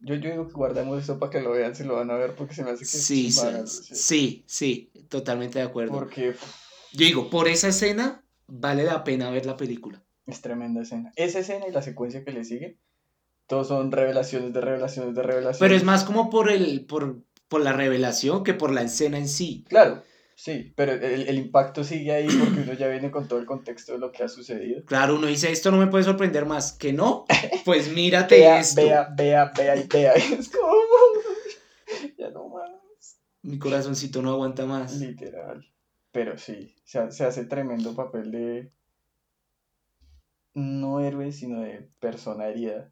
Yo, 0.00 0.14
yo 0.14 0.30
digo 0.30 0.46
que 0.46 0.54
guardemos 0.54 1.02
eso 1.02 1.18
para 1.18 1.30
que 1.32 1.40
lo 1.40 1.50
vean 1.52 1.74
si 1.74 1.84
lo 1.84 1.96
van 1.96 2.10
a 2.10 2.14
ver 2.14 2.34
porque 2.34 2.54
se 2.54 2.64
me 2.64 2.70
hace 2.70 2.80
que 2.80 2.84
sí, 2.86 3.30
sí. 3.32 3.94
sí, 3.94 4.44
sí, 4.46 4.92
totalmente 5.08 5.58
de 5.58 5.64
acuerdo. 5.64 5.92
Porque 5.92 6.34
Yo 6.92 7.04
digo, 7.06 7.30
por 7.30 7.48
esa 7.48 7.68
escena 7.68 8.24
vale 8.48 8.82
la 8.84 9.04
pena 9.04 9.30
ver 9.30 9.46
la 9.46 9.56
película. 9.56 10.02
es 10.26 10.40
tremenda 10.40 10.82
escena. 10.82 11.12
Esa 11.16 11.38
escena 11.38 11.66
y 11.68 11.72
la 11.72 11.82
secuencia 11.82 12.24
que 12.24 12.32
le 12.32 12.44
sigue, 12.44 12.78
todos 13.46 13.68
son 13.68 13.92
revelaciones 13.92 14.52
de 14.52 14.60
revelaciones 14.60 15.14
de 15.14 15.22
revelaciones. 15.22 15.58
Pero 15.58 15.74
es 15.74 15.84
más 15.84 16.04
como 16.04 16.28
por 16.30 16.50
el, 16.50 16.84
por, 16.86 17.22
por 17.48 17.60
la 17.62 17.72
revelación 17.72 18.42
que 18.44 18.54
por 18.54 18.72
la 18.72 18.82
escena 18.82 19.16
en 19.18 19.28
sí. 19.28 19.64
Claro, 19.68 20.02
sí, 20.34 20.72
pero 20.76 20.92
el, 20.92 21.28
el 21.28 21.38
impacto 21.38 21.82
sigue 21.84 22.12
ahí 22.12 22.26
porque 22.26 22.60
uno 22.60 22.72
ya 22.74 22.88
viene 22.88 23.10
con 23.10 23.26
todo 23.26 23.38
el 23.38 23.46
contexto 23.46 23.92
de 23.92 23.98
lo 24.00 24.12
que 24.12 24.24
ha 24.24 24.28
sucedido. 24.28 24.84
Claro, 24.84 25.14
uno 25.14 25.26
dice, 25.28 25.50
esto 25.50 25.70
no 25.70 25.78
me 25.78 25.86
puede 25.86 26.04
sorprender 26.04 26.44
más. 26.44 26.72
¿Que 26.72 26.92
no? 26.92 27.24
Pues 27.64 27.90
mírate 27.92 28.36
Vea, 28.38 28.60
esto. 28.60 28.82
vea, 28.82 29.08
vea, 29.16 29.52
vea 29.56 29.76
y 29.76 29.86
vea. 29.86 30.12
Es 30.38 30.48
como, 30.50 30.72
ya 32.18 32.28
no 32.30 32.48
más. 32.48 32.70
Mi 33.42 33.58
corazoncito 33.58 34.20
no 34.20 34.30
aguanta 34.32 34.66
más. 34.66 34.94
Literal. 34.98 35.64
Pero 36.12 36.38
sí, 36.38 36.74
se, 36.84 37.10
se 37.12 37.24
hace 37.24 37.44
tremendo 37.44 37.94
papel 37.94 38.30
de 38.30 38.72
no 40.54 41.00
héroe, 41.00 41.32
sino 41.32 41.60
de 41.60 41.88
persona 42.00 42.48
herida. 42.48 42.90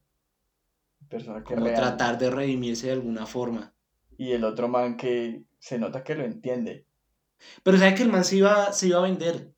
Persona 1.09 1.43
que 1.43 1.55
Como 1.55 1.67
real. 1.67 1.77
tratar 1.77 2.19
de 2.19 2.31
redimirse 2.31 2.89
de 2.89 2.93
alguna 2.95 3.27
forma. 3.27 3.75
Y 4.19 4.33
el 4.33 4.45
otro 4.45 4.69
man 4.69 4.97
que 4.97 5.45
se 5.59 5.79
nota 5.79 6.05
que 6.05 6.15
lo 6.15 6.25
entiende. 6.25 6.87
Pero 7.63 7.79
sabe 7.79 7.95
que 7.95 8.03
el 8.03 8.11
man 8.11 8.25
se 8.25 8.37
iba, 8.37 8.73
se 8.73 8.89
iba 8.89 8.99
a 8.99 9.03
vender. 9.03 9.53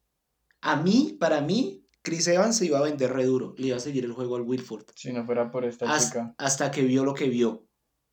A 0.61 0.77
mí, 0.77 1.17
para 1.21 1.41
mí, 1.41 1.85
Chris 2.03 2.27
Evans 2.29 2.57
se 2.57 2.67
iba 2.67 2.79
a 2.79 2.83
vender 2.83 3.13
re 3.13 3.25
duro. 3.25 3.55
Le 3.57 3.69
iba 3.69 3.77
a 3.77 3.81
seguir 3.81 4.05
el 4.05 4.13
juego 4.13 4.37
al 4.37 4.43
Wilford. 4.43 4.87
Si 4.95 5.13
no 5.13 5.25
fuera 5.25 5.51
por 5.51 5.65
esta 5.65 5.99
chica. 5.99 6.35
hasta 6.39 6.71
que 6.71 6.83
vio 6.83 7.05
lo 7.05 7.15
que 7.15 7.29
vio 7.29 7.65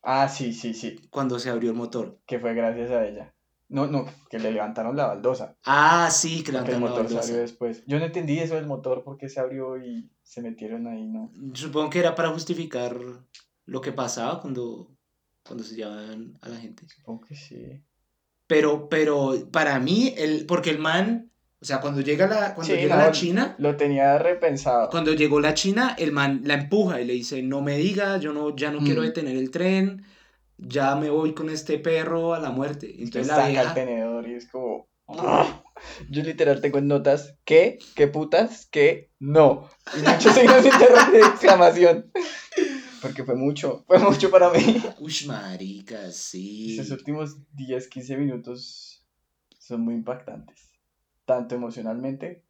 Ah, 0.02 0.30
sí, 0.30 0.54
sí, 0.54 0.74
sí. 0.74 0.98
cuando 1.10 1.39
se 1.39 1.50
abrió 1.50 1.72
el 1.72 1.76
motor. 1.78 2.20
Que 2.28 2.39
fue 2.39 2.54
gracias 2.54 2.91
a 2.91 3.06
ella. 3.08 3.35
No, 3.68 3.88
no, 3.88 4.05
que 4.30 4.38
le 4.39 4.51
levantaron 4.51 4.95
la 4.95 5.07
baldosa. 5.07 5.57
Ah, 5.66 6.09
sí, 6.11 6.43
que 6.43 6.51
Porque 6.51 6.72
el 6.74 6.80
levantaron 6.80 6.82
la 6.82 6.88
motor 6.89 7.03
baldosa. 7.05 7.24
salió 7.28 7.41
después. 7.41 7.84
Yo 7.88 7.97
no 7.99 8.05
entendí 8.05 8.38
eso 8.39 8.55
del 8.55 8.68
motor, 8.68 9.03
porque 9.03 9.28
se 9.28 9.39
abrió 9.39 9.78
y 9.84 10.09
se 10.22 10.41
metieron 10.41 10.86
ahí, 10.88 11.07
¿no? 11.07 11.32
Supongo 11.53 11.89
que 11.89 11.99
era 11.99 12.13
para 12.16 12.30
justificar 12.30 12.95
lo 13.66 13.82
que 13.82 13.91
pasaba 13.91 14.39
cuando, 14.39 14.95
cuando 15.43 15.63
se 15.63 15.76
llevaban 15.76 16.38
a 16.41 16.49
la 16.49 16.57
gente. 16.57 16.88
Supongo 16.88 17.22
que 17.22 17.36
sí. 17.36 17.82
Pero, 18.47 18.88
pero 18.89 19.34
para 19.51 19.80
mí, 19.80 20.13
el, 20.16 20.45
porque 20.45 20.70
el 20.70 20.78
man, 20.78 21.32
o 21.59 21.66
sea, 21.66 21.82
cuando 21.82 22.01
llega 22.01 22.28
la, 22.28 22.53
cuando 22.53 22.72
Sí, 22.76 22.80
llega 22.80 22.97
no, 22.97 23.05
la 23.05 23.11
China, 23.11 23.55
Lo 23.57 23.76
tenía 23.76 24.20
repensado. 24.20 24.89
cuando 24.91 25.13
llegó 25.13 25.39
la 25.39 25.55
China, 25.55 25.95
el 25.97 26.11
man 26.11 26.41
la 26.43 26.53
empuja 26.53 27.01
y 27.01 27.05
le 27.05 27.13
dice, 27.13 27.41
no 27.41 27.61
me 27.63 27.78
diga, 27.78 28.18
yo 28.20 28.32
no, 28.34 28.55
ya 28.55 28.70
no 28.70 28.80
quiero 28.84 29.01
Mm. 29.01 29.05
detener 29.05 29.38
el 29.38 29.49
tren, 29.49 30.03
ya 30.58 30.95
me 30.95 31.10
voy 31.10 31.34
con 31.34 31.49
este 31.49 31.80
perro 31.80 32.34
a 32.34 32.39
la 32.39 32.51
muerte. 32.51 32.95
Entonces 32.97 33.28
la 33.28 33.36
saca 33.36 33.47
el 33.47 33.53
vieja, 33.53 33.74
tenedor 33.74 34.28
y 34.28 34.36
es 34.36 34.47
como... 34.49 34.88
¡ah! 35.08 35.64
Yo 36.10 36.24
literal 36.24 36.62
tengo 36.62 36.78
en 36.78 36.88
notas, 36.88 37.38
¿qué? 37.43 37.80
¿Qué 37.95 38.08
putas? 38.08 38.66
¿Qué? 38.68 39.12
No. 39.20 39.70
Y 39.95 40.01
muchos 40.01 40.34
signos 40.34 40.64
de 40.64 41.20
exclamación. 41.20 42.12
Porque 43.01 43.24
fue 43.24 43.36
mucho, 43.36 43.84
fue 43.88 43.99
mucho 43.99 44.32
para 44.32 44.49
mí. 44.49 44.82
ush, 44.99 45.28
marica, 45.28 46.12
sí. 46.12 46.80
Esos 46.80 46.91
últimos 46.91 47.38
10, 47.53 47.88
15 47.88 48.18
minutos 48.18 49.06
son 49.60 49.82
muy 49.82 49.93
impactantes. 49.93 50.72
Tanto 51.26 51.56
emocionalmente 51.56 52.43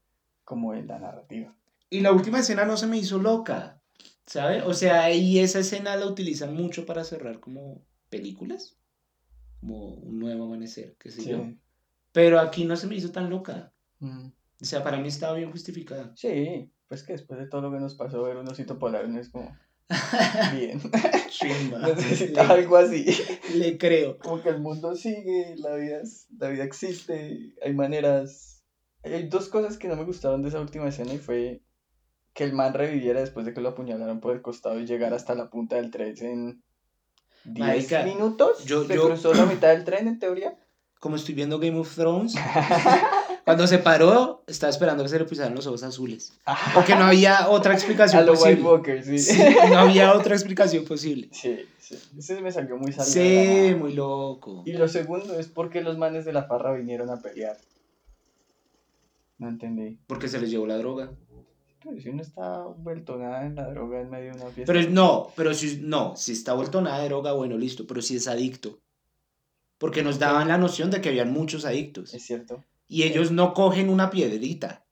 como 0.44 0.74
en 0.74 0.88
la 0.88 1.00
narrativa. 1.00 1.54
Y 1.90 2.02
la 2.02 2.12
última 2.12 2.40
escena 2.40 2.66
no 2.66 2.78
se 2.78 2.88
me 2.88 2.98
hizo 2.98 3.18
loca, 3.18 3.82
¿sabes? 4.26 4.64
O 4.64 4.74
sea, 4.74 5.12
y 5.12 5.40
esa 5.40 5.60
escena 5.60 5.96
la 5.96 6.08
utilizan 6.08 6.56
mucho 6.56 6.86
para 6.86 7.04
cerrar 7.04 7.40
como 7.40 7.84
películas, 8.10 8.78
como 9.60 9.96
un 9.96 10.20
nuevo 10.20 10.46
amanecer, 10.46 10.96
qué 11.00 11.12
sé 11.12 11.22
Sí. 11.22 11.30
yo. 11.30 11.44
Pero 12.12 12.40
aquí 12.40 12.66
no 12.66 12.76
se 12.78 12.88
me 12.88 12.96
hizo 12.96 13.12
tan 13.12 13.30
loca. 13.30 13.74
Mm. 14.00 14.28
O 14.62 14.66
sea, 14.66 14.84
para 14.84 14.98
mí 14.98 15.08
estaba 15.08 15.36
bien 15.36 15.52
justificada. 15.52 16.14
Sí, 16.16 16.72
pues 16.88 17.04
que 17.04 17.14
después 17.14 17.40
de 17.40 17.48
todo 17.48 17.62
lo 17.62 17.72
que 17.72 17.80
nos 17.80 17.96
pasó 17.96 18.24
ver 18.24 18.38
un 18.38 18.48
osito 18.48 18.80
polar 18.80 19.10
no 19.10 19.20
es 19.20 19.30
como 19.30 19.56
bien. 20.54 20.80
Chimba. 21.30 21.80
Necesitaba 21.96 22.54
algo 22.54 22.78
así. 22.78 23.06
le 23.56 23.78
creo. 23.78 24.18
Como 24.18 24.42
que 24.42 24.50
el 24.50 24.60
mundo 24.62 24.96
sigue, 24.96 25.56
la 25.58 25.76
vida, 25.76 26.02
la 26.38 26.50
vida 26.50 26.64
existe, 26.64 27.54
hay 27.62 27.74
maneras. 27.74 28.64
Hay 29.04 29.28
dos 29.28 29.50
cosas 29.50 29.78
que 29.78 29.88
no 29.88 29.96
me 29.96 30.04
gustaron 30.06 30.42
de 30.42 30.50
esa 30.50 30.60
última 30.62 30.88
escena 30.88 31.14
y 31.14 31.20
fue 31.20 31.62
que 32.34 32.44
el 32.44 32.54
man 32.54 32.74
reviviera 32.74 33.20
después 33.22 33.46
de 33.46 33.54
que 33.54 33.62
lo 33.62 33.70
apuñalaron 33.70 34.20
por 34.20 34.34
el 34.36 34.42
costado 34.42 34.80
y 34.80 34.86
llegara 34.86 35.16
hasta 35.16 35.36
la 35.36 35.50
punta 35.50 35.76
del 35.76 35.92
tren 35.92 36.16
en 36.20 36.64
10 37.46 37.60
Marica, 37.68 38.04
minutos. 38.04 38.64
yo- 38.66 38.86
Se 38.86 38.96
yo- 38.96 39.08
cruzó 39.08 39.34
la 39.34 39.46
mitad 39.46 39.70
del 39.70 39.84
tren 39.84 40.08
en 40.08 40.20
teoría. 40.20 40.56
Como 41.00 41.16
estoy 41.18 41.36
viendo 41.36 41.60
Game 41.60 41.78
of 41.78 41.94
Thrones, 41.94 42.34
cuando 43.46 43.68
se 43.68 43.78
paró, 43.78 44.44
estaba 44.48 44.72
esperando 44.72 45.04
que 45.04 45.10
se 45.10 45.20
le 45.20 45.26
pusieran 45.26 45.54
los 45.54 45.68
ojos 45.68 45.84
azules. 45.84 46.34
Porque 46.74 46.96
no 46.96 47.04
había 47.04 47.50
otra 47.50 47.72
A 47.74 47.76
explicación 47.76 48.22
White 48.28 48.32
posible. 48.40 48.64
Walker, 48.64 49.04
sí. 49.04 49.20
Sí, 49.20 49.40
no 49.70 49.78
había 49.80 50.14
otra 50.14 50.34
explicación 50.34 50.84
posible. 50.86 51.30
Sí, 51.32 51.60
sí. 51.80 52.00
Ese 52.18 52.42
me 52.42 52.52
salió 52.52 52.78
muy 52.78 52.92
salido. 52.92 53.06
la 53.06 53.68
Sí, 53.70 53.76
muy 53.76 53.94
loco. 53.94 54.64
Y 54.66 54.74
lo 54.74 54.88
segundo 54.88 55.38
es 55.40 55.48
porque 55.48 55.82
los 55.82 55.98
manes 56.00 56.26
de 56.26 56.34
la 56.34 56.44
farra 56.46 56.74
vinieron 56.74 57.10
a 57.12 57.18
pelear. 57.22 57.58
No 59.38 59.50
entendí. 59.50 60.00
Porque 60.08 60.28
se 60.28 60.40
les 60.40 60.50
llevó 60.50 60.66
la 60.66 60.78
droga. 60.78 61.12
Pero 61.86 62.02
si 62.02 62.10
uno 62.10 62.22
está 62.24 62.64
vuelto 62.66 63.18
nada 63.18 63.46
en 63.46 63.56
la 63.56 63.70
droga 63.70 64.02
en 64.02 64.10
medio 64.10 64.32
de 64.34 64.42
una 64.42 64.50
fiesta. 64.50 64.74
Pero 64.74 64.90
no, 64.90 65.28
pero 65.36 65.54
si 65.54 65.80
no, 65.82 66.16
si 66.16 66.32
está 66.32 66.54
vuelto 66.54 66.82
nada 66.82 67.00
de 67.00 67.10
droga, 67.10 67.34
bueno, 67.34 67.58
listo, 67.58 67.86
pero 67.88 68.02
si 68.02 68.16
es 68.16 68.28
adicto. 68.28 68.80
Porque 69.78 70.02
nos 70.04 70.18
daban 70.20 70.48
la 70.48 70.58
noción 70.58 70.90
de 70.90 71.02
que 71.02 71.10
habían 71.10 71.32
muchos 71.32 71.64
adictos. 71.66 72.14
Es 72.14 72.24
cierto. 72.26 72.64
Y 72.88 73.04
ellos 73.04 73.32
no 73.32 73.54
cogen 73.54 73.90
una 73.90 74.10
piedrita, 74.10 74.86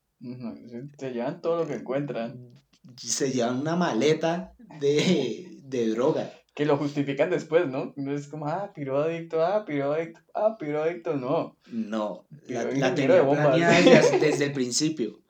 se- 0.98 1.12
llevan 1.14 1.42
todo 1.42 1.58
lo 1.62 1.68
que 1.68 1.76
encuentran. 1.76 2.54
se 2.98 3.32
llevan 3.32 3.60
una 3.62 3.76
maleta 3.76 4.54
de, 4.80 5.60
de 5.64 5.88
droga. 5.90 6.32
Que 6.56 6.66
lo 6.66 6.78
justifican 6.78 7.32
después, 7.32 7.68
¿no? 7.68 7.94
No 7.96 8.14
es 8.14 8.28
como, 8.28 8.46
ah, 8.48 8.72
piro 8.76 9.00
adicto, 9.02 9.44
ah, 9.44 9.66
piro 9.66 9.94
adicto, 9.94 10.20
ah, 10.36 10.56
piro 10.60 10.84
adicto. 10.84 11.16
No. 11.16 11.58
No, 11.72 12.28
la, 12.48 12.66
la 12.66 12.94
tenía 12.94 13.16
de 13.16 13.24
planeada 13.24 13.82
desde, 13.82 14.20
desde 14.20 14.46
el 14.46 14.52
principio. 14.54 15.23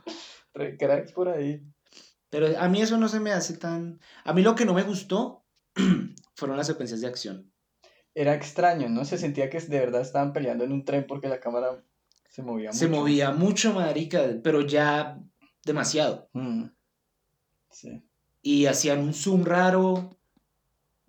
Cracks 0.54 1.12
por 1.12 1.30
ahí. 1.30 1.62
Pero 2.30 2.58
a 2.60 2.68
mí 2.70 2.82
eso 2.82 2.98
no 2.98 3.08
se 3.10 3.20
me 3.20 3.32
hace 3.32 3.58
tan... 3.58 4.00
A 4.24 4.34
mí 4.34 4.42
lo 4.42 4.56
que 4.56 4.66
no 4.66 4.74
me 4.74 4.84
gustó 4.84 5.46
fueron 6.36 6.58
las 6.58 6.68
secuencias 6.68 7.02
de 7.02 7.08
acción. 7.08 7.52
Era 8.16 8.36
extraño, 8.36 8.90
¿no? 8.90 9.06
Se 9.06 9.18
sentía 9.18 9.50
que 9.50 9.60
de 9.60 9.80
verdad 9.80 10.02
estaban 10.02 10.34
peleando 10.34 10.64
en 10.64 10.72
un 10.72 10.86
tren 10.86 11.06
porque 11.08 11.28
la 11.28 11.40
cámara 11.40 11.84
se 12.30 12.42
movía 12.44 12.70
mucho. 12.70 12.80
Se 12.80 12.88
movía 12.88 13.32
mucho, 13.32 13.74
marica, 13.74 14.24
pero 14.44 14.62
ya 14.62 15.20
demasiado. 15.66 16.30
Mm. 16.34 16.66
Sí. 17.70 18.04
y 18.44 18.68
hacían 18.68 19.00
un 19.00 19.16
zoom 19.16 19.46
raro 19.46 20.16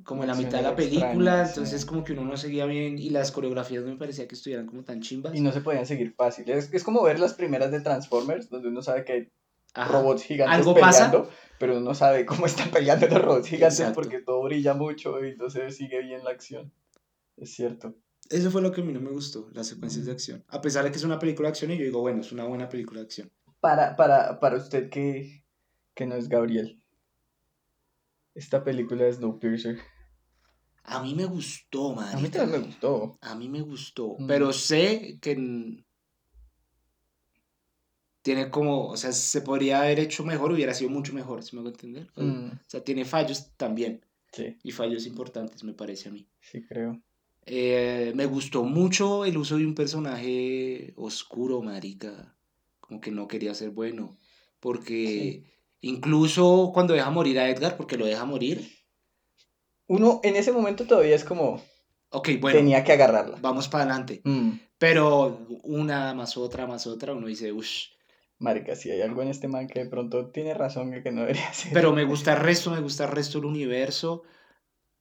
como 0.05 0.23
en 0.23 0.29
la 0.29 0.35
mitad 0.35 0.59
de 0.59 0.63
la 0.63 0.77
película, 0.77 1.43
extraño, 1.43 1.45
sí. 1.47 1.51
entonces 1.51 1.85
como 1.85 2.05
que 2.05 2.13
uno 2.13 2.25
no 2.25 2.37
seguía 2.37 2.67
bien 2.67 2.99
y 2.99 3.11
las 3.11 3.33
coreografías 3.33 3.83
no 3.85 3.91
me 3.91 3.97
parecía 3.97 4.29
que 4.29 4.35
estuvieran 4.35 4.67
como 4.67 4.85
tan 4.85 5.01
chimbas. 5.01 5.35
Y 5.35 5.41
no 5.41 5.53
se 5.53 5.61
podían 5.61 5.87
seguir 5.87 6.15
fácil. 6.15 6.49
Es, 6.51 6.73
es 6.73 6.85
como 6.85 7.03
ver 7.03 7.19
las 7.19 7.35
primeras 7.35 7.71
de 7.71 7.81
Transformers, 7.81 8.51
donde 8.51 8.69
uno 8.69 8.83
sabe 8.83 9.05
que 9.05 9.13
hay 9.13 9.33
robots 9.75 10.23
gigantes 10.23 10.67
peleando, 10.67 11.29
pero 11.59 11.73
uno 11.73 11.83
no 11.83 11.95
sabe 11.95 12.25
cómo 12.27 12.47
están 12.47 12.71
peleando 12.71 13.09
los 13.09 13.23
robots 13.23 13.49
gigantes 13.49 13.91
porque 13.95 14.21
todo 14.21 14.43
brilla 14.43 14.75
mucho 14.75 15.25
y 15.25 15.31
entonces 15.31 15.77
sigue 15.77 16.01
bien 16.03 16.23
la 16.25 16.31
acción. 16.31 16.73
Es 17.37 17.55
cierto. 17.55 17.97
Eso 18.31 18.51
fue 18.51 18.63
lo 18.63 18.73
que 18.73 18.81
a 18.81 18.85
mí 18.85 18.93
no 18.93 19.01
me 19.01 19.11
gustó, 19.11 19.51
las 19.53 19.67
secuencias 19.67 20.07
de 20.07 20.13
acción. 20.13 20.45
A 20.49 20.61
pesar 20.61 20.85
de 20.85 20.91
que 20.91 20.97
es 20.97 21.05
una 21.05 21.19
película 21.19 21.49
de 21.49 21.51
acción 21.51 21.71
y 21.73 21.79
yo 21.79 21.85
digo, 21.85 22.01
bueno, 22.01 22.21
es 22.21 22.33
una 22.33 22.45
buena 22.45 22.69
película 22.69 23.01
de 23.01 23.07
acción. 23.07 23.31
Para, 23.61 23.97
para, 23.97 24.41
para 24.41 24.57
usted 24.57 24.89
que, 24.89 25.45
que 25.95 26.07
no 26.07 26.15
es 26.15 26.29
Gabriel, 26.29 26.81
esta 28.35 28.65
película 28.65 29.07
es 29.07 29.17
Snowpiercer. 29.17 29.79
A 30.85 31.03
mí 31.03 31.15
me 31.15 31.25
gustó, 31.25 31.95
man. 31.95 32.15
A 32.15 32.21
mí 32.21 32.29
también 32.29 32.61
me 32.61 32.67
gustó. 32.67 33.19
A 33.23 33.35
mí 33.35 33.49
me 33.49 33.63
gustó. 33.63 34.17
Mm. 34.19 34.27
Pero 34.27 34.53
sé 34.53 35.19
que 35.21 35.83
tiene 38.23 38.51
como, 38.51 38.89
o 38.89 38.97
sea, 38.97 39.13
se 39.13 39.41
podría 39.41 39.83
haber 39.83 39.99
hecho 39.99 40.25
mejor, 40.25 40.53
hubiera 40.53 40.73
sido 40.73 40.91
mucho 40.91 41.13
mejor, 41.13 41.43
si 41.43 41.57
me 41.57 41.61
hago 41.61 41.71
entender. 41.71 42.11
Mm. 42.17 42.53
O 42.53 42.69
sea, 42.69 42.83
tiene 42.83 43.05
fallos 43.05 43.53
también. 43.57 44.05
Sí. 44.33 44.57
Y 44.63 44.73
fallos 44.73 45.07
importantes, 45.07 45.63
me 45.65 45.75
parece 45.75 46.09
a 46.09 46.13
mí. 46.13 46.27
Sí, 46.41 46.63
creo. 46.67 47.01
Eh, 47.47 48.13
me 48.15 48.27
gustó 48.27 48.65
mucho 48.65 49.25
el 49.25 49.37
uso 49.37 49.57
de 49.59 49.67
un 49.67 49.75
personaje 49.75 50.93
oscuro, 50.97 51.63
marica. 51.63 52.37
Como 52.81 53.01
que 53.01 53.11
no 53.11 53.29
quería 53.29 53.55
ser 53.55 53.71
bueno. 53.71 54.19
Porque 54.61 55.45
incluso 55.81 56.71
cuando 56.73 56.95
deja 56.95 57.11
morir 57.11 57.39
a 57.39 57.49
Edgar, 57.49 57.77
porque 57.77 57.97
lo 57.97 58.07
deja 58.07 58.25
morir. 58.25 58.71
Uno 59.87 60.21
en 60.23 60.37
ese 60.37 60.53
momento 60.53 60.87
todavía 60.87 61.15
es 61.15 61.25
como. 61.25 61.63
Ok, 62.11 62.31
bueno. 62.41 62.59
Tenía 62.59 62.85
que 62.85 62.93
agarrarla. 62.93 63.39
Vamos 63.41 63.69
para 63.69 63.85
adelante. 63.85 64.21
Mm. 64.25 64.53
Pero 64.79 65.47
una 65.63 66.15
más 66.15 66.37
otra 66.37 66.67
más 66.67 66.87
otra, 66.87 67.13
uno 67.13 67.27
dice, 67.27 67.53
uff. 67.53 67.69
Marica, 68.39 68.75
si 68.75 68.91
hay 68.91 69.01
algo 69.01 69.23
en 69.23 69.29
este 69.29 69.49
man 69.49 69.69
que 69.69 69.85
de 69.85 69.87
pronto 69.89 70.27
tiene 70.27 70.55
razón 70.55 70.93
que 71.03 71.13
no 71.13 71.23
debería 71.23 71.53
ser. 71.53 71.73
Pero 71.73 71.93
me 71.93 72.05
gusta 72.05 72.35
el 72.35 72.41
resto, 72.41 72.71
me 72.71 72.81
gusta 72.81 73.05
el 73.05 73.11
resto 73.11 73.39
del 73.39 73.47
universo 73.47 74.25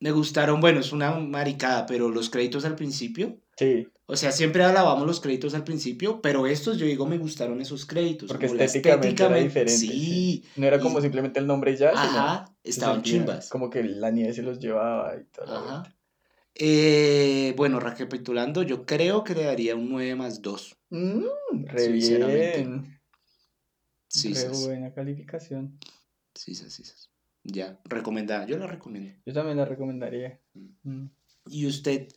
me 0.04 0.12
gustaron, 0.12 0.60
bueno, 0.60 0.82
es 0.82 0.92
una 0.92 1.12
maricada, 1.12 1.86
pero 1.86 2.10
los 2.10 2.30
créditos 2.30 2.66
al 2.66 2.76
principio. 2.76 3.38
Sí. 3.58 3.88
O 4.06 4.18
sea, 4.18 4.32
siempre 4.32 4.64
alabamos 4.64 5.08
los 5.08 5.22
créditos 5.22 5.54
al 5.54 5.64
principio, 5.64 6.22
pero 6.22 6.46
estos 6.46 6.78
yo 6.78 6.86
digo 6.86 7.06
me 7.06 7.18
gustaron 7.18 7.62
esos 7.62 7.86
créditos. 7.86 8.28
Porque 8.28 8.48
estéticamente, 8.48 9.24
era 9.24 9.38
diferente. 9.38 9.78
Sí. 9.78 10.44
No 10.56 10.68
era 10.68 10.80
como 10.80 11.00
simplemente 11.02 11.40
el 11.40 11.48
nombre 11.48 11.72
y 11.72 11.78
ya. 11.78 11.92
Ajá, 11.92 12.46
estaban 12.64 13.02
chimbas. 13.02 13.50
Como 13.50 13.70
que 13.70 13.84
la 13.84 14.12
nieve 14.12 14.34
se 14.34 14.42
los 14.42 14.60
llevaba 14.60 15.16
y 15.16 15.24
todo. 15.26 15.56
Ajá. 15.56 15.96
Eh, 16.56 17.54
bueno, 17.58 17.80
recapitulando, 17.80 18.62
yo 18.62 18.86
creo 18.86 19.24
que 19.24 19.34
le 19.34 19.46
daría 19.46 19.76
un 19.76 19.90
9 19.90 20.16
más 20.16 20.42
2. 20.42 20.78
Mm, 20.90 21.66
re 21.66 21.88
bien. 21.88 23.00
Sí, 24.08 24.34
re 24.34 24.50
buena 24.50 24.94
calificación. 24.94 25.80
Sí, 26.36 26.54
sí, 26.54 26.70
sí. 26.70 26.84
Ya, 27.44 27.80
recomendada. 27.86 28.46
Yo 28.46 28.58
la 28.58 28.68
recomiendo. 28.68 29.14
Yo 29.26 29.34
también 29.34 29.58
la 29.58 29.66
recomendaría. 29.66 30.40
Mm. 30.54 30.90
Mm. 30.90 31.12
¿Y 31.48 31.66
usted 31.66 32.08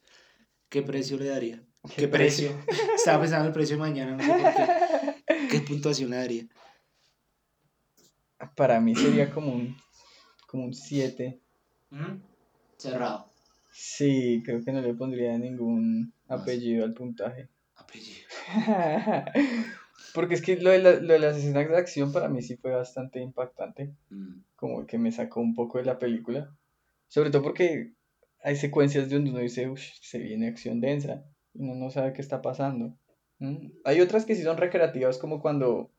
qué 0.68 0.82
precio 0.82 1.16
le 1.18 1.26
daría? 1.26 1.62
¿Qué, 1.94 2.08
precio? 2.08 2.50
Estaba 2.94 3.20
pensando 3.20 3.44
en 3.44 3.48
el 3.48 3.52
precio 3.52 3.76
de 3.76 3.80
mañana, 3.80 4.16
no 4.16 4.22
sé 4.22 4.30
por 4.30 4.54
qué. 4.54 5.48
¿Qué 5.50 5.60
puntuación 5.60 6.10
le 6.10 6.16
daría? 6.16 6.48
Para 8.54 8.80
mí 8.80 8.94
sería 8.94 9.30
como 9.30 9.54
un 9.54 9.76
como 10.46 10.64
un 10.64 10.74
7. 10.74 11.40
¿Mm? 11.90 12.20
Cerrado. 12.76 13.30
Sí, 13.72 14.42
creo 14.44 14.64
que 14.64 14.72
no 14.72 14.80
le 14.80 14.94
pondría 14.94 15.36
ningún 15.38 16.12
apellido 16.28 16.84
al 16.84 16.94
puntaje. 16.94 17.48
Apellido. 17.76 18.26
Porque 20.14 20.34
es 20.34 20.40
que 20.40 20.56
lo 20.56 20.70
de, 20.70 20.78
la, 20.78 20.92
lo 20.92 21.12
de 21.12 21.18
las 21.18 21.36
escenas 21.36 21.68
de 21.68 21.76
acción 21.76 22.10
para 22.12 22.28
mí 22.28 22.40
sí 22.40 22.56
fue 22.56 22.70
bastante 22.70 23.20
impactante. 23.20 23.94
Mm. 24.08 24.40
Como 24.56 24.86
que 24.86 24.98
me 24.98 25.12
sacó 25.12 25.40
un 25.40 25.54
poco 25.54 25.78
de 25.78 25.84
la 25.84 25.98
película. 25.98 26.56
Sobre 27.08 27.30
todo 27.30 27.42
porque 27.42 27.92
hay 28.46 28.54
secuencias 28.54 29.10
donde 29.10 29.30
uno 29.30 29.40
dice, 29.40 29.68
uff, 29.68 29.82
se 30.00 30.18
viene 30.18 30.46
acción 30.46 30.80
densa. 30.80 31.24
Y 31.52 31.62
uno 31.62 31.74
no 31.74 31.90
sabe 31.90 32.12
qué 32.12 32.22
está 32.22 32.42
pasando. 32.42 32.96
Hay 33.84 34.00
otras 34.00 34.24
que 34.24 34.36
sí 34.36 34.44
son 34.44 34.56
recreativas, 34.56 35.18
como 35.18 35.42
cuando 35.42 35.90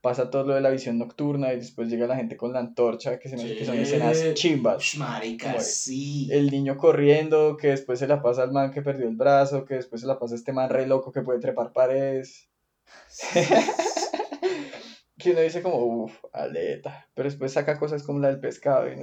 pasa 0.00 0.28
todo 0.28 0.42
lo 0.42 0.54
de 0.54 0.60
la 0.60 0.70
visión 0.70 0.98
nocturna 0.98 1.52
y 1.52 1.58
después 1.58 1.88
llega 1.88 2.08
la 2.08 2.16
gente 2.16 2.36
con 2.36 2.52
la 2.52 2.58
antorcha, 2.58 3.20
que, 3.20 3.28
se 3.28 3.36
me, 3.36 3.54
que 3.54 3.64
son 3.64 3.78
escenas 3.78 4.34
chimbas. 4.34 4.96
Marica, 4.96 5.60
sí. 5.60 6.28
El 6.32 6.50
niño 6.50 6.76
corriendo, 6.76 7.56
que 7.56 7.68
después 7.68 8.00
se 8.00 8.08
la 8.08 8.22
pasa 8.22 8.42
al 8.42 8.50
man 8.50 8.72
que 8.72 8.82
perdió 8.82 9.06
el 9.06 9.14
brazo, 9.14 9.64
que 9.64 9.74
después 9.74 10.00
se 10.00 10.08
la 10.08 10.18
pasa 10.18 10.34
a 10.34 10.38
este 10.38 10.52
man 10.52 10.68
re 10.68 10.88
loco 10.88 11.12
que 11.12 11.22
puede 11.22 11.38
trepar 11.38 11.72
paredes. 11.72 12.48
que 15.16 15.30
uno 15.30 15.40
dice 15.40 15.62
como, 15.62 15.76
uff, 15.76 16.24
aleta. 16.32 17.08
Pero 17.14 17.28
después 17.28 17.52
saca 17.52 17.78
cosas 17.78 18.02
como 18.02 18.18
la 18.18 18.30
del 18.30 18.40
pescado 18.40 18.88
y, 18.88 18.96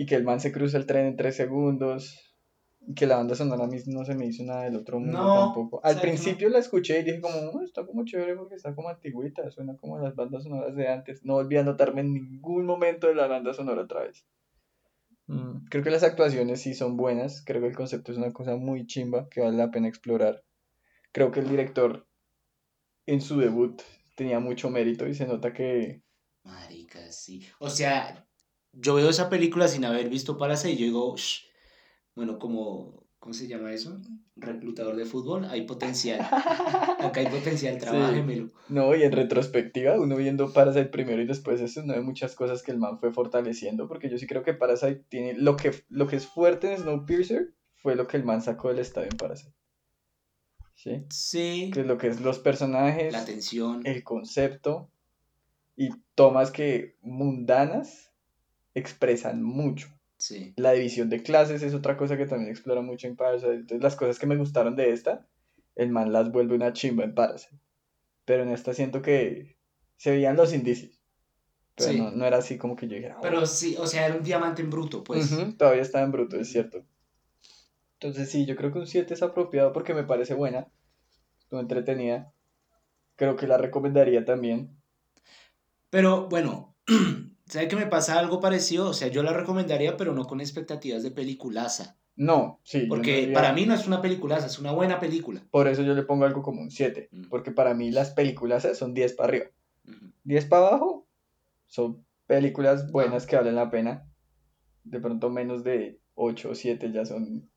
y 0.00 0.06
que 0.06 0.14
el 0.14 0.24
man 0.24 0.40
se 0.40 0.52
cruza 0.52 0.78
el 0.78 0.86
tren 0.86 1.06
en 1.06 1.16
tres 1.16 1.36
segundos. 1.36 2.26
Y 2.80 2.94
que 2.94 3.06
la 3.06 3.16
banda 3.16 3.34
sonora 3.34 3.64
a 3.64 3.66
mí 3.66 3.76
no 3.86 4.06
se 4.06 4.14
me 4.14 4.24
hizo 4.24 4.42
nada 4.42 4.62
del 4.62 4.76
otro 4.76 4.98
mundo 4.98 5.18
tampoco. 5.18 5.80
Al 5.84 6.00
principio 6.00 6.48
la 6.48 6.58
escuché 6.58 7.00
y 7.00 7.02
dije 7.04 7.20
como, 7.20 7.60
está 7.62 7.84
como 7.84 8.06
chévere 8.06 8.34
porque 8.36 8.54
está 8.54 8.74
como 8.74 8.88
antigüita, 8.88 9.50
suena 9.50 9.76
como 9.76 9.98
las 9.98 10.16
bandas 10.16 10.44
sonoras 10.44 10.74
de 10.74 10.88
antes. 10.88 11.22
No 11.22 11.34
volví 11.34 11.58
a 11.58 11.62
notarme 11.62 12.00
en 12.00 12.14
ningún 12.14 12.64
momento 12.64 13.08
de 13.08 13.14
la 13.14 13.26
banda 13.26 13.52
sonora 13.52 13.82
otra 13.82 14.04
vez. 14.04 14.24
Mm, 15.26 15.66
creo 15.68 15.84
que 15.84 15.90
las 15.90 16.02
actuaciones 16.02 16.62
sí 16.62 16.72
son 16.72 16.96
buenas, 16.96 17.44
creo 17.44 17.60
que 17.60 17.68
el 17.68 17.76
concepto 17.76 18.12
es 18.12 18.18
una 18.18 18.32
cosa 18.32 18.56
muy 18.56 18.86
chimba 18.86 19.28
que 19.28 19.42
vale 19.42 19.58
la 19.58 19.70
pena 19.70 19.86
explorar 19.86 20.42
creo 21.12 21.30
que 21.30 21.40
el 21.40 21.48
director 21.48 22.06
en 23.06 23.20
su 23.20 23.38
debut 23.38 23.82
tenía 24.16 24.40
mucho 24.40 24.70
mérito 24.70 25.06
y 25.06 25.14
se 25.14 25.26
nota 25.26 25.52
que... 25.52 26.02
Marica, 26.44 27.10
sí. 27.12 27.46
O 27.58 27.68
sea, 27.68 28.26
yo 28.72 28.94
veo 28.94 29.10
esa 29.10 29.28
película 29.28 29.68
sin 29.68 29.84
haber 29.84 30.08
visto 30.08 30.38
Parasite 30.38 30.72
y 30.72 30.76
yo 30.76 30.84
digo, 30.86 31.14
bueno, 32.14 32.38
como, 32.38 33.04
¿cómo 33.18 33.34
se 33.34 33.46
llama 33.46 33.72
eso? 33.72 34.00
Reclutador 34.36 34.96
de 34.96 35.04
fútbol, 35.04 35.44
hay 35.46 35.62
potencial. 35.62 36.20
Acá 37.00 37.20
hay 37.20 37.26
potencial, 37.26 37.78
trabájemelo. 37.78 38.48
No, 38.68 38.94
y 38.94 39.02
en 39.02 39.12
retrospectiva, 39.12 39.98
uno 40.00 40.16
viendo 40.16 40.52
Parasite 40.52 40.86
primero 40.86 41.22
y 41.22 41.26
después 41.26 41.60
eso, 41.60 41.82
no 41.82 41.94
hay 41.94 42.00
muchas 42.00 42.34
cosas 42.34 42.62
que 42.62 42.72
el 42.72 42.78
man 42.78 42.98
fue 42.98 43.12
fortaleciendo, 43.12 43.88
porque 43.88 44.08
yo 44.08 44.18
sí 44.18 44.26
creo 44.26 44.42
que 44.42 44.54
Parasite 44.54 45.04
tiene, 45.08 45.34
lo 45.34 45.56
que, 45.56 45.72
lo 45.88 46.06
que 46.06 46.16
es 46.16 46.26
fuerte 46.26 46.72
en 46.72 46.78
Snowpiercer 46.78 47.54
fue 47.76 47.96
lo 47.96 48.06
que 48.06 48.16
el 48.16 48.24
man 48.24 48.42
sacó 48.42 48.68
del 48.68 48.78
estadio 48.78 49.08
en 49.10 49.18
Parasite. 49.18 49.54
¿sí? 50.74 51.04
Sí. 51.10 51.70
Que 51.72 51.80
es 51.80 51.86
lo 51.86 51.98
que 51.98 52.08
es 52.08 52.20
los 52.20 52.38
personajes, 52.38 53.12
la 53.12 53.24
tensión, 53.24 53.82
el 53.84 54.02
concepto 54.02 54.90
y 55.76 55.90
tomas 56.14 56.50
que 56.50 56.96
mundanas 57.02 58.09
expresan 58.74 59.42
mucho. 59.42 59.88
Sí. 60.18 60.52
La 60.56 60.72
división 60.72 61.08
de 61.08 61.22
clases 61.22 61.62
es 61.62 61.74
otra 61.74 61.96
cosa 61.96 62.16
que 62.16 62.26
también 62.26 62.50
explora 62.50 62.82
mucho 62.82 63.06
en 63.06 63.16
Parasite. 63.16 63.54
Entonces, 63.54 63.82
las 63.82 63.96
cosas 63.96 64.18
que 64.18 64.26
me 64.26 64.36
gustaron 64.36 64.76
de 64.76 64.92
esta, 64.92 65.26
el 65.76 65.90
man 65.90 66.12
las 66.12 66.30
vuelve 66.30 66.54
una 66.54 66.72
chimba 66.72 67.04
en 67.04 67.14
Parasite. 67.14 67.58
Pero 68.24 68.42
en 68.42 68.50
esta 68.50 68.74
siento 68.74 69.02
que 69.02 69.56
se 69.96 70.10
veían 70.10 70.36
los 70.36 70.52
indicios. 70.52 71.00
Pero 71.74 72.10
no, 72.10 72.26
era 72.26 72.38
así 72.38 72.58
como 72.58 72.76
que 72.76 72.86
yo 72.86 72.96
dijera. 72.96 73.18
Pero 73.22 73.46
sí, 73.46 73.76
o 73.78 73.86
sea, 73.86 74.06
era 74.06 74.16
un 74.16 74.22
diamante 74.22 74.60
en 74.60 74.70
bruto, 74.70 75.02
pues. 75.02 75.30
todavía 75.56 75.82
estaba 75.82 76.04
en 76.04 76.12
bruto, 76.12 76.38
es 76.38 76.50
cierto. 76.52 76.84
Entonces 77.94 78.30
sí, 78.30 78.46
yo 78.46 78.56
creo 78.56 78.72
que 78.72 78.78
un 78.78 78.86
7 78.86 79.12
es 79.12 79.22
apropiado 79.22 79.72
porque 79.72 79.92
me 79.94 80.04
parece 80.04 80.34
buena, 80.34 80.68
muy 81.50 81.60
entretenida. 81.60 82.32
Creo 83.16 83.36
que 83.36 83.46
la 83.46 83.58
recomendaría 83.58 84.24
también. 84.24 84.80
Pero 85.90 86.28
bueno, 86.28 86.76
¿sabe 87.50 87.68
que 87.68 87.76
me 87.76 87.86
pasa 87.86 88.18
algo 88.18 88.40
parecido? 88.40 88.88
O 88.88 88.92
sea, 88.92 89.08
yo 89.08 89.22
la 89.22 89.32
recomendaría, 89.32 89.96
pero 89.96 90.14
no 90.14 90.26
con 90.26 90.40
expectativas 90.40 91.02
de 91.02 91.10
peliculaza. 91.10 91.96
No, 92.16 92.60
sí. 92.64 92.86
Porque 92.88 93.30
para 93.32 93.52
mí 93.52 93.66
no 93.66 93.74
es 93.74 93.86
una 93.86 94.02
peliculaza, 94.02 94.46
es 94.46 94.58
una 94.58 94.72
buena 94.72 95.00
película. 95.00 95.42
Por 95.50 95.68
eso 95.68 95.82
yo 95.82 95.94
le 95.94 96.02
pongo 96.02 96.24
algo 96.24 96.42
como 96.42 96.60
un 96.60 96.70
7. 96.70 97.08
Mm. 97.10 97.28
Porque 97.28 97.50
para 97.50 97.74
mí 97.74 97.90
las 97.90 98.10
películas 98.10 98.66
son 98.76 98.94
10 98.94 99.14
para 99.14 99.28
arriba. 99.28 99.46
10 100.24 100.44
para 100.46 100.68
abajo 100.68 101.06
son 101.66 102.04
películas 102.26 102.90
buenas 102.92 103.26
que 103.26 103.36
valen 103.36 103.56
la 103.56 103.70
pena. 103.70 104.06
De 104.84 105.00
pronto 105.00 105.30
menos 105.30 105.64
de 105.64 105.98
8 106.14 106.50
o 106.50 106.54
7 106.54 106.92
ya 106.92 107.04
son 107.04 107.48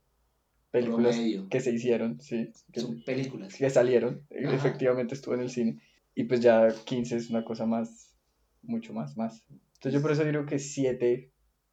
películas 0.71 1.15
que 1.49 1.59
se 1.59 1.71
hicieron, 1.71 2.19
sí. 2.19 2.51
Que, 2.71 2.79
Son 2.81 3.03
películas. 3.03 3.53
Que 3.53 3.69
salieron, 3.69 4.25
efectivamente 4.29 5.13
estuvo 5.13 5.35
en 5.35 5.41
el 5.41 5.49
cine. 5.49 5.81
Y 6.15 6.23
pues 6.23 6.39
ya 6.41 6.73
15 6.85 7.17
es 7.17 7.29
una 7.29 7.43
cosa 7.43 7.65
más, 7.65 8.15
mucho 8.63 8.93
más, 8.93 9.15
más. 9.15 9.43
Entonces 9.83 9.99
yo 9.99 10.01
por 10.01 10.11
eso 10.13 10.23
digo 10.23 10.45
que 10.45 10.59
7, 10.59 11.29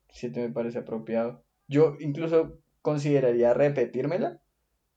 7 0.09 0.41
me 0.41 0.53
parece 0.53 0.81
apropiado. 0.81 1.45
Yo 1.69 1.95
incluso 2.01 2.59
consideraría 2.83 3.55
repetírmela 3.55 4.43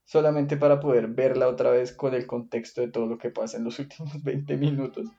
solamente 0.03 0.57
para 0.57 0.80
poder 0.80 1.09
verla 1.09 1.47
otra 1.47 1.70
vez 1.70 1.93
con 1.93 2.16
el 2.16 2.26
contexto 2.26 2.82
de 2.82 2.88
todo 2.88 3.05
lo 3.05 3.20
que 3.20 3.30
pasa 3.30 3.57
en 3.57 3.66
los 3.66 3.78
últimos 3.80 4.24
20 4.24 4.57
minutos. 4.57 5.09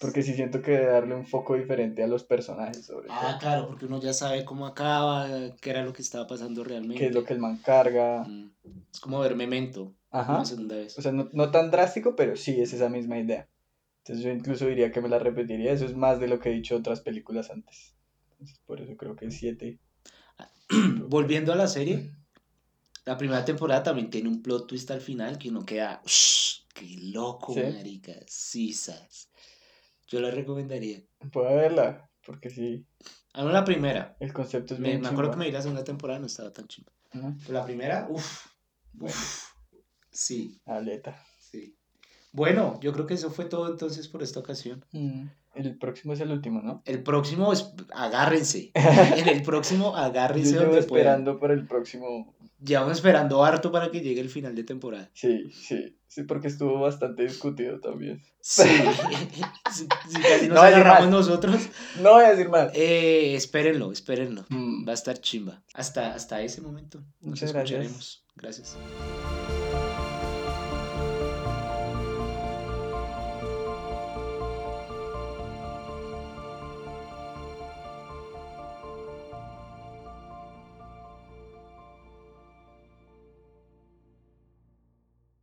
Porque 0.00 0.22
sí 0.22 0.32
siento 0.32 0.62
que 0.62 0.80
darle 0.80 1.14
un 1.14 1.26
foco 1.26 1.56
diferente 1.56 2.02
a 2.02 2.06
los 2.06 2.24
personajes. 2.24 2.86
Sobre 2.86 3.08
ah, 3.10 3.36
claro, 3.38 3.66
porque 3.68 3.84
uno 3.84 4.00
ya 4.00 4.14
sabe 4.14 4.46
cómo 4.46 4.66
acaba, 4.66 5.28
qué 5.60 5.68
era 5.68 5.84
lo 5.84 5.92
que 5.92 6.00
estaba 6.00 6.26
pasando 6.26 6.64
realmente. 6.64 7.00
Qué 7.00 7.08
es 7.08 7.14
lo 7.14 7.24
que 7.24 7.34
el 7.34 7.38
man 7.38 7.58
carga. 7.58 8.24
Mm. 8.24 8.50
Es 8.90 8.98
como 8.98 9.20
ver 9.20 9.36
Memento. 9.36 9.92
Ajá. 10.10 10.36
Una 10.36 10.44
segunda 10.46 10.76
vez. 10.76 10.98
O 10.98 11.02
sea, 11.02 11.12
no, 11.12 11.28
no, 11.34 11.50
tan 11.50 11.70
drástico, 11.70 12.16
pero 12.16 12.34
sí 12.34 12.62
es 12.62 12.72
esa 12.72 12.88
misma 12.88 13.18
idea. 13.18 13.46
Entonces 14.04 14.24
yo 14.24 14.30
incluso 14.30 14.66
diría 14.66 14.90
que 14.90 15.00
me 15.00 15.08
la 15.08 15.18
repetiría. 15.18 15.72
Eso 15.72 15.84
es 15.84 15.94
más 15.94 16.20
de 16.20 16.28
lo 16.28 16.38
que 16.40 16.50
he 16.50 16.52
dicho 16.52 16.76
otras 16.76 17.00
películas 17.00 17.50
antes. 17.50 17.94
Entonces, 18.32 18.58
por 18.66 18.80
eso 18.80 18.96
creo 18.96 19.14
que 19.16 19.26
es 19.26 19.36
7. 19.36 19.78
Volviendo 21.08 21.52
a 21.52 21.56
la 21.56 21.66
serie, 21.66 22.10
la 23.04 23.16
primera 23.18 23.44
temporada 23.44 23.82
también 23.82 24.10
tiene 24.10 24.28
un 24.28 24.42
plot 24.42 24.66
twist 24.68 24.90
al 24.90 25.00
final 25.00 25.38
que 25.38 25.48
uno 25.50 25.64
queda, 25.66 26.00
"Ush, 26.04 26.60
qué 26.74 26.86
loco, 27.12 27.52
¿Sí? 27.54 27.60
marica, 27.60 28.12
sí, 28.26 28.72
sas. 28.72 29.30
Yo 30.08 30.20
la 30.20 30.30
recomendaría. 30.30 31.02
Puedo 31.32 31.54
verla, 31.54 32.10
porque 32.24 32.50
sí, 32.50 32.84
A 33.34 33.44
mí 33.44 33.52
la 33.52 33.64
primera, 33.64 34.16
el 34.18 34.32
concepto 34.32 34.74
es 34.74 34.80
me, 34.80 34.88
bien 34.90 35.02
me 35.02 35.08
acuerdo 35.08 35.30
chimba. 35.30 35.34
que 35.34 35.38
me 35.38 35.46
vi 35.46 35.52
la 35.52 35.62
segunda 35.62 35.84
temporada, 35.84 36.18
no 36.18 36.26
estaba 36.26 36.52
tan 36.52 36.66
chimba. 36.66 36.92
Pero 37.12 37.52
la 37.52 37.64
primera, 37.64 38.06
uff, 38.10 38.46
Bueno, 38.92 39.16
sí, 40.10 40.60
aleta. 40.64 41.22
Bueno, 42.32 42.78
yo 42.80 42.92
creo 42.92 43.06
que 43.06 43.14
eso 43.14 43.30
fue 43.30 43.44
todo 43.46 43.68
entonces 43.68 44.06
por 44.08 44.22
esta 44.22 44.40
ocasión. 44.40 44.84
El 45.54 45.76
próximo 45.78 46.12
es 46.12 46.20
el 46.20 46.30
último, 46.30 46.62
¿no? 46.62 46.80
El 46.84 47.02
próximo, 47.02 47.52
es, 47.52 47.72
agárrense. 47.92 48.70
En 49.16 49.28
el 49.28 49.42
próximo, 49.42 49.92
Yo 49.92 49.96
agárrense 49.96 50.54
donde 50.56 50.68
puedan. 50.68 50.82
esperando 50.84 51.38
por 51.38 51.50
el 51.50 51.66
próximo. 51.66 52.34
Llevamos 52.62 52.92
esperando 52.98 53.42
harto 53.42 53.72
para 53.72 53.90
que 53.90 54.00
llegue 54.00 54.20
el 54.20 54.28
final 54.28 54.54
de 54.54 54.64
temporada. 54.64 55.10
Sí, 55.14 55.50
sí, 55.50 55.98
sí, 56.06 56.22
porque 56.24 56.48
estuvo 56.48 56.78
bastante 56.78 57.22
discutido 57.24 57.80
también. 57.80 58.22
Sí, 58.40 58.62
sí, 59.72 59.88
sí, 60.08 60.20
casi 60.20 60.46
nos 60.46 60.54
No 60.54 60.60
agarramos 60.60 61.10
nosotros. 61.10 61.56
No 62.00 62.12
voy 62.12 62.24
a 62.24 62.30
decir 62.30 62.48
más. 62.48 62.70
Eh, 62.74 63.34
espérenlo, 63.34 63.90
espérenlo. 63.92 64.44
Mm. 64.50 64.86
Va 64.86 64.92
a 64.92 64.94
estar 64.94 65.18
chimba. 65.18 65.62
Hasta, 65.74 66.14
hasta 66.14 66.42
ese 66.42 66.60
momento. 66.60 66.98
Nos 67.20 67.30
Muchas 67.30 67.52
gracias. 67.52 67.80
escucharemos. 67.80 68.24
Gracias. 68.36 69.39